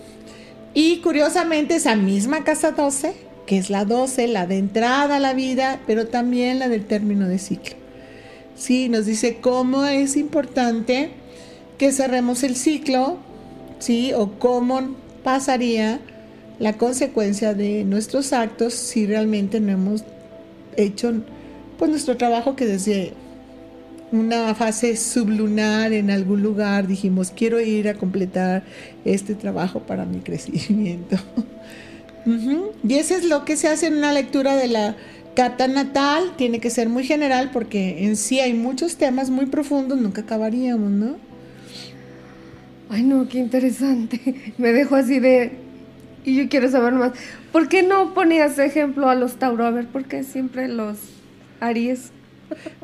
Y 0.74 0.98
curiosamente 0.98 1.76
esa 1.76 1.94
misma 1.94 2.42
casa 2.42 2.72
12, 2.72 3.14
que 3.46 3.58
es 3.58 3.70
la 3.70 3.84
12, 3.84 4.28
la 4.28 4.46
de 4.46 4.58
entrada 4.58 5.16
a 5.16 5.20
la 5.20 5.34
vida, 5.34 5.80
pero 5.86 6.06
también 6.06 6.58
la 6.58 6.68
del 6.68 6.86
término 6.86 7.28
de 7.28 7.38
ciclo. 7.38 7.76
Sí, 8.56 8.88
nos 8.88 9.06
dice 9.06 9.38
cómo 9.40 9.84
es 9.84 10.16
importante 10.16 11.10
que 11.78 11.92
cerremos 11.92 12.42
el 12.42 12.56
ciclo, 12.56 13.18
¿sí? 13.78 14.12
O 14.14 14.38
cómo 14.38 14.94
pasaría 15.22 16.00
la 16.58 16.74
consecuencia 16.74 17.54
de 17.54 17.84
nuestros 17.84 18.32
actos 18.32 18.74
si 18.74 19.06
realmente 19.06 19.60
no 19.60 19.72
hemos 19.72 20.04
hecho 20.76 21.12
pues 21.78 21.90
nuestro 21.90 22.16
trabajo 22.16 22.54
que 22.54 22.66
desde 22.66 23.12
una 24.12 24.54
fase 24.54 24.96
sublunar 24.96 25.92
en 25.92 26.10
algún 26.10 26.42
lugar 26.42 26.86
dijimos 26.86 27.32
quiero 27.34 27.60
ir 27.60 27.88
a 27.88 27.94
completar 27.94 28.62
este 29.04 29.34
trabajo 29.34 29.80
para 29.80 30.04
mi 30.04 30.20
crecimiento. 30.20 31.16
Y 32.26 32.94
eso 32.94 33.14
es 33.14 33.24
lo 33.24 33.44
que 33.44 33.56
se 33.56 33.68
hace 33.68 33.86
en 33.86 33.96
una 33.96 34.12
lectura 34.12 34.56
de 34.56 34.68
la 34.68 34.96
carta 35.34 35.68
natal, 35.68 36.32
tiene 36.36 36.60
que 36.60 36.70
ser 36.70 36.88
muy 36.88 37.04
general 37.04 37.50
porque 37.52 38.04
en 38.04 38.16
sí 38.16 38.40
hay 38.40 38.54
muchos 38.54 38.96
temas 38.96 39.30
muy 39.30 39.46
profundos, 39.46 40.00
nunca 40.00 40.22
acabaríamos, 40.22 40.90
¿no? 40.90 41.16
Ay, 42.88 43.02
no, 43.02 43.28
qué 43.28 43.38
interesante. 43.38 44.54
Me 44.58 44.72
dejo 44.72 44.94
así 44.94 45.18
de... 45.18 45.52
Y 46.24 46.36
yo 46.36 46.48
quiero 46.48 46.70
saber 46.70 46.94
más. 46.94 47.12
¿Por 47.52 47.68
qué 47.68 47.82
no 47.82 48.14
ponías 48.14 48.58
ejemplo 48.58 49.10
a 49.10 49.14
los 49.14 49.36
Tauro? 49.36 49.66
A 49.66 49.70
ver, 49.70 49.86
¿por 49.86 50.04
qué 50.04 50.22
siempre 50.22 50.68
los 50.68 50.96
Aries? 51.60 52.12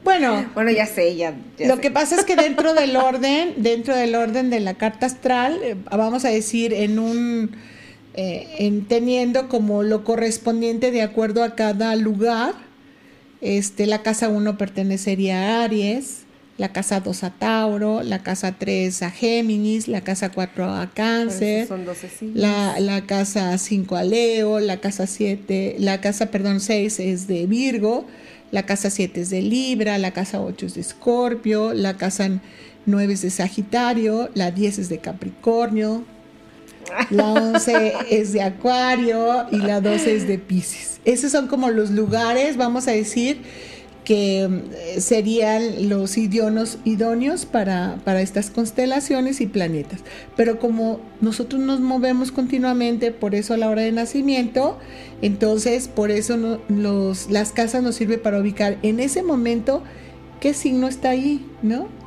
Bueno, 0.05 0.47
bueno, 0.55 0.71
ya 0.71 0.87
sé, 0.87 1.17
ya. 1.17 1.35
lo 1.59 1.81
que 1.81 1.91
pasa 1.91 2.17
es 2.17 2.25
que 2.25 2.37
dentro 2.37 2.75
del 2.75 2.97
orden, 2.97 3.55
dentro 3.57 3.97
del 3.97 4.15
orden 4.15 4.51
de 4.51 4.61
la 4.61 4.75
carta 4.75 5.07
astral, 5.07 5.59
eh, 5.63 5.77
vamos 5.91 6.25
a 6.25 6.29
decir 6.29 6.75
en 6.75 6.99
un, 6.99 7.53
eh, 8.15 8.49
en 8.59 8.87
teniendo 8.87 9.49
como 9.49 9.83
lo 9.83 10.05
correspondiente 10.05 10.91
de 10.91 11.03
acuerdo 11.03 11.45
a 11.45 11.55
cada 11.55 11.95
lugar, 11.97 12.55
este, 13.41 13.87
la 13.87 14.03
casa 14.03 14.29
1 14.29 14.59
pertenecería 14.59 15.61
a 15.61 15.65
Aries, 15.65 16.25
la 16.59 16.73
casa 16.73 17.01
2 17.01 17.25
a 17.25 17.31
Tauro, 17.31 18.03
la 18.03 18.23
casa 18.23 18.57
3 18.59 19.03
a 19.03 19.11
Géminis, 19.11 19.89
la 19.89 20.03
casa 20.03 20.31
4 20.31 20.65
a 20.75 20.91
Cáncer, 20.93 21.69
la, 22.35 22.79
la, 22.81 23.07
casa 23.07 23.57
5 23.57 23.97
a 23.97 24.03
Leo, 24.03 24.61
la 24.61 24.79
casa 24.79 25.07
7, 25.07 25.77
la 25.79 26.03
casa, 26.03 26.27
perdón, 26.27 26.61
6 26.61 27.01
es 27.01 27.27
de 27.29 27.47
Virgo, 27.47 28.05
la 28.51 28.67
casa 28.67 28.91
7 28.91 29.23
es 29.23 29.31
de 29.31 29.41
Libra, 29.41 29.97
la 29.97 30.11
casa 30.11 30.43
8 30.43 30.67
es 30.67 30.75
de 30.75 30.83
Escorpio, 30.83 31.73
la 31.73 31.97
casa 31.97 32.29
9 32.85 33.13
es 33.15 33.23
de 33.23 33.31
Sagitario, 33.31 34.29
la 34.35 34.51
10 34.51 34.81
es 34.81 34.89
de 34.91 34.99
Capricornio, 34.99 36.05
la 37.11 37.33
11 37.33 37.95
es 38.11 38.33
de 38.33 38.43
Acuario 38.43 39.47
y 39.51 39.57
la 39.57 39.81
12 39.81 40.17
es 40.17 40.29
de 40.29 40.39
Pisces. 40.39 41.01
Esos 41.05 41.33
son 41.33 41.47
como 41.47 41.71
los 41.71 41.91
lugares, 41.91 42.57
vamos 42.57 42.89
a 42.89 42.93
decir, 42.93 43.43
que 44.05 44.43
eh, 44.43 45.01
serían 45.01 45.89
los 45.89 46.17
idionos 46.17 46.79
idóneos 46.85 47.47
para, 47.47 48.01
estas 48.21 48.51
constelaciones 48.51 49.41
y 49.41 49.47
planetas. 49.47 50.01
Pero 50.37 50.59
como 50.59 51.01
nosotros 51.21 51.61
nos 51.61 51.81
movemos 51.81 52.33
continuamente, 52.33 53.13
por 53.13 53.35
eso 53.35 53.55
a 53.55 53.57
la 53.57 53.69
hora 53.69 53.83
de 53.83 53.93
nacimiento, 53.93 54.79
entonces 55.23 55.89
por 55.89 56.11
eso 56.11 56.61
las 57.29 57.53
casas 57.53 57.83
nos 57.83 57.95
sirven 57.95 58.21
para 58.21 58.41
ubicar 58.41 58.79
en 58.83 59.01
ese 59.01 59.23
momento 59.23 59.83
qué 60.41 60.55
signo 60.55 60.89
está 60.89 61.11
ahí, 61.11 61.47
¿no? 61.63 62.00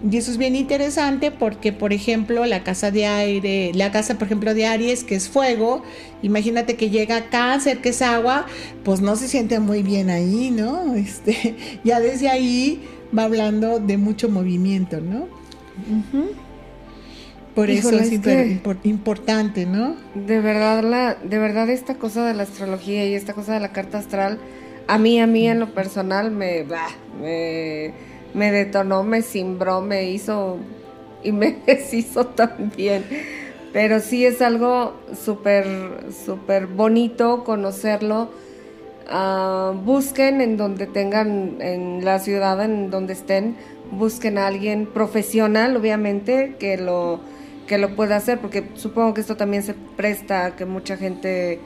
Y 0.00 0.16
eso 0.16 0.30
es 0.30 0.38
bien 0.38 0.54
interesante 0.54 1.32
porque, 1.32 1.72
por 1.72 1.92
ejemplo, 1.92 2.46
la 2.46 2.62
casa 2.62 2.92
de 2.92 3.06
aire, 3.06 3.72
la 3.74 3.90
casa, 3.90 4.14
por 4.14 4.26
ejemplo, 4.26 4.54
de 4.54 4.64
Aries, 4.64 5.02
que 5.02 5.16
es 5.16 5.28
fuego, 5.28 5.82
imagínate 6.22 6.76
que 6.76 6.88
llega 6.88 7.28
cáncer, 7.30 7.78
que 7.78 7.88
es 7.88 8.00
agua, 8.00 8.46
pues 8.84 9.00
no 9.00 9.16
se 9.16 9.26
siente 9.26 9.58
muy 9.58 9.82
bien 9.82 10.10
ahí, 10.10 10.50
¿no? 10.50 10.94
Este, 11.08 11.56
ya 11.84 11.98
desde 11.98 12.28
ahí 12.28 12.80
va 13.16 13.24
hablando 13.24 13.80
de 13.80 13.96
mucho 13.96 14.28
movimiento, 14.28 15.00
¿no? 15.00 15.26
Por 17.54 17.70
eso 17.70 17.90
es, 17.90 18.12
importante, 18.84 19.66
¿no? 19.66 19.96
De 20.14 20.40
verdad, 20.40 20.84
la, 20.84 21.14
de 21.14 21.38
verdad 21.38 21.68
esta 21.70 21.94
cosa 21.94 22.24
de 22.24 22.34
la 22.34 22.44
astrología 22.44 23.04
y 23.04 23.14
esta 23.14 23.32
cosa 23.32 23.54
de 23.54 23.60
la 23.60 23.72
carta 23.72 23.98
astral, 23.98 24.38
a 24.86 24.96
mí, 24.96 25.20
a 25.20 25.26
mí 25.26 25.48
en 25.48 25.58
lo 25.58 25.74
personal 25.74 26.30
me, 26.30 26.64
me 27.20 27.92
me 28.38 28.52
detonó, 28.52 29.02
me 29.02 29.22
cimbró, 29.22 29.80
me 29.80 30.10
hizo 30.10 30.58
y 31.22 31.32
me 31.32 31.58
deshizo 31.66 32.26
también. 32.26 33.04
Pero 33.72 34.00
sí 34.00 34.24
es 34.24 34.40
algo 34.40 34.94
súper, 35.24 35.66
súper 36.24 36.66
bonito 36.66 37.44
conocerlo. 37.44 38.30
Ah, 39.10 39.72
busquen 39.84 40.40
en 40.40 40.56
donde 40.56 40.86
tengan, 40.86 41.60
en 41.60 42.04
la 42.04 42.18
ciudad, 42.18 42.62
en 42.62 42.90
donde 42.90 43.12
estén, 43.12 43.56
busquen 43.90 44.38
a 44.38 44.46
alguien 44.46 44.86
profesional, 44.86 45.76
obviamente, 45.76 46.56
que 46.58 46.76
lo, 46.76 47.20
que 47.66 47.78
lo 47.78 47.94
pueda 47.96 48.16
hacer, 48.16 48.38
porque 48.38 48.64
supongo 48.74 49.14
que 49.14 49.20
esto 49.20 49.36
también 49.36 49.62
se 49.62 49.74
presta 49.74 50.46
a 50.46 50.56
que 50.56 50.64
mucha 50.64 50.96
gente... 50.96 51.60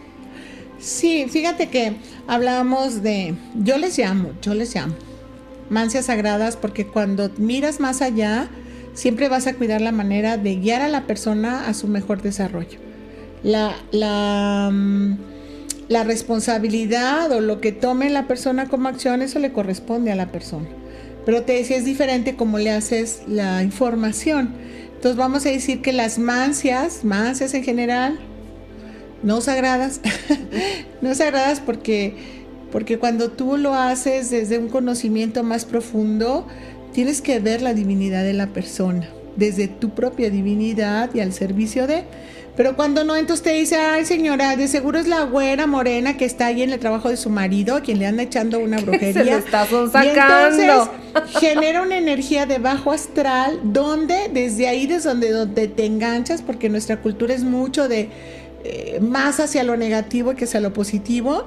Sí, 0.79 1.27
fíjate 1.29 1.69
que 1.69 1.95
hablábamos 2.27 3.03
de, 3.03 3.35
yo 3.55 3.79
les 3.79 3.97
llamo, 3.99 4.31
yo 4.43 4.53
les 4.55 4.75
llamo, 4.75 4.95
mancias 5.73 6.07
sagradas 6.07 6.57
porque 6.57 6.87
cuando 6.87 7.31
miras 7.39 7.81
más 7.81 8.03
allá, 8.03 8.49
siempre 8.95 9.29
vas 9.29 9.47
a 9.47 9.55
cuidar 9.55 9.81
la 9.81 9.91
manera 9.91 10.37
de 10.37 10.57
guiar 10.57 10.83
a 10.83 10.89
la 10.89 11.07
persona 11.07 11.67
a 11.67 11.75
su 11.75 11.89
mejor 11.89 12.23
desarrollo. 12.23 12.79
La, 13.43 13.75
la, 13.91 14.71
mm, 14.71 15.17
la 15.89 16.05
responsabilidad 16.05 17.33
o 17.33 17.41
lo 17.41 17.61
que 17.61 17.73
tome 17.73 18.11
la 18.11 18.29
persona 18.29 18.69
como 18.69 18.89
acción, 18.89 19.23
eso 19.23 19.39
le 19.39 19.53
corresponde 19.53 20.13
a 20.13 20.17
la 20.17 20.31
persona. 20.31 20.69
Pero 21.25 21.43
te 21.43 21.55
decía, 21.55 21.77
es 21.77 21.85
diferente 21.85 22.37
como 22.37 22.59
le 22.59 22.71
haces 22.71 23.23
la 23.27 23.63
información. 23.63 24.55
Entonces 24.95 25.17
vamos 25.17 25.47
a 25.47 25.49
decir 25.49 25.81
que 25.81 25.93
las 25.93 26.19
mancias, 26.19 27.05
mancias 27.05 27.55
en 27.55 27.65
general, 27.65 28.19
no 29.23 29.41
sagradas, 29.41 30.01
no 31.01 31.15
sagradas 31.15 31.61
porque 31.61 32.42
porque 32.73 32.99
cuando 32.99 33.31
tú 33.31 33.59
lo 33.59 33.75
haces 33.75 34.31
desde 34.31 34.59
un 34.59 34.69
conocimiento 34.69 35.43
más 35.45 35.67
profundo, 35.67 36.47
tienes 36.93 37.21
que 37.21 37.39
ver 37.39 37.61
la 37.61 37.75
divinidad 37.75 38.25
de 38.25 38.33
la 38.33 38.47
persona, 38.49 39.09
desde 39.37 39.69
tu 39.69 39.91
propia 39.91 40.31
divinidad 40.31 41.15
y 41.15 41.21
al 41.21 41.33
servicio 41.33 41.87
de... 41.87 42.05
Pero 42.55 42.77
cuando 42.77 43.03
no, 43.03 43.17
entonces 43.17 43.43
te 43.43 43.53
dice, 43.53 43.77
ay 43.77 44.05
señora, 44.05 44.57
de 44.57 44.69
seguro 44.69 44.99
es 44.99 45.09
la 45.09 45.23
güera 45.23 45.67
morena 45.67 46.19
que 46.19 46.27
está 46.27 46.47
ahí 46.47 46.63
en 46.63 46.71
el 46.71 46.79
trabajo 46.79 47.09
de 47.09 47.17
su 47.17 47.31
marido, 47.31 47.81
quien 47.83 47.99
le 47.99 48.07
anda 48.07 48.25
echando 48.25 48.59
una 48.59 48.79
brujería. 48.79 49.13
Se 49.25 49.25
lo 49.25 49.39
está 49.39 49.67
sacando. 49.67 50.05
Y 50.05 50.61
entonces 50.61 51.41
genera 51.41 51.81
una 51.81 51.97
energía 51.97 52.45
de 52.45 52.59
bajo 52.59 52.93
astral, 52.93 53.59
donde 53.65 54.29
desde 54.35 54.69
ahí, 54.69 54.87
desde 54.87 55.09
donde, 55.09 55.31
donde 55.31 55.67
te 55.67 55.87
enganchas, 55.87 56.43
porque 56.43 56.69
nuestra 56.69 56.99
cultura 56.99 57.33
es 57.33 57.43
mucho 57.43 57.89
de 57.89 58.11
eh, 58.65 59.01
más 59.01 59.41
hacia 59.41 59.63
lo 59.63 59.79
negativo 59.79 60.35
que 60.35 60.45
hacia 60.45 60.61
lo 60.61 60.75
positivo 60.75 61.47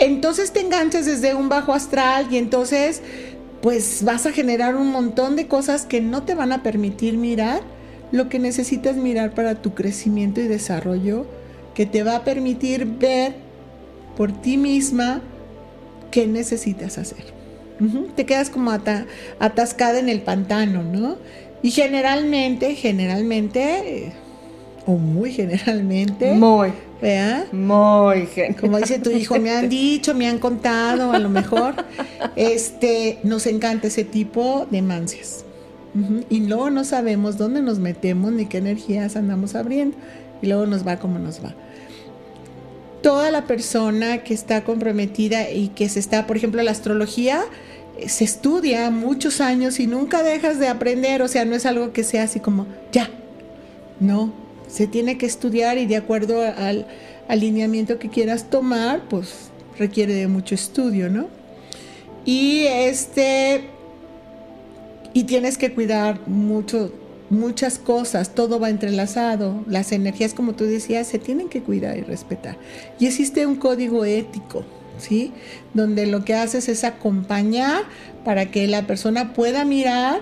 entonces 0.00 0.50
te 0.50 0.60
enganchas 0.60 1.06
desde 1.06 1.34
un 1.34 1.48
bajo 1.48 1.72
astral 1.72 2.26
y 2.30 2.38
entonces 2.38 3.02
pues 3.60 4.02
vas 4.02 4.26
a 4.26 4.32
generar 4.32 4.74
un 4.74 4.90
montón 4.90 5.36
de 5.36 5.46
cosas 5.46 5.84
que 5.84 6.00
no 6.00 6.22
te 6.22 6.34
van 6.34 6.52
a 6.52 6.62
permitir 6.62 7.18
mirar 7.18 7.60
lo 8.10 8.28
que 8.28 8.38
necesitas 8.38 8.96
mirar 8.96 9.34
para 9.34 9.56
tu 9.56 9.74
crecimiento 9.74 10.40
y 10.40 10.48
desarrollo, 10.48 11.26
que 11.74 11.86
te 11.86 12.02
va 12.02 12.16
a 12.16 12.24
permitir 12.24 12.86
ver 12.86 13.34
por 14.16 14.32
ti 14.32 14.56
misma 14.56 15.20
qué 16.10 16.26
necesitas 16.26 16.98
hacer. 16.98 17.24
Te 18.16 18.26
quedas 18.26 18.50
como 18.50 18.72
atascada 19.38 19.98
en 19.98 20.08
el 20.08 20.22
pantano, 20.22 20.82
¿no? 20.82 21.16
Y 21.62 21.70
generalmente, 21.70 22.74
generalmente, 22.74 24.12
o 24.86 24.92
muy 24.92 25.32
generalmente, 25.32 26.32
muy 26.32 26.72
¿Vea? 27.00 27.46
Muy 27.52 28.28
Como 28.60 28.78
dice 28.78 28.98
tu 28.98 29.10
hijo, 29.10 29.38
me 29.38 29.50
han 29.50 29.68
dicho, 29.70 30.14
me 30.14 30.28
han 30.28 30.38
contado, 30.38 31.12
a 31.12 31.18
lo 31.18 31.28
mejor. 31.28 31.74
Este, 32.36 33.18
nos 33.22 33.46
encanta 33.46 33.86
ese 33.86 34.04
tipo 34.04 34.66
de 34.70 34.82
mancias. 34.82 35.44
Y 36.28 36.46
luego 36.46 36.70
no 36.70 36.84
sabemos 36.84 37.36
dónde 37.36 37.62
nos 37.62 37.80
metemos 37.80 38.32
ni 38.32 38.46
qué 38.46 38.58
energías 38.58 39.16
andamos 39.16 39.54
abriendo. 39.54 39.96
Y 40.42 40.46
luego 40.46 40.66
nos 40.66 40.86
va 40.86 40.98
como 40.98 41.18
nos 41.18 41.42
va. 41.42 41.54
Toda 43.02 43.30
la 43.30 43.46
persona 43.46 44.18
que 44.18 44.34
está 44.34 44.62
comprometida 44.62 45.50
y 45.50 45.68
que 45.68 45.88
se 45.88 45.98
está, 45.98 46.26
por 46.26 46.36
ejemplo, 46.36 46.62
la 46.62 46.70
astrología 46.70 47.42
se 48.06 48.24
estudia 48.24 48.90
muchos 48.90 49.40
años 49.40 49.80
y 49.80 49.86
nunca 49.86 50.22
dejas 50.22 50.58
de 50.58 50.68
aprender, 50.68 51.22
o 51.22 51.28
sea, 51.28 51.44
no 51.44 51.54
es 51.54 51.66
algo 51.66 51.92
que 51.92 52.04
sea 52.04 52.24
así 52.24 52.40
como, 52.40 52.66
ya, 52.92 53.10
no, 54.00 54.32
se 54.70 54.86
tiene 54.86 55.18
que 55.18 55.26
estudiar 55.26 55.78
y 55.78 55.86
de 55.86 55.96
acuerdo 55.96 56.42
al 56.42 56.86
alineamiento 57.28 57.98
que 57.98 58.08
quieras 58.08 58.50
tomar, 58.50 59.02
pues 59.08 59.50
requiere 59.78 60.14
de 60.14 60.28
mucho 60.28 60.54
estudio, 60.54 61.08
¿no? 61.08 61.28
Y 62.24 62.64
este, 62.66 63.70
y 65.12 65.24
tienes 65.24 65.58
que 65.58 65.72
cuidar 65.72 66.20
mucho, 66.28 66.92
muchas 67.30 67.78
cosas, 67.78 68.34
todo 68.34 68.60
va 68.60 68.68
entrelazado, 68.70 69.64
las 69.66 69.92
energías, 69.92 70.34
como 70.34 70.54
tú 70.54 70.64
decías, 70.64 71.06
se 71.06 71.18
tienen 71.18 71.48
que 71.48 71.62
cuidar 71.62 71.96
y 71.96 72.02
respetar. 72.02 72.56
Y 72.98 73.06
existe 73.06 73.46
un 73.46 73.56
código 73.56 74.04
ético, 74.04 74.64
¿sí? 74.98 75.32
Donde 75.72 76.06
lo 76.06 76.24
que 76.24 76.34
haces 76.34 76.68
es 76.68 76.84
acompañar 76.84 77.82
para 78.24 78.50
que 78.50 78.66
la 78.66 78.86
persona 78.86 79.32
pueda 79.32 79.64
mirar, 79.64 80.20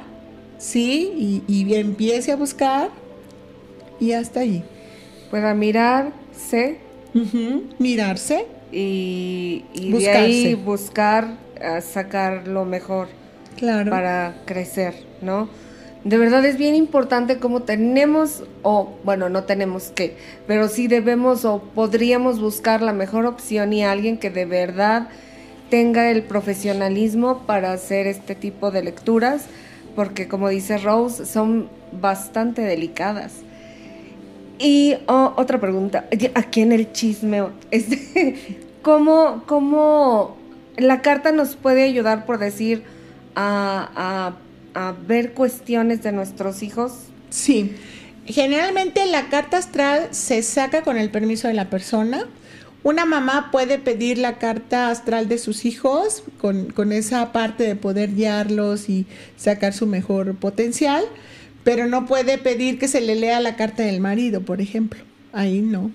¿sí? 0.58 1.42
Y, 1.48 1.74
empiece 1.74 2.32
a 2.32 2.36
buscar 2.36 2.90
y 4.00 4.12
hasta 4.12 4.40
allí. 4.40 4.62
Pueda 5.30 5.54
mirarse. 5.54 6.78
Mirarse. 7.78 8.46
Y, 8.70 9.64
y 9.74 9.92
de 9.92 10.10
ahí 10.10 10.54
buscar 10.54 11.36
sacar 11.80 12.46
lo 12.46 12.64
mejor 12.64 13.08
claro. 13.56 13.90
para 13.90 14.42
crecer, 14.44 14.94
¿no? 15.22 15.48
De 16.04 16.16
verdad 16.16 16.44
es 16.44 16.56
bien 16.56 16.74
importante 16.74 17.38
como 17.38 17.62
tenemos, 17.62 18.44
o 18.62 18.94
bueno, 19.04 19.28
no 19.28 19.44
tenemos 19.44 19.88
que, 19.88 20.16
pero 20.46 20.68
sí 20.68 20.86
debemos 20.86 21.44
o 21.44 21.60
podríamos 21.74 22.40
buscar 22.40 22.82
la 22.82 22.92
mejor 22.92 23.26
opción 23.26 23.72
y 23.72 23.84
alguien 23.84 24.16
que 24.18 24.30
de 24.30 24.46
verdad 24.46 25.08
tenga 25.70 26.10
el 26.10 26.22
profesionalismo 26.22 27.40
para 27.46 27.72
hacer 27.72 28.06
este 28.06 28.34
tipo 28.34 28.70
de 28.70 28.84
lecturas, 28.84 29.46
porque 29.96 30.28
como 30.28 30.48
dice 30.48 30.78
Rose, 30.78 31.26
son 31.26 31.68
bastante 32.00 32.62
delicadas. 32.62 33.32
Y 34.58 34.96
otra 35.06 35.60
pregunta, 35.60 36.08
aquí 36.34 36.60
en 36.60 36.72
el 36.72 36.92
chisme, 36.92 37.44
este, 37.70 38.58
¿cómo, 38.82 39.44
¿cómo 39.46 40.36
la 40.76 41.00
carta 41.00 41.32
nos 41.32 41.56
puede 41.56 41.84
ayudar, 41.84 42.26
por 42.26 42.38
decir, 42.38 42.82
a, 43.36 44.32
ver 45.06 45.32
cuestiones 45.32 46.02
de 46.02 46.12
nuestros 46.12 46.62
hijos? 46.62 46.92
Sí. 47.30 47.74
Generalmente 48.26 49.06
la 49.06 49.28
carta 49.28 49.56
astral 49.56 50.08
se 50.10 50.42
saca 50.42 50.82
con 50.82 50.98
el 50.98 51.10
permiso 51.10 51.48
de 51.48 51.54
la 51.54 51.70
persona. 51.70 52.26
Una 52.82 53.04
mamá 53.04 53.50
puede 53.50 53.78
pedir 53.78 54.18
la 54.18 54.38
carta 54.38 54.90
astral 54.90 55.28
de 55.28 55.38
sus 55.38 55.64
hijos 55.64 56.22
con, 56.40 56.70
con, 56.70 56.92
esa 56.92 57.32
parte 57.32 57.64
de 57.64 57.74
poder 57.74 58.14
guiarlos 58.14 58.88
y 58.88 59.06
sacar 59.36 59.72
su 59.72 59.86
mejor 59.86 60.36
potencial, 60.36 61.04
pero 61.68 61.86
no 61.86 62.06
puede 62.06 62.38
pedir 62.38 62.78
que 62.78 62.88
se 62.88 63.02
le 63.02 63.14
lea 63.14 63.40
la 63.40 63.54
carta 63.54 63.82
del 63.82 64.00
marido, 64.00 64.40
por 64.40 64.62
ejemplo. 64.62 65.00
Ahí 65.34 65.60
no. 65.60 65.90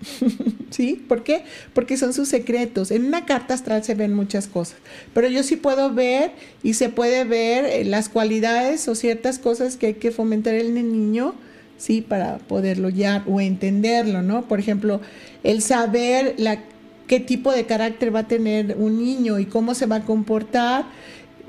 ¿Sí? 0.70 1.04
¿Por 1.08 1.24
qué? 1.24 1.42
Porque 1.72 1.96
son 1.96 2.12
sus 2.12 2.28
secretos. 2.28 2.92
En 2.92 3.04
una 3.04 3.26
carta 3.26 3.54
astral 3.54 3.82
se 3.82 3.96
ven 3.96 4.14
muchas 4.14 4.46
cosas, 4.46 4.78
pero 5.14 5.26
yo 5.26 5.42
sí 5.42 5.56
puedo 5.56 5.92
ver 5.92 6.30
y 6.62 6.74
se 6.74 6.88
puede 6.88 7.24
ver 7.24 7.64
eh, 7.64 7.84
las 7.84 8.08
cualidades 8.08 8.86
o 8.86 8.94
ciertas 8.94 9.40
cosas 9.40 9.76
que 9.76 9.88
hay 9.88 9.94
que 9.94 10.12
fomentar 10.12 10.54
en 10.54 10.76
el 10.76 10.92
niño, 10.92 11.34
¿sí? 11.78 12.00
Para 12.00 12.38
poderlo 12.38 12.88
ya 12.88 13.24
o 13.26 13.40
entenderlo, 13.40 14.22
¿no? 14.22 14.42
Por 14.46 14.60
ejemplo, 14.60 15.00
el 15.42 15.62
saber 15.62 16.36
la, 16.38 16.62
qué 17.08 17.18
tipo 17.18 17.50
de 17.50 17.66
carácter 17.66 18.14
va 18.14 18.20
a 18.20 18.28
tener 18.28 18.76
un 18.78 19.02
niño 19.02 19.40
y 19.40 19.46
cómo 19.46 19.74
se 19.74 19.86
va 19.86 19.96
a 19.96 20.04
comportar. 20.04 20.84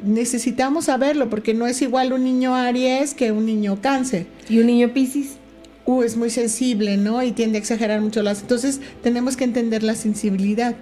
Necesitamos 0.04 0.86
saberlo 0.86 1.30
porque 1.30 1.54
no 1.54 1.68
es 1.68 1.82
igual 1.82 2.14
un 2.14 2.24
niño 2.24 2.56
Aries 2.56 3.14
que 3.14 3.32
un 3.32 3.46
niño 3.46 3.80
Cáncer. 3.82 4.28
¿Y 4.48 4.60
un 4.60 4.68
niño 4.68 4.94
Piscis? 4.94 5.38
Uh, 5.86 6.04
es 6.04 6.16
muy 6.18 6.30
sensible, 6.30 6.98
¿no? 6.98 7.24
Y 7.24 7.32
tiende 7.32 7.58
a 7.58 7.62
exagerar 7.62 8.02
mucho 8.02 8.22
las... 8.22 8.42
Entonces 8.42 8.80
tenemos 9.02 9.36
que 9.36 9.44
entender 9.44 9.84
la 9.84 9.96
sensibilidad. 9.96 10.76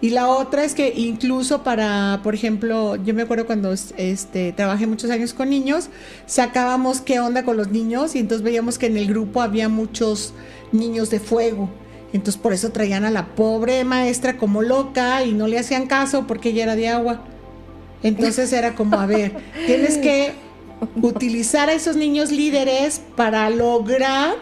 Y 0.00 0.10
la 0.10 0.28
otra 0.28 0.64
es 0.64 0.74
que 0.74 0.92
incluso 0.96 1.64
para, 1.64 2.20
por 2.22 2.34
ejemplo, 2.34 2.96
yo 2.96 3.14
me 3.14 3.22
acuerdo 3.22 3.46
cuando 3.46 3.72
este, 3.72 4.52
trabajé 4.52 4.86
muchos 4.86 5.10
años 5.10 5.34
con 5.34 5.50
niños, 5.50 5.88
sacábamos 6.26 7.00
qué 7.00 7.18
onda 7.18 7.44
con 7.44 7.56
los 7.56 7.70
niños 7.70 8.14
y 8.14 8.20
entonces 8.20 8.44
veíamos 8.44 8.78
que 8.78 8.86
en 8.86 8.96
el 8.96 9.08
grupo 9.08 9.42
había 9.42 9.68
muchos 9.68 10.34
niños 10.70 11.10
de 11.10 11.18
fuego. 11.18 11.68
Entonces 12.12 12.40
por 12.40 12.52
eso 12.52 12.70
traían 12.70 13.04
a 13.04 13.10
la 13.10 13.34
pobre 13.34 13.84
maestra 13.84 14.36
como 14.36 14.62
loca 14.62 15.24
y 15.24 15.32
no 15.32 15.48
le 15.48 15.58
hacían 15.58 15.86
caso 15.86 16.26
porque 16.26 16.50
ella 16.50 16.62
era 16.62 16.76
de 16.76 16.88
agua. 16.88 17.24
Entonces 18.02 18.52
era 18.52 18.74
como, 18.74 18.98
a 18.98 19.06
ver, 19.06 19.32
tienes 19.66 19.98
que 19.98 20.32
utilizar 21.02 21.68
a 21.68 21.72
esos 21.72 21.96
niños 21.96 22.30
líderes 22.30 23.00
para 23.16 23.48
lograr 23.50 24.36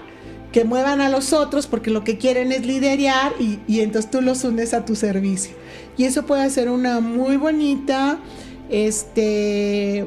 que 0.53 0.65
muevan 0.65 1.01
a 1.01 1.09
los 1.09 1.33
otros 1.33 1.67
porque 1.67 1.91
lo 1.91 2.05
que 2.05 2.19
quieren 2.19 2.53
es 2.53 2.65
liderar 2.65 3.35
y, 3.39 3.81
entonces 3.81 4.11
tú 4.11 4.23
los 4.23 4.45
unes 4.45 4.73
a 4.75 4.85
tu 4.85 4.97
servicio. 4.97 5.55
Y 5.97 6.05
eso 6.05 6.25
puede 6.25 6.49
ser 6.51 6.71
una 6.71 7.01
muy 7.01 7.37
bonita, 7.37 8.19
este, 8.71 10.07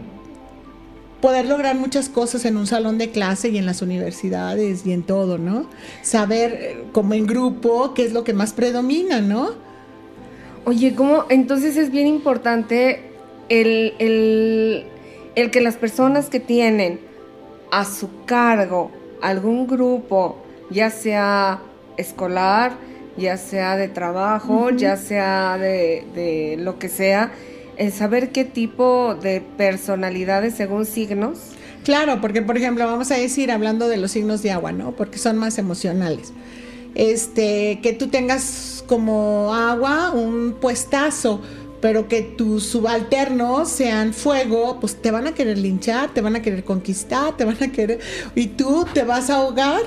poder 1.22 1.46
lograr 1.46 1.76
muchas 1.76 2.10
cosas 2.10 2.46
en 2.46 2.58
un 2.58 2.68
salón 2.68 2.98
de 2.98 3.12
clase 3.12 3.50
y 3.50 3.58
en 3.58 3.66
las 3.66 3.82
universidades 3.82 4.86
y 4.86 4.92
en 4.94 5.04
todo, 5.04 5.38
¿no? 5.38 5.70
Saber 6.02 6.54
eh, 6.54 6.84
como 6.94 7.14
en 7.14 7.28
grupo 7.28 7.94
qué 7.94 8.06
es 8.06 8.14
lo 8.14 8.24
que 8.24 8.34
más 8.34 8.54
predomina, 8.54 9.22
¿no? 9.22 9.52
Oye, 10.66 10.96
¿cómo? 10.96 11.26
Entonces 11.30 11.78
es 11.78 11.92
bien 11.92 12.08
importante 12.08 13.09
el, 13.50 13.94
el, 14.00 14.86
el 15.36 15.52
que 15.52 15.62
las 15.62 15.76
personas 15.76 16.30
que 16.30 16.40
tienen 16.40 17.00
a 17.72 17.86
su 17.86 18.26
cargo 18.26 18.92
algún 19.22 19.68
grupo, 19.68 20.38
ya 20.70 20.90
sea 20.90 21.62
escolar, 21.98 22.74
ya 23.18 23.38
sea 23.38 23.76
de 23.76 23.88
trabajo, 23.88 24.70
ya 24.72 24.98
sea 24.98 25.58
de, 25.58 26.56
lo 26.58 26.80
que 26.80 26.90
sea, 26.90 27.32
el 27.78 27.92
saber 27.92 28.32
qué 28.32 28.46
tipo 28.46 29.16
de 29.16 29.42
personalidades 29.42 30.56
según 30.56 30.86
signos. 30.86 31.40
Claro, 31.84 32.22
porque 32.22 32.42
por 32.42 32.58
ejemplo, 32.58 32.86
vamos 32.86 33.12
a 33.12 33.16
decir, 33.16 33.52
hablando 33.52 33.88
de 33.88 33.98
los 33.98 34.12
signos 34.12 34.42
de 34.42 34.52
agua, 34.52 34.72
¿no? 34.72 34.92
Porque 34.92 35.18
son 35.18 35.38
más 35.38 35.58
emocionales. 35.58 36.34
Este, 36.96 37.80
que 37.84 37.94
tú 37.94 38.08
tengas 38.08 38.84
como 38.88 39.54
agua 39.54 40.12
un 40.12 40.56
puestazo, 40.60 41.42
pero 41.82 42.08
que 42.08 42.22
tus 42.22 42.64
subalternos 42.66 43.70
sean 43.70 44.14
fuego, 44.14 44.80
pues 44.80 45.02
te 45.02 45.12
van 45.12 45.28
a 45.28 45.34
querer 45.34 45.58
linchar, 45.58 46.14
te 46.14 46.22
van 46.22 46.36
a 46.36 46.42
querer 46.42 46.64
conquistar, 46.64 47.38
te 47.38 47.46
van 47.46 47.62
a 47.62 47.72
querer... 47.72 48.00
Y 48.36 48.48
tú 48.48 48.86
te 48.94 49.04
vas 49.04 49.30
a 49.30 49.36
ahogar. 49.36 49.82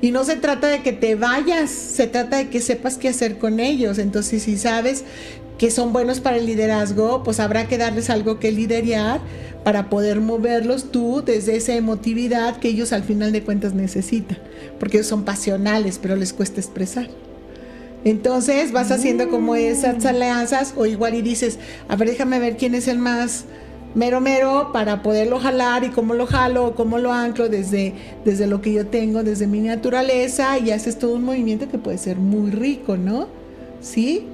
Y 0.00 0.10
no 0.10 0.24
se 0.24 0.36
trata 0.36 0.68
de 0.68 0.82
que 0.82 0.92
te 0.92 1.14
vayas, 1.14 1.70
se 1.70 2.06
trata 2.06 2.36
de 2.36 2.50
que 2.50 2.60
sepas 2.60 2.98
qué 2.98 3.08
hacer 3.08 3.38
con 3.38 3.58
ellos. 3.58 3.98
Entonces, 3.98 4.42
si 4.42 4.58
sabes 4.58 5.04
que 5.56 5.70
son 5.70 5.92
buenos 5.92 6.20
para 6.20 6.36
el 6.36 6.46
liderazgo, 6.46 7.22
pues 7.22 7.40
habrá 7.40 7.68
que 7.68 7.78
darles 7.78 8.10
algo 8.10 8.38
que 8.38 8.52
liderar 8.52 9.20
para 9.62 9.88
poder 9.88 10.20
moverlos 10.20 10.90
tú 10.90 11.22
desde 11.24 11.56
esa 11.56 11.74
emotividad 11.74 12.58
que 12.58 12.68
ellos 12.68 12.92
al 12.92 13.02
final 13.02 13.32
de 13.32 13.42
cuentas 13.42 13.72
necesitan. 13.72 14.38
Porque 14.78 14.98
ellos 14.98 15.06
son 15.06 15.24
pasionales, 15.24 15.98
pero 16.02 16.16
les 16.16 16.34
cuesta 16.34 16.60
expresar. 16.60 17.08
Entonces 18.04 18.72
vas 18.72 18.90
haciendo 18.90 19.30
como 19.30 19.56
esas 19.56 20.04
alianzas 20.04 20.74
o 20.76 20.86
igual 20.86 21.14
y 21.14 21.22
dices, 21.22 21.58
a 21.88 21.96
ver, 21.96 22.10
déjame 22.10 22.38
ver 22.38 22.56
quién 22.56 22.74
es 22.74 22.86
el 22.86 22.98
más 22.98 23.46
mero 23.94 24.20
mero 24.20 24.70
para 24.72 25.02
poderlo 25.02 25.38
jalar 25.38 25.84
y 25.84 25.88
cómo 25.88 26.14
lo 26.14 26.26
jalo 26.26 26.66
o 26.66 26.74
cómo 26.74 26.98
lo 26.98 27.12
anclo 27.12 27.48
desde, 27.48 27.94
desde 28.24 28.46
lo 28.46 28.60
que 28.60 28.72
yo 28.72 28.86
tengo, 28.86 29.22
desde 29.22 29.46
mi 29.46 29.60
naturaleza 29.60 30.58
y 30.58 30.70
haces 30.70 30.98
todo 30.98 31.14
un 31.14 31.24
movimiento 31.24 31.68
que 31.68 31.78
puede 31.78 31.98
ser 31.98 32.18
muy 32.18 32.50
rico, 32.50 32.96
¿no? 32.96 33.28
¿Sí? 33.80 34.26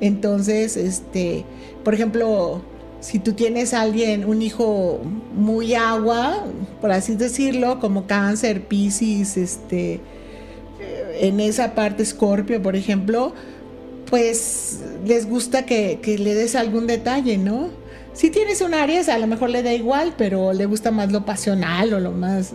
Entonces, 0.00 0.76
este, 0.76 1.44
por 1.84 1.94
ejemplo, 1.94 2.62
si 3.00 3.18
tú 3.18 3.32
tienes 3.32 3.74
a 3.74 3.82
alguien, 3.82 4.24
un 4.24 4.42
hijo 4.42 5.00
muy 5.34 5.74
agua, 5.74 6.44
por 6.80 6.92
así 6.92 7.16
decirlo, 7.16 7.80
como 7.80 8.06
cáncer, 8.06 8.66
piscis, 8.66 9.36
este, 9.36 10.00
en 11.20 11.40
esa 11.40 11.74
parte 11.74 12.04
Scorpio, 12.04 12.62
por 12.62 12.76
ejemplo, 12.76 13.34
pues 14.08 14.80
les 15.04 15.26
gusta 15.28 15.66
que, 15.66 16.00
le 16.18 16.34
des 16.34 16.54
algún 16.54 16.86
detalle, 16.86 17.38
¿no? 17.38 17.70
Si 18.12 18.30
tienes 18.30 18.60
un 18.62 18.74
Aries, 18.74 19.08
a 19.08 19.18
lo 19.18 19.26
mejor 19.26 19.50
le 19.50 19.62
da 19.62 19.72
igual, 19.72 20.14
pero 20.16 20.52
le 20.52 20.66
gusta 20.66 20.90
más 20.90 21.12
lo 21.12 21.24
pasional 21.24 21.92
o 21.92 22.00
lo 22.00 22.12
más, 22.12 22.54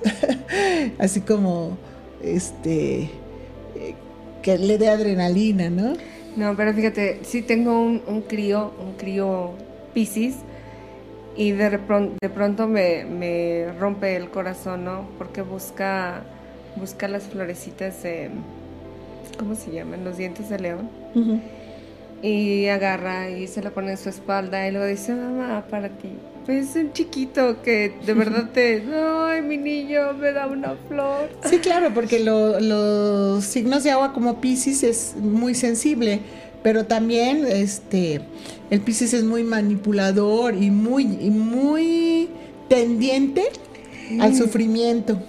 así 0.97 1.21
como, 1.21 1.77
este, 2.21 3.09
que 4.41 4.57
le 4.57 4.77
dé 4.77 4.89
adrenalina, 4.89 5.69
¿no? 5.69 5.93
No, 6.35 6.55
pero 6.57 6.73
fíjate, 6.73 7.19
sí 7.23 7.43
tengo 7.43 7.79
un, 7.79 8.23
crío, 8.27 8.73
un 8.83 8.93
crío 8.93 9.51
Pisces, 9.93 10.35
y 11.35 11.51
de, 11.51 11.69
de 11.69 12.29
pronto 12.29 12.67
me, 12.67 13.05
me 13.05 13.71
rompe 13.79 14.15
el 14.15 14.29
corazón, 14.29 14.83
¿no? 14.83 15.07
Porque 15.17 15.41
busca 15.41 16.23
busca 16.75 17.07
las 17.07 17.23
florecitas, 17.23 17.95
¿cómo 19.37 19.55
se 19.55 19.71
llaman? 19.71 20.03
Los 20.03 20.17
dientes 20.17 20.49
de 20.49 20.59
león. 20.59 20.89
y 22.21 22.67
agarra 22.67 23.29
y 23.29 23.47
se 23.47 23.61
lo 23.61 23.73
pone 23.73 23.91
en 23.91 23.97
su 23.97 24.09
espalda 24.09 24.67
y 24.67 24.71
luego 24.71 24.87
dice, 24.87 25.13
mamá, 25.13 25.65
para 25.69 25.89
ti. 25.89 26.09
Pues 26.45 26.69
es 26.69 26.75
un 26.75 26.93
chiquito 26.93 27.61
que 27.61 27.93
de 28.05 28.13
verdad 28.13 28.49
te, 28.53 28.83
ay, 28.93 29.41
mi 29.41 29.57
niño 29.57 30.13
me 30.13 30.31
da 30.31 30.47
una 30.47 30.75
flor. 30.87 31.29
Sí, 31.45 31.59
claro, 31.59 31.93
porque 31.93 32.19
los 32.19 33.43
signos 33.43 33.83
de 33.83 33.91
agua 33.91 34.13
como 34.13 34.41
Pisces 34.41 34.83
es 34.83 35.15
muy 35.17 35.55
sensible, 35.55 36.19
pero 36.61 36.85
también 36.85 37.45
este, 37.45 38.21
el 38.69 38.81
Pisces 38.81 39.13
es 39.13 39.23
muy 39.23 39.43
manipulador 39.43 40.55
y 40.55 40.69
muy, 40.71 41.03
y 41.03 41.29
muy 41.29 42.29
tendiente 42.69 43.43
al 44.19 44.31
mm. 44.31 44.35
sufrimiento. 44.35 45.21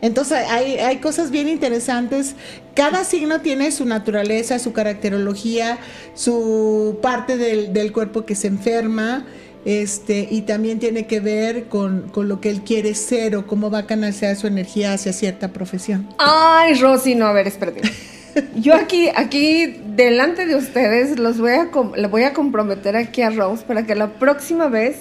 Entonces 0.00 0.38
hay, 0.48 0.78
hay 0.78 0.98
cosas 0.98 1.30
bien 1.30 1.48
interesantes. 1.48 2.34
Cada 2.74 3.04
signo 3.04 3.40
tiene 3.40 3.72
su 3.72 3.84
naturaleza, 3.84 4.58
su 4.58 4.72
caracterología, 4.72 5.78
su 6.14 6.98
parte 7.02 7.36
del, 7.36 7.92
cuerpo 7.92 8.24
que 8.24 8.34
se 8.34 8.46
enferma. 8.46 9.26
Este, 9.64 10.28
y 10.30 10.42
también 10.42 10.78
tiene 10.78 11.06
que 11.06 11.20
ver 11.20 11.64
con, 11.64 12.10
lo 12.14 12.40
que 12.40 12.48
él 12.48 12.62
quiere 12.62 12.94
ser 12.94 13.36
o 13.36 13.46
cómo 13.46 13.70
va 13.70 13.78
a 13.78 13.86
canalizar 13.86 14.34
su 14.36 14.46
energía 14.46 14.92
hacia 14.92 15.12
cierta 15.12 15.48
profesión. 15.48 16.08
Ay, 16.18 16.74
Rosy, 16.74 17.14
no, 17.16 17.26
a 17.26 17.32
ver, 17.32 17.48
espérate. 17.48 17.82
Yo 18.54 18.74
aquí, 18.74 19.08
aquí, 19.14 19.80
delante 19.96 20.46
de 20.46 20.54
ustedes, 20.54 21.18
los 21.18 21.38
voy 21.38 21.52
a, 21.52 21.68
le 21.96 22.06
voy 22.06 22.22
a 22.22 22.32
comprometer 22.32 22.96
aquí 22.96 23.22
a 23.22 23.30
Rose 23.30 23.64
para 23.66 23.84
que 23.84 23.96
la 23.96 24.14
próxima 24.14 24.68
vez 24.68 24.96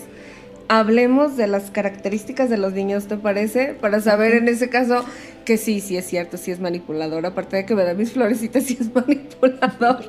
hablemos 0.68 1.38
de 1.38 1.48
las 1.48 1.72
características 1.72 2.50
de 2.50 2.58
los 2.58 2.74
niños, 2.74 3.08
¿te 3.08 3.18
parece? 3.18 3.74
Para 3.74 4.02
saber 4.02 4.34
en 4.34 4.48
ese 4.48 4.70
caso 4.70 5.06
que 5.46 5.58
sí, 5.58 5.80
sí 5.80 5.96
es 5.96 6.06
cierto, 6.06 6.38
sí 6.38 6.52
es 6.52 6.60
manipulador, 6.60 7.26
aparte 7.26 7.58
de 7.58 7.66
que 7.66 7.76
me 7.76 7.84
da 7.84 7.94
mis 7.94 8.12
florecitas, 8.12 8.64
sí 8.66 8.78
es 8.80 8.94
manipulador. 8.94 10.06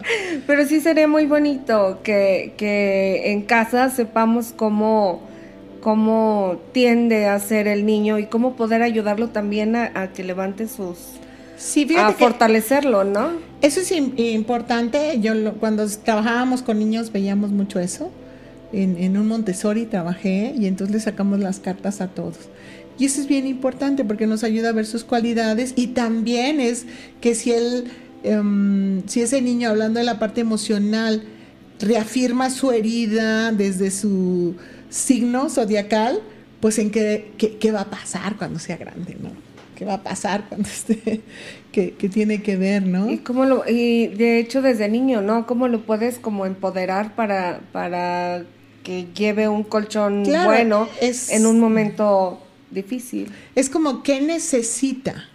Pero 0.47 0.67
sí 0.67 0.81
sería 0.81 1.07
muy 1.07 1.27
bonito 1.27 2.01
que, 2.03 2.55
que 2.57 3.33
en 3.33 3.43
casa 3.43 3.91
sepamos 3.91 4.53
cómo, 4.57 5.23
cómo 5.81 6.61
tiende 6.73 7.27
a 7.27 7.39
ser 7.39 7.69
el 7.69 7.87
niño 7.87 8.19
y 8.19 8.27
cómo 8.27 8.57
poder 8.57 8.83
ayudarlo 8.83 9.29
también 9.29 9.77
a, 9.77 10.13
que 10.13 10.25
levante 10.25 10.67
sus... 10.69 10.99
Sí, 11.57 11.89
a 11.97 12.13
fortalecerlo, 12.13 13.03
¿no? 13.03 13.31
Eso 13.63 13.81
es 13.81 13.91
importante. 13.91 15.19
Yo 15.21 15.33
cuando 15.59 15.85
trabajábamos 15.89 16.63
con 16.63 16.79
niños 16.79 17.11
veíamos 17.11 17.51
mucho 17.51 17.81
eso 17.81 18.13
en, 18.73 19.17
un 19.17 19.29
Montessori 19.29 19.87
trabajé 19.87 20.55
y 20.59 20.67
entonces 20.67 20.95
le 20.95 21.01
sacamos 21.01 21.41
las 21.41 21.61
cartas 21.61 22.01
a 22.01 22.09
todos. 22.09 22.37
Y 22.99 23.07
eso 23.07 23.21
es 23.21 23.29
bien 23.29 23.47
importante 23.47 24.05
porque 24.05 24.27
nos 24.27 24.45
ayuda 24.45 24.71
a 24.71 24.73
ver 24.73 24.87
sus 24.87 25.05
cualidades 25.05 25.73
y 25.77 25.89
también 25.89 26.61
es 26.61 26.87
que 27.21 27.35
si 27.35 27.53
él, 27.53 27.85
em, 28.25 29.07
si 29.07 29.23
ese 29.23 29.41
niño 29.41 29.71
hablando 29.71 30.01
de 30.01 30.05
la 30.05 30.19
parte 30.19 30.41
emocional 30.41 31.23
reafirma 31.81 32.51
su 32.51 32.73
herida 32.73 33.53
desde 33.53 33.91
su 33.91 34.57
signo 34.91 35.49
zodiacal, 35.49 36.21
pues 36.61 36.79
en 36.79 36.91
qué, 36.91 37.33
qué, 37.39 37.73
va 37.73 37.83
a 37.83 37.91
pasar 37.91 38.37
cuando 38.37 38.59
sea 38.59 38.77
grande, 38.77 39.17
¿no? 39.21 39.31
¿Qué 39.77 39.85
va 39.85 39.95
a 39.95 40.03
pasar 40.03 40.47
cuando 40.49 40.69
esté, 40.69 41.21
que, 41.73 41.93
tiene 42.09 42.43
que 42.43 42.57
ver, 42.57 42.83
¿no? 42.83 43.09
Y 43.09 43.19
cómo 43.19 43.45
lo, 43.45 43.63
y 43.69 44.09
de 44.09 44.41
hecho 44.41 44.61
desde 44.61 44.89
niño, 44.89 45.23
¿no? 45.23 45.47
¿Cómo 45.47 45.69
lo 45.69 45.83
puedes 45.83 46.19
como 46.19 46.47
empoderar 46.47 47.15
para, 47.15 47.61
para 47.71 48.45
que 48.89 49.07
lleve 49.15 49.47
un 49.49 49.65
colchón 49.65 50.25
bueno 50.47 50.89
en 51.03 51.45
un 51.45 51.61
momento 51.61 52.41
difícil. 52.71 53.31
Es 53.55 53.69
como 53.69 54.03
qué 54.03 54.23
necesita. 54.23 55.29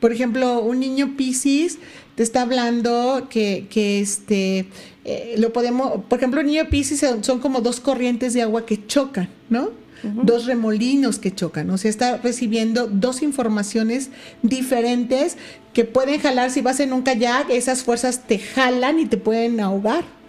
Por 0.00 0.12
ejemplo, 0.12 0.62
un 0.62 0.80
niño 0.80 1.14
Pisces 1.14 1.76
te 2.14 2.22
está 2.22 2.40
hablando 2.40 3.26
que, 3.28 3.66
que 3.68 4.00
este, 4.00 4.64
eh, 5.04 5.34
lo 5.36 5.52
podemos, 5.52 6.04
por 6.08 6.18
ejemplo, 6.18 6.40
un 6.40 6.46
niño 6.46 6.70
Pisces 6.70 7.04
son, 7.20 7.40
como 7.40 7.60
dos 7.60 7.80
corrientes 7.80 8.32
de 8.32 8.40
agua 8.40 8.64
que 8.64 8.86
chocan, 8.86 9.28
¿no? 9.50 9.72
Dos 10.02 10.46
remolinos 10.46 11.18
que 11.18 11.34
chocan, 11.34 11.68
o 11.68 11.76
sea, 11.76 11.90
está 11.90 12.16
recibiendo 12.16 12.86
dos 12.86 13.20
informaciones 13.20 14.08
diferentes 14.42 15.36
que 15.74 15.84
pueden 15.84 16.18
jalar, 16.18 16.50
si 16.50 16.62
vas 16.62 16.80
en 16.80 16.94
un 16.94 17.02
kayak, 17.02 17.50
esas 17.50 17.82
fuerzas 17.82 18.26
te 18.26 18.38
jalan 18.38 18.98
y 18.98 19.04
te 19.04 19.18
pueden 19.18 19.60
ahogar 19.60 20.19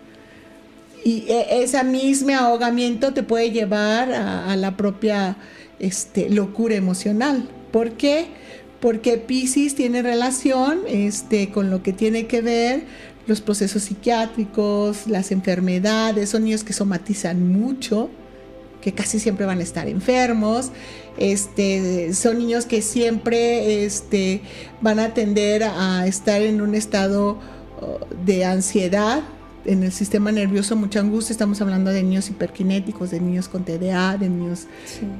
y 1.03 1.25
e, 1.27 1.63
ese 1.63 1.83
mismo 1.83 2.35
ahogamiento 2.35 3.13
te 3.13 3.23
puede 3.23 3.51
llevar 3.51 4.11
a, 4.11 4.55
la 4.55 4.77
propia 4.77 5.37
este, 5.79 6.29
locura 6.29 6.75
emocional. 6.75 7.49
¿Por 7.71 7.93
qué? 7.93 8.27
Porque 8.79 9.17
Pisces 9.17 9.75
tiene 9.75 10.01
relación 10.01 10.81
este, 10.87 11.49
con 11.49 11.69
lo 11.69 11.83
que 11.83 11.93
tiene 11.93 12.27
que 12.27 12.41
ver 12.41 12.83
los 13.27 13.41
procesos 13.41 13.83
psiquiátricos, 13.83 15.07
las 15.07 15.31
enfermedades, 15.31 16.29
son 16.29 16.43
niños 16.43 16.63
que 16.63 16.73
somatizan 16.73 17.51
mucho, 17.51 18.09
que 18.81 18.93
casi 18.93 19.19
siempre 19.19 19.45
van 19.45 19.59
a 19.59 19.63
estar 19.63 19.87
enfermos, 19.87 20.71
este, 21.17 22.13
son 22.13 22.39
niños 22.39 22.65
que 22.65 22.81
siempre 22.81 23.85
este, 23.85 24.41
van 24.81 24.99
a 24.99 25.13
tender 25.13 25.63
a 25.63 26.07
estar 26.07 26.41
en 26.41 26.61
un 26.61 26.73
estado 26.73 27.37
oh, 27.79 27.99
de 28.25 28.43
ansiedad, 28.43 29.21
en 29.65 29.83
el 29.83 29.91
sistema 29.91 30.31
nervioso 30.31 30.75
mucha 30.75 30.99
angustia, 30.99 31.33
estamos 31.33 31.61
hablando 31.61 31.91
de 31.91 32.03
niños 32.03 32.29
hiperkinéticos, 32.29 33.11
de 33.11 33.19
niños 33.19 33.47
con 33.47 33.63
TDA, 33.63 34.17
de 34.17 34.29
niños 34.29 34.67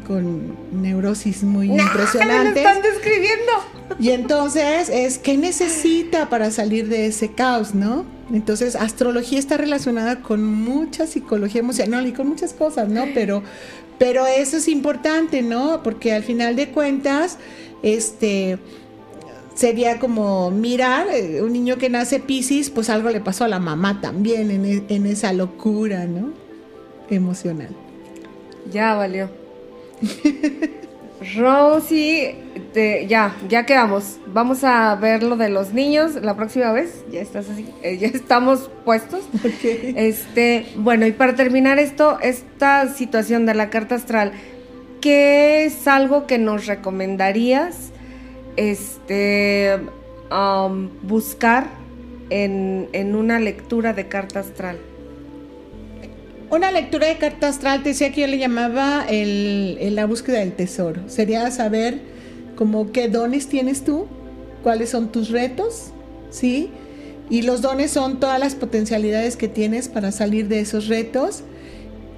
con 0.08 0.56
neurosis 0.72 1.44
muy 1.44 1.72
impresionantes. 1.72 2.66
están 2.66 2.82
describiendo. 2.82 3.52
Y 4.00 4.10
entonces 4.12 4.90
es 4.90 5.18
qué 5.18 5.38
necesita 5.38 6.30
para 6.30 6.52
salir 6.52 6.88
de 6.88 7.08
ese 7.08 7.32
caos, 7.34 7.76
¿no? 7.76 8.06
Entonces, 8.34 8.78
astrología 8.78 9.40
está 9.40 9.58
relacionada 9.58 10.22
con 10.22 10.44
mucha 10.44 11.06
psicología 11.06 11.60
emocional 11.60 12.08
y 12.08 12.14
con 12.14 12.30
muchas 12.30 12.54
cosas, 12.54 12.88
¿no? 12.88 13.06
Pero 13.14 13.44
pero 14.02 14.26
eso 14.26 14.58
es 14.58 14.68
importante, 14.68 15.44
¿no? 15.44 15.84
Porque 15.84 16.12
al 16.12 16.24
final 16.24 16.56
de 16.56 16.70
cuentas 16.70 17.38
este 17.84 18.58
sería 19.54 20.00
como 20.00 20.52
mirar, 20.52 21.08
eh, 21.14 21.42
un 21.42 21.54
niño 21.54 21.78
que 21.78 21.90
nace 21.90 22.20
Pisces, 22.20 22.70
pues 22.70 22.90
algo 22.90 23.10
le 23.10 23.22
pasó 23.22 23.44
a 23.44 23.48
la 23.48 23.60
mamá 23.60 24.02
también 24.02 24.52
en, 24.52 24.66
e, 24.66 25.12
esa 25.12 25.34
locura, 25.34 26.06
¿no? 26.06 26.30
Emocional. 27.10 27.70
Ya 28.72 28.96
valió. 28.96 29.30
Rosy, 31.36 32.36
ya, 33.08 33.36
ya 33.48 33.66
quedamos. 33.66 34.18
Vamos 34.26 34.64
a 34.64 34.96
ver 34.96 35.22
lo 35.22 35.36
de 35.36 35.50
los 35.50 35.72
niños 35.72 36.16
la 36.16 36.36
próxima 36.36 36.72
vez. 36.72 37.06
Ya 37.12 37.22
estás 37.22 37.48
así, 37.48 37.68
eh, 37.84 37.98
ya 37.98 38.08
estamos 38.08 38.72
puestos. 38.86 39.24
Este, 39.64 40.66
bueno, 40.78 41.06
y 41.06 41.12
para 41.12 41.36
terminar 41.36 41.78
esto, 41.78 42.20
esta 42.22 42.92
situación 42.92 43.46
de 43.46 43.54
la 43.54 43.70
carta 43.70 43.96
astral, 43.96 44.32
¿qué 45.00 45.66
es 45.66 45.88
algo 45.88 46.26
que 46.26 46.40
nos 46.40 46.66
recomendarías 46.66 47.92
este, 48.56 49.80
um, 50.32 50.90
buscar 51.04 51.70
en, 52.30 53.16
una 53.16 53.40
lectura 53.40 53.94
de 53.94 54.08
carta 54.08 54.40
astral? 54.40 54.78
Una 56.50 56.72
lectura 56.72 57.08
de 57.08 57.18
carta 57.18 57.48
astral, 57.48 57.84
te 57.84 57.90
decía 57.90 58.12
que 58.12 58.22
yo 58.22 58.28
le 58.28 58.38
llamaba 58.38 59.06
el, 59.08 59.96
la 59.96 60.06
búsqueda 60.06 60.40
del 60.40 60.54
tesoro. 60.54 61.02
Sería 61.08 61.50
saber 61.52 62.00
como 62.56 62.92
qué 62.92 63.08
dones 63.08 63.48
tienes 63.48 63.84
tú, 63.84 64.08
cuáles 64.64 64.90
son 64.90 65.12
tus 65.12 65.30
retos, 65.30 65.92
¿sí? 66.30 66.70
Y 67.30 67.44
los 67.44 67.62
dones 67.62 67.92
son 67.92 68.20
todas 68.20 68.40
las 68.40 68.56
potencialidades 68.56 69.38
que 69.38 69.48
tienes 69.48 69.88
para 69.88 70.12
salir 70.12 70.50
de 70.50 70.60
esos 70.60 70.88
retos. 70.88 71.44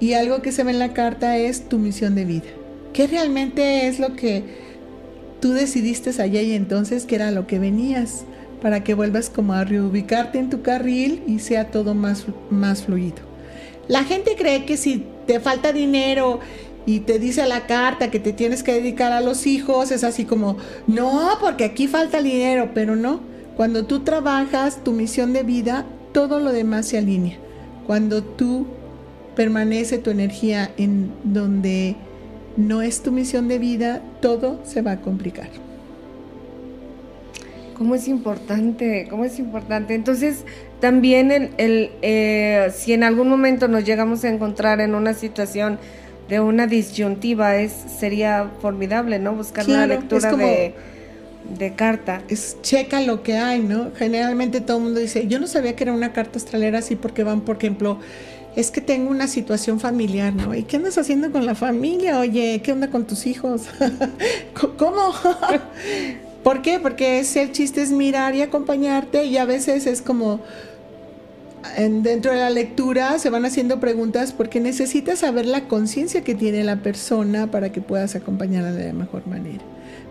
Y 0.00 0.14
algo 0.14 0.42
que 0.42 0.50
se 0.50 0.64
ve 0.64 0.72
en 0.72 0.80
la 0.80 0.92
carta 0.92 1.38
es 1.38 1.68
tu 1.68 1.78
misión 1.78 2.16
de 2.16 2.24
vida. 2.24 2.48
¿Qué 2.92 3.06
realmente 3.06 3.86
es 3.86 4.00
lo 4.00 4.16
que 4.16 4.63
tú 5.44 5.52
decidiste 5.52 6.22
allá 6.22 6.40
y 6.40 6.54
entonces 6.54 7.04
que 7.04 7.16
era 7.16 7.30
lo 7.30 7.46
que 7.46 7.58
venías, 7.58 8.24
para 8.62 8.82
que 8.82 8.94
vuelvas 8.94 9.28
como 9.28 9.52
a 9.52 9.62
reubicarte 9.62 10.38
en 10.38 10.48
tu 10.48 10.62
carril 10.62 11.22
y 11.26 11.40
sea 11.40 11.70
todo 11.70 11.94
más, 11.94 12.24
más 12.48 12.84
fluido. 12.84 13.16
La 13.86 14.04
gente 14.04 14.36
cree 14.38 14.64
que 14.64 14.78
si 14.78 15.04
te 15.26 15.40
falta 15.40 15.74
dinero 15.74 16.40
y 16.86 17.00
te 17.00 17.18
dice 17.18 17.46
la 17.46 17.66
carta 17.66 18.10
que 18.10 18.20
te 18.20 18.32
tienes 18.32 18.62
que 18.62 18.72
dedicar 18.72 19.12
a 19.12 19.20
los 19.20 19.46
hijos, 19.46 19.90
es 19.90 20.02
así 20.02 20.24
como, 20.24 20.56
no, 20.86 21.28
porque 21.42 21.64
aquí 21.64 21.88
falta 21.88 22.22
dinero, 22.22 22.70
pero 22.72 22.96
no. 22.96 23.20
Cuando 23.54 23.84
tú 23.84 24.00
trabajas 24.00 24.82
tu 24.82 24.92
misión 24.92 25.34
de 25.34 25.42
vida, 25.42 25.84
todo 26.12 26.40
lo 26.40 26.52
demás 26.52 26.86
se 26.86 26.96
alinea. 26.96 27.36
Cuando 27.86 28.24
tú 28.24 28.66
permanece 29.36 29.98
tu 29.98 30.08
energía 30.08 30.70
en 30.78 31.12
donde 31.22 31.96
no 32.56 32.82
es 32.82 33.02
tu 33.02 33.12
misión 33.12 33.48
de 33.48 33.58
vida, 33.58 34.02
todo 34.20 34.60
se 34.64 34.82
va 34.82 34.92
a 34.92 35.00
complicar. 35.00 35.48
¿Cómo 37.76 37.96
es 37.96 38.06
importante? 38.06 39.08
¿Cómo 39.10 39.24
es 39.24 39.38
importante? 39.38 39.94
Entonces, 39.94 40.44
también 40.80 41.32
el, 41.58 41.90
eh, 42.02 42.70
si 42.72 42.92
en 42.92 43.02
algún 43.02 43.28
momento 43.28 43.66
nos 43.66 43.84
llegamos 43.84 44.24
a 44.24 44.28
encontrar 44.28 44.80
en 44.80 44.94
una 44.94 45.12
situación 45.14 45.78
de 46.28 46.40
una 46.40 46.66
disyuntiva, 46.66 47.56
es, 47.56 47.72
sería 47.72 48.50
formidable, 48.60 49.18
¿no? 49.18 49.34
Buscar 49.34 49.66
una 49.66 49.86
lectura 49.86 50.32
de, 50.32 50.74
de 51.58 51.74
carta. 51.74 52.22
Es 52.28 52.56
checa 52.62 53.00
lo 53.00 53.22
que 53.22 53.34
hay, 53.34 53.60
¿no? 53.60 53.90
Generalmente 53.96 54.60
todo 54.60 54.78
el 54.78 54.84
mundo 54.84 55.00
dice, 55.00 55.26
yo 55.26 55.40
no 55.40 55.46
sabía 55.46 55.74
que 55.74 55.84
era 55.84 55.92
una 55.92 56.12
carta 56.12 56.38
astralera 56.38 56.78
así 56.78 56.96
porque 56.96 57.24
van, 57.24 57.40
por 57.42 57.56
ejemplo, 57.56 57.98
es 58.56 58.70
que 58.70 58.80
tengo 58.80 59.10
una 59.10 59.26
situación 59.26 59.80
familiar, 59.80 60.32
¿no? 60.34 60.54
¿Y 60.54 60.62
qué 60.62 60.76
andas 60.76 60.98
haciendo 60.98 61.32
con 61.32 61.44
la 61.44 61.54
familia? 61.54 62.20
Oye, 62.20 62.60
¿qué 62.62 62.72
onda 62.72 62.88
con 62.88 63.06
tus 63.06 63.26
hijos? 63.26 63.62
¿Cómo? 64.78 65.12
¿Por 66.44 66.62
qué? 66.62 66.78
Porque 66.78 67.18
es, 67.18 67.34
el 67.36 67.52
chiste 67.52 67.82
es 67.82 67.90
mirar 67.90 68.34
y 68.34 68.42
acompañarte 68.42 69.24
y 69.24 69.38
a 69.38 69.44
veces 69.44 69.86
es 69.86 70.02
como 70.02 70.40
dentro 71.78 72.32
de 72.32 72.38
la 72.38 72.50
lectura 72.50 73.18
se 73.18 73.30
van 73.30 73.46
haciendo 73.46 73.80
preguntas 73.80 74.32
porque 74.32 74.60
necesitas 74.60 75.20
saber 75.20 75.46
la 75.46 75.66
conciencia 75.66 76.22
que 76.22 76.34
tiene 76.34 76.62
la 76.62 76.76
persona 76.76 77.50
para 77.50 77.72
que 77.72 77.80
puedas 77.80 78.14
acompañarla 78.14 78.72
de 78.72 78.88
la 78.88 78.92
mejor 78.92 79.26
manera. 79.26 79.64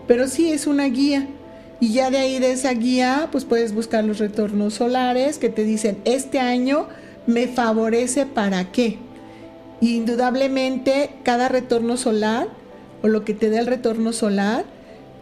Pero 0.06 0.28
sí 0.28 0.50
es 0.50 0.66
una 0.66 0.84
guía. 0.86 1.26
Y 1.80 1.92
ya 1.92 2.10
de 2.10 2.18
ahí 2.18 2.38
de 2.38 2.52
esa 2.52 2.72
guía, 2.72 3.28
pues 3.32 3.44
puedes 3.44 3.74
buscar 3.74 4.04
los 4.04 4.18
retornos 4.18 4.74
solares 4.74 5.38
que 5.38 5.48
te 5.48 5.64
dicen, 5.64 5.98
este 6.04 6.38
año 6.38 6.88
me 7.26 7.48
favorece 7.48 8.26
para 8.26 8.70
qué. 8.70 8.98
indudablemente 9.80 11.10
cada 11.24 11.48
retorno 11.48 11.96
solar 11.96 12.48
o 13.02 13.08
lo 13.08 13.24
que 13.24 13.34
te 13.34 13.50
da 13.50 13.60
el 13.60 13.66
retorno 13.66 14.12
solar 14.12 14.64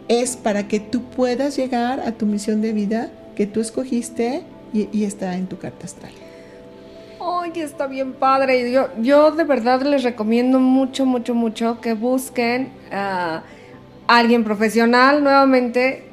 es 0.07 0.37
para 0.37 0.67
que 0.67 0.79
tú 0.79 1.03
puedas 1.03 1.57
llegar 1.57 1.99
a 1.99 2.13
tu 2.13 2.25
misión 2.25 2.61
de 2.61 2.71
vida 2.71 3.11
que 3.35 3.45
tú 3.45 3.59
escogiste 3.59 4.43
y, 4.73 5.03
está 5.03 5.37
en 5.37 5.47
tu 5.47 5.57
carta 5.57 5.85
astral. 5.85 6.11
Ay, 7.19 7.51
está 7.55 7.87
bien 7.87 8.13
padre. 8.13 8.71
Yo, 8.71 8.89
yo 9.01 9.31
de 9.31 9.43
verdad 9.43 9.81
les 9.83 10.03
recomiendo 10.03 10.59
mucho, 10.59 11.05
mucho, 11.05 11.35
mucho 11.35 11.79
que 11.79 11.93
busquen 11.93 12.71
a 12.91 13.43
alguien 14.07 14.43
profesional 14.43 15.23
nuevamente, 15.23 16.05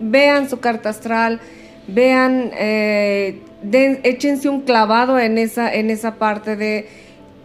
vean 0.00 0.48
su 0.48 0.60
carta 0.60 0.90
astral, 0.90 1.40
vean, 1.88 2.50
eh, 2.54 3.42
échense 3.72 4.48
un 4.48 4.62
clavado 4.62 5.18
en 5.18 5.38
esa, 5.38 5.72
en 5.72 5.90
esa 5.90 6.16
parte 6.16 6.56
de 6.56 6.86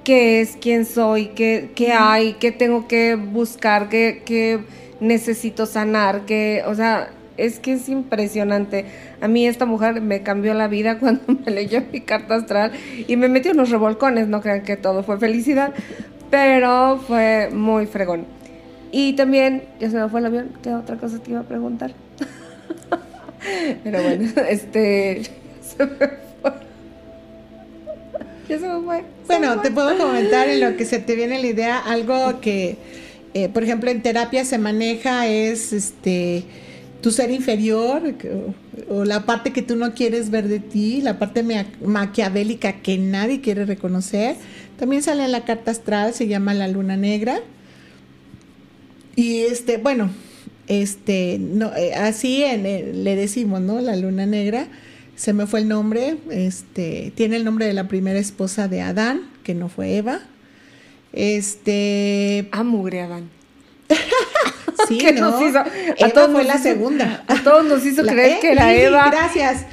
qué 0.04 0.42
es, 0.42 0.58
quién 0.60 0.86
soy, 0.86 1.28
qué, 1.28 1.72
qué 1.76 1.92
hay, 1.92 2.34
qué 2.34 2.52
tengo 2.52 2.88
que 2.88 3.16
buscar, 3.16 3.90
qué, 3.90 4.24
qué 4.26 4.60
necesito 5.00 5.66
sanar, 5.66 6.26
que, 6.26 6.64
o 6.66 6.76
sea, 6.76 7.10
es 7.38 7.60
que 7.60 7.74
es 7.74 7.90
impresionante. 7.90 8.86
A 9.22 9.28
mí 9.28 9.48
esta 9.48 9.66
mujer 9.66 10.02
me 10.02 10.22
cambió 10.22 10.54
la 10.54 10.68
vida 10.68 10.98
cuando 11.00 11.22
me 11.28 11.52
leyó 11.52 11.82
mi 11.92 12.02
carta 12.02 12.36
astral 12.36 12.72
y 13.08 13.16
me 13.16 13.28
metió 13.30 13.52
unos 13.52 13.70
revolcones, 13.70 14.28
no 14.28 14.42
crean 14.42 14.64
que 14.64 14.78
todo 14.78 15.04
fue 15.04 15.20
felicidad, 15.20 15.74
pero 16.30 16.98
fue 17.08 17.50
muy 17.52 17.86
fregón. 17.86 18.26
Y 18.92 19.14
también, 19.14 19.64
ya 19.80 19.90
se 19.90 19.98
me 19.98 20.10
fue 20.10 20.20
el 20.20 20.26
avión, 20.26 20.50
¿qué 20.64 20.74
otra 20.74 20.98
cosa 20.98 21.20
te 21.20 21.32
iba 21.32 21.42
a 21.42 21.44
preguntar? 21.44 21.92
pero 23.84 24.02
bueno, 24.02 24.30
este, 24.50 25.22
se 25.80 25.86
me 25.86 25.98
fue. 26.42 26.52
Ya 28.48 28.60
se 28.60 28.68
me 28.68 28.82
fue. 28.84 29.04
bueno, 29.28 29.62
te 29.62 29.72
puedo 29.72 29.98
comentar 29.98 30.48
en 30.50 30.60
lo 30.60 30.78
que 30.78 30.86
se 30.86 31.00
te 31.00 31.16
viene 31.16 31.40
la 31.40 31.48
idea, 31.48 31.80
algo 31.80 32.40
que 32.42 32.78
eh, 33.34 33.48
por 33.50 33.64
ejemplo, 33.64 33.92
en 33.92 34.02
terapia 34.02 34.44
se 34.44 34.58
maneja 34.58 35.28
es 35.28 35.72
este 35.72 36.44
tu 37.02 37.12
ser 37.12 37.32
inferior 37.32 38.02
o, 38.90 39.06
la 39.06 39.26
parte 39.26 39.54
que 39.54 39.62
tú 39.62 39.78
no 39.78 39.94
quieres 39.94 40.32
ver 40.32 40.50
de 40.50 40.60
ti, 40.60 41.02
la 41.02 41.18
parte 41.18 41.46
maquiavélica 41.82 42.82
que 42.82 42.98
nadie 42.98 43.40
quiere 43.40 43.66
reconocer. 43.66 44.36
También 44.78 45.04
sale 45.04 45.24
en 45.24 45.32
la 45.32 45.46
carta 45.46 45.72
astral, 45.72 46.14
se 46.14 46.28
llama 46.28 46.54
la 46.54 46.68
luna 46.68 46.98
negra. 46.98 47.40
Y 49.16 49.42
este, 49.42 49.78
bueno, 49.78 50.10
este, 50.68 51.38
no, 51.40 51.74
eh, 51.76 51.94
así 51.94 52.44
le 52.58 53.16
decimos, 53.16 53.62
¿no? 53.62 53.80
La 53.80 53.96
luna 53.96 54.26
negra. 54.26 54.68
Se 55.20 55.34
me 55.34 55.48
fue 55.48 55.60
el 55.60 55.68
nombre, 55.68 56.16
este, 56.32 57.12
tiene 57.14 57.36
el 57.36 57.44
nombre 57.44 57.66
de 57.66 57.74
la 57.74 57.90
primera 57.90 58.18
esposa 58.18 58.70
de 58.70 58.80
Adán, 58.80 59.30
que 59.44 59.54
no 59.54 59.68
fue 59.68 59.98
Eva. 59.98 60.22
Este. 61.12 62.48
Ah, 62.54 62.64
mugre 62.64 63.02
Adán. 63.02 63.30
sí, 64.88 64.98
¿no? 65.16 65.32
Nos 65.32 65.42
hizo, 65.42 65.60
a 65.60 66.10
todos 66.12 66.32
fue 66.32 66.46
la 66.46 66.58
segunda. 66.58 67.26
A 67.28 67.44
todos 67.44 67.66
nos 67.66 67.86
hizo 67.86 68.02
creer 68.08 68.38
¿Eh? 68.38 68.40
que 68.40 68.52
era 68.54 68.74
Eva. 68.74 69.10
Gracias. 69.12 69.66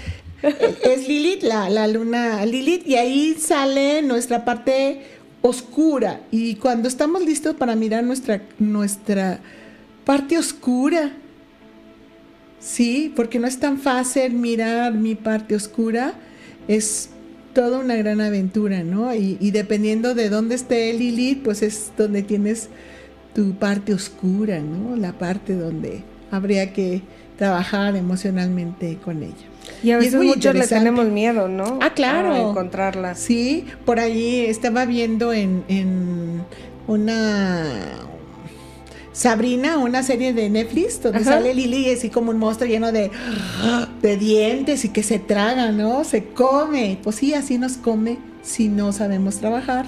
es 0.43 1.07
Lilith, 1.07 1.45
la, 1.45 1.71
la 1.71 1.87
luna 1.87 2.45
Lilith, 2.45 2.85
y 2.85 2.97
ahí 2.97 3.37
sale 3.39 4.03
nuestra 4.03 4.45
parte 4.45 5.03
oscura. 5.43 6.23
Y 6.33 6.57
cuando 6.57 6.89
estamos 6.89 7.23
listos 7.23 7.55
para 7.55 7.77
mirar 7.77 8.03
nuestra, 8.03 8.43
nuestra 8.59 9.39
parte 10.05 10.39
oscura, 10.39 11.13
sí, 12.67 13.13
porque 13.15 13.39
no 13.39 13.47
es 13.47 13.59
tan 13.59 13.79
fácil 13.79 14.33
mirar 14.35 14.93
mi 14.95 15.15
parte 15.15 15.55
oscura, 15.55 16.15
es 16.69 17.11
toda 17.55 17.79
una 17.79 17.95
gran 17.97 18.21
aventura, 18.21 18.83
¿no? 18.83 19.15
Y, 19.15 19.51
dependiendo 19.51 20.15
de 20.15 20.29
dónde 20.29 20.57
esté 20.57 20.93
Lilith, 20.93 21.43
pues 21.43 21.63
es 21.63 21.93
donde 21.97 22.23
tienes 22.23 22.69
tu 23.35 23.55
parte 23.55 23.95
oscura, 23.95 24.61
¿no? 24.61 24.97
La 24.97 25.13
parte 25.13 25.55
donde 25.55 26.03
habría 26.31 26.73
que 26.73 27.03
trabajar 27.39 27.97
emocionalmente 27.97 28.99
con 29.03 29.23
ella. 29.23 29.35
Y 29.83 29.91
a 29.91 29.99
veces 29.99 30.23
muchos 30.23 30.55
le 30.55 30.67
tenemos 30.67 31.07
miedo, 31.07 31.49
¿no? 31.49 31.79
Ah, 31.81 31.95
claro. 31.95 32.33
A 32.33 32.51
encontrarla. 32.51 33.15
Sí, 33.15 33.65
por 33.85 34.01
ahí 34.01 34.45
estaba 34.47 34.85
viendo 34.85 35.33
en, 35.33 35.65
en 35.69 36.43
una, 36.87 37.73
Sabrina, 39.17 39.79
una 39.79 40.03
serie 40.03 40.35
de 40.35 40.51
Netflix 40.51 41.03
donde 41.03 41.25
sale 41.25 41.55
Lily 41.55 41.91
así 41.91 42.11
como 42.11 42.33
un 42.33 42.39
monstruo 42.39 42.69
lleno 42.69 42.93
de, 42.93 43.11
de 44.03 44.17
dientes 44.19 44.85
y 44.85 44.91
que 44.91 45.03
se 45.03 45.19
traga, 45.19 45.73
¿no? 45.73 46.05
Se 46.05 46.27
come. 46.27 46.99
Pues 47.03 47.17
sí, 47.17 47.33
así 47.33 47.57
nos 47.57 47.79
come 47.79 48.19
si 48.43 48.69
no 48.69 48.93
sabemos 48.93 49.39
trabajar. 49.39 49.87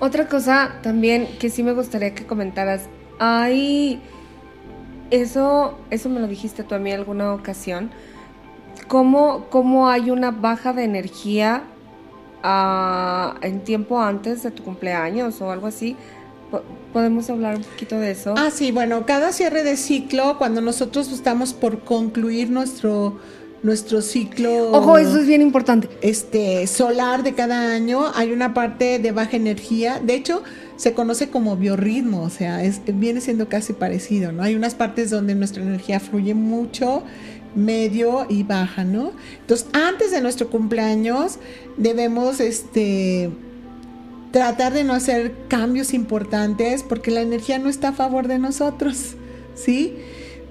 Otra 0.00 0.26
cosa 0.26 0.80
también 0.82 1.28
que 1.38 1.48
sí 1.48 1.62
me 1.62 1.74
gustaría 1.74 2.12
que 2.12 2.26
comentaras, 2.26 2.86
hay 3.20 4.02
eso, 5.12 5.78
eso 5.90 6.08
me 6.08 6.18
lo 6.18 6.26
dijiste 6.26 6.64
tú 6.64 6.74
a 6.74 6.80
mí 6.80 6.90
en 6.90 6.98
alguna 6.98 7.34
ocasión. 7.34 7.92
¿Cómo, 8.88 9.46
cómo 9.48 9.88
hay 9.88 10.10
una 10.10 10.32
baja 10.32 10.72
de 10.72 10.82
energía 10.82 11.62
ah, 12.42 13.36
en 13.42 13.60
tiempo 13.60 14.02
antes 14.02 14.42
de 14.42 14.50
tu 14.50 14.64
cumpleaños 14.64 15.40
o 15.40 15.52
algo 15.52 15.68
así? 15.68 15.96
¿Podemos 16.92 17.30
hablar 17.30 17.56
un 17.56 17.64
poquito 17.64 17.98
de 17.98 18.10
eso? 18.10 18.34
Ah, 18.36 18.50
sí, 18.50 18.70
bueno, 18.70 19.06
cada 19.06 19.32
cierre 19.32 19.64
de 19.64 19.76
ciclo, 19.76 20.36
cuando 20.36 20.60
nosotros 20.60 21.10
estamos 21.10 21.54
por 21.54 21.80
concluir 21.80 22.50
nuestro, 22.50 23.18
nuestro 23.62 24.02
ciclo. 24.02 24.72
Ojo, 24.72 24.98
eso 24.98 25.18
es 25.18 25.26
bien 25.26 25.40
importante. 25.40 25.88
Este, 26.02 26.66
solar 26.66 27.22
de 27.22 27.32
cada 27.32 27.72
año, 27.72 28.12
hay 28.14 28.32
una 28.32 28.52
parte 28.52 28.98
de 28.98 29.12
baja 29.12 29.36
energía. 29.36 30.00
De 30.04 30.14
hecho, 30.14 30.42
se 30.76 30.92
conoce 30.92 31.30
como 31.30 31.56
biorritmo, 31.56 32.22
o 32.22 32.30
sea, 32.30 32.62
es, 32.62 32.82
viene 32.86 33.22
siendo 33.22 33.48
casi 33.48 33.72
parecido, 33.72 34.32
¿no? 34.32 34.42
Hay 34.42 34.54
unas 34.54 34.74
partes 34.74 35.10
donde 35.10 35.34
nuestra 35.34 35.62
energía 35.62 35.98
fluye 35.98 36.34
mucho, 36.34 37.04
medio 37.54 38.26
y 38.28 38.42
baja, 38.42 38.84
¿no? 38.84 39.12
Entonces, 39.40 39.66
antes 39.72 40.10
de 40.10 40.20
nuestro 40.20 40.50
cumpleaños, 40.50 41.38
debemos, 41.76 42.40
este 42.40 43.30
tratar 44.32 44.72
de 44.72 44.82
no 44.82 44.94
hacer 44.94 45.34
cambios 45.48 45.94
importantes 45.94 46.82
porque 46.82 47.10
la 47.10 47.20
energía 47.20 47.58
no 47.58 47.68
está 47.68 47.88
a 47.88 47.92
favor 47.92 48.26
de 48.26 48.38
nosotros, 48.38 49.14
¿sí? 49.54 49.96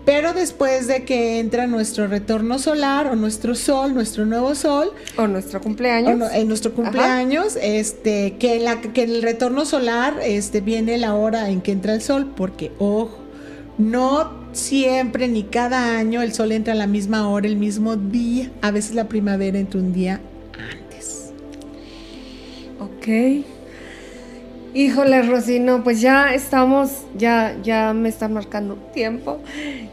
Pero 0.06 0.34
después 0.34 0.88
de 0.88 1.04
que 1.04 1.40
entra 1.40 1.68
nuestro 1.68 2.08
retorno 2.08 2.58
solar 2.58 3.08
o 3.08 3.16
nuestro 3.16 3.54
sol, 3.54 3.94
nuestro 3.94 4.26
nuevo 4.26 4.56
sol. 4.56 4.92
O 5.16 5.28
nuestro 5.28 5.62
cumpleaños. 5.62 6.32
en 6.34 6.48
nuestro 6.48 6.74
cumpleaños, 6.74 7.56
este, 7.62 8.38
que, 8.40 8.60
la, 8.60 8.82
que 8.82 9.04
el 9.04 9.22
retorno 9.22 9.66
solar 9.66 10.16
este, 10.24 10.62
viene 10.62 10.98
la 10.98 11.14
hora 11.14 11.50
en 11.50 11.62
que 11.62 11.72
entra 11.72 11.94
el 11.94 12.02
sol, 12.02 12.34
porque, 12.36 12.72
ojo, 12.80 13.16
no 13.78 14.42
siempre 14.54 15.28
ni 15.28 15.44
cada 15.44 15.98
año 15.98 16.22
el 16.22 16.34
sol 16.34 16.52
entra 16.52 16.74
a 16.74 16.76
la 16.76 16.88
misma 16.88 17.30
hora, 17.30 17.48
el 17.48 17.58
mismo 17.58 17.96
día. 17.96 18.52
A 18.62 18.72
veces 18.72 18.96
la 18.96 19.08
primavera 19.08 19.60
entra 19.60 19.80
un 19.80 19.94
día 19.94 20.20
antes. 20.58 21.32
Ok. 22.80 23.46
Híjole, 24.74 25.22
Rosino, 25.24 25.84
pues 25.84 26.00
ya 26.00 26.34
estamos, 26.34 27.04
ya, 27.18 27.58
ya 27.62 27.94
me 27.94 28.08
están 28.08 28.34
marcando 28.34 28.76
tiempo. 28.94 29.40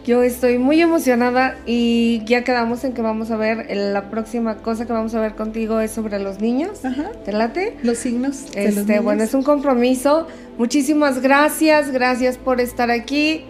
Yo 0.06 0.22
estoy 0.22 0.58
muy 0.58 0.80
emocionada 0.80 1.56
y 1.66 2.22
ya 2.26 2.44
quedamos 2.44 2.84
en 2.84 2.92
que 2.92 3.02
vamos 3.02 3.32
a 3.32 3.36
ver, 3.36 3.66
la 3.74 4.08
próxima 4.08 4.58
cosa 4.58 4.86
que 4.86 4.92
vamos 4.92 5.14
a 5.16 5.20
ver 5.20 5.34
contigo 5.34 5.80
es 5.80 5.90
sobre 5.90 6.20
los 6.20 6.40
niños. 6.40 6.84
Ajá. 6.84 7.10
¿Te 7.24 7.32
late? 7.32 7.76
Los 7.82 7.98
signos. 7.98 8.44
Este, 8.54 9.00
bueno, 9.00 9.24
es 9.24 9.34
un 9.34 9.42
compromiso. 9.42 10.28
Muchísimas 10.58 11.20
gracias, 11.20 11.90
gracias 11.90 12.38
por 12.38 12.60
estar 12.60 12.92
aquí. 12.92 13.44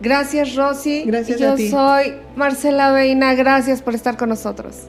Gracias, 0.00 0.54
Rosy. 0.54 1.04
Gracias 1.04 1.38
Yo 1.38 1.52
a 1.52 1.56
ti. 1.56 1.68
soy 1.68 2.14
Marcela 2.36 2.90
Veina, 2.90 3.34
gracias 3.34 3.82
por 3.82 3.94
estar 3.94 4.16
con 4.16 4.30
nosotros. 4.30 4.88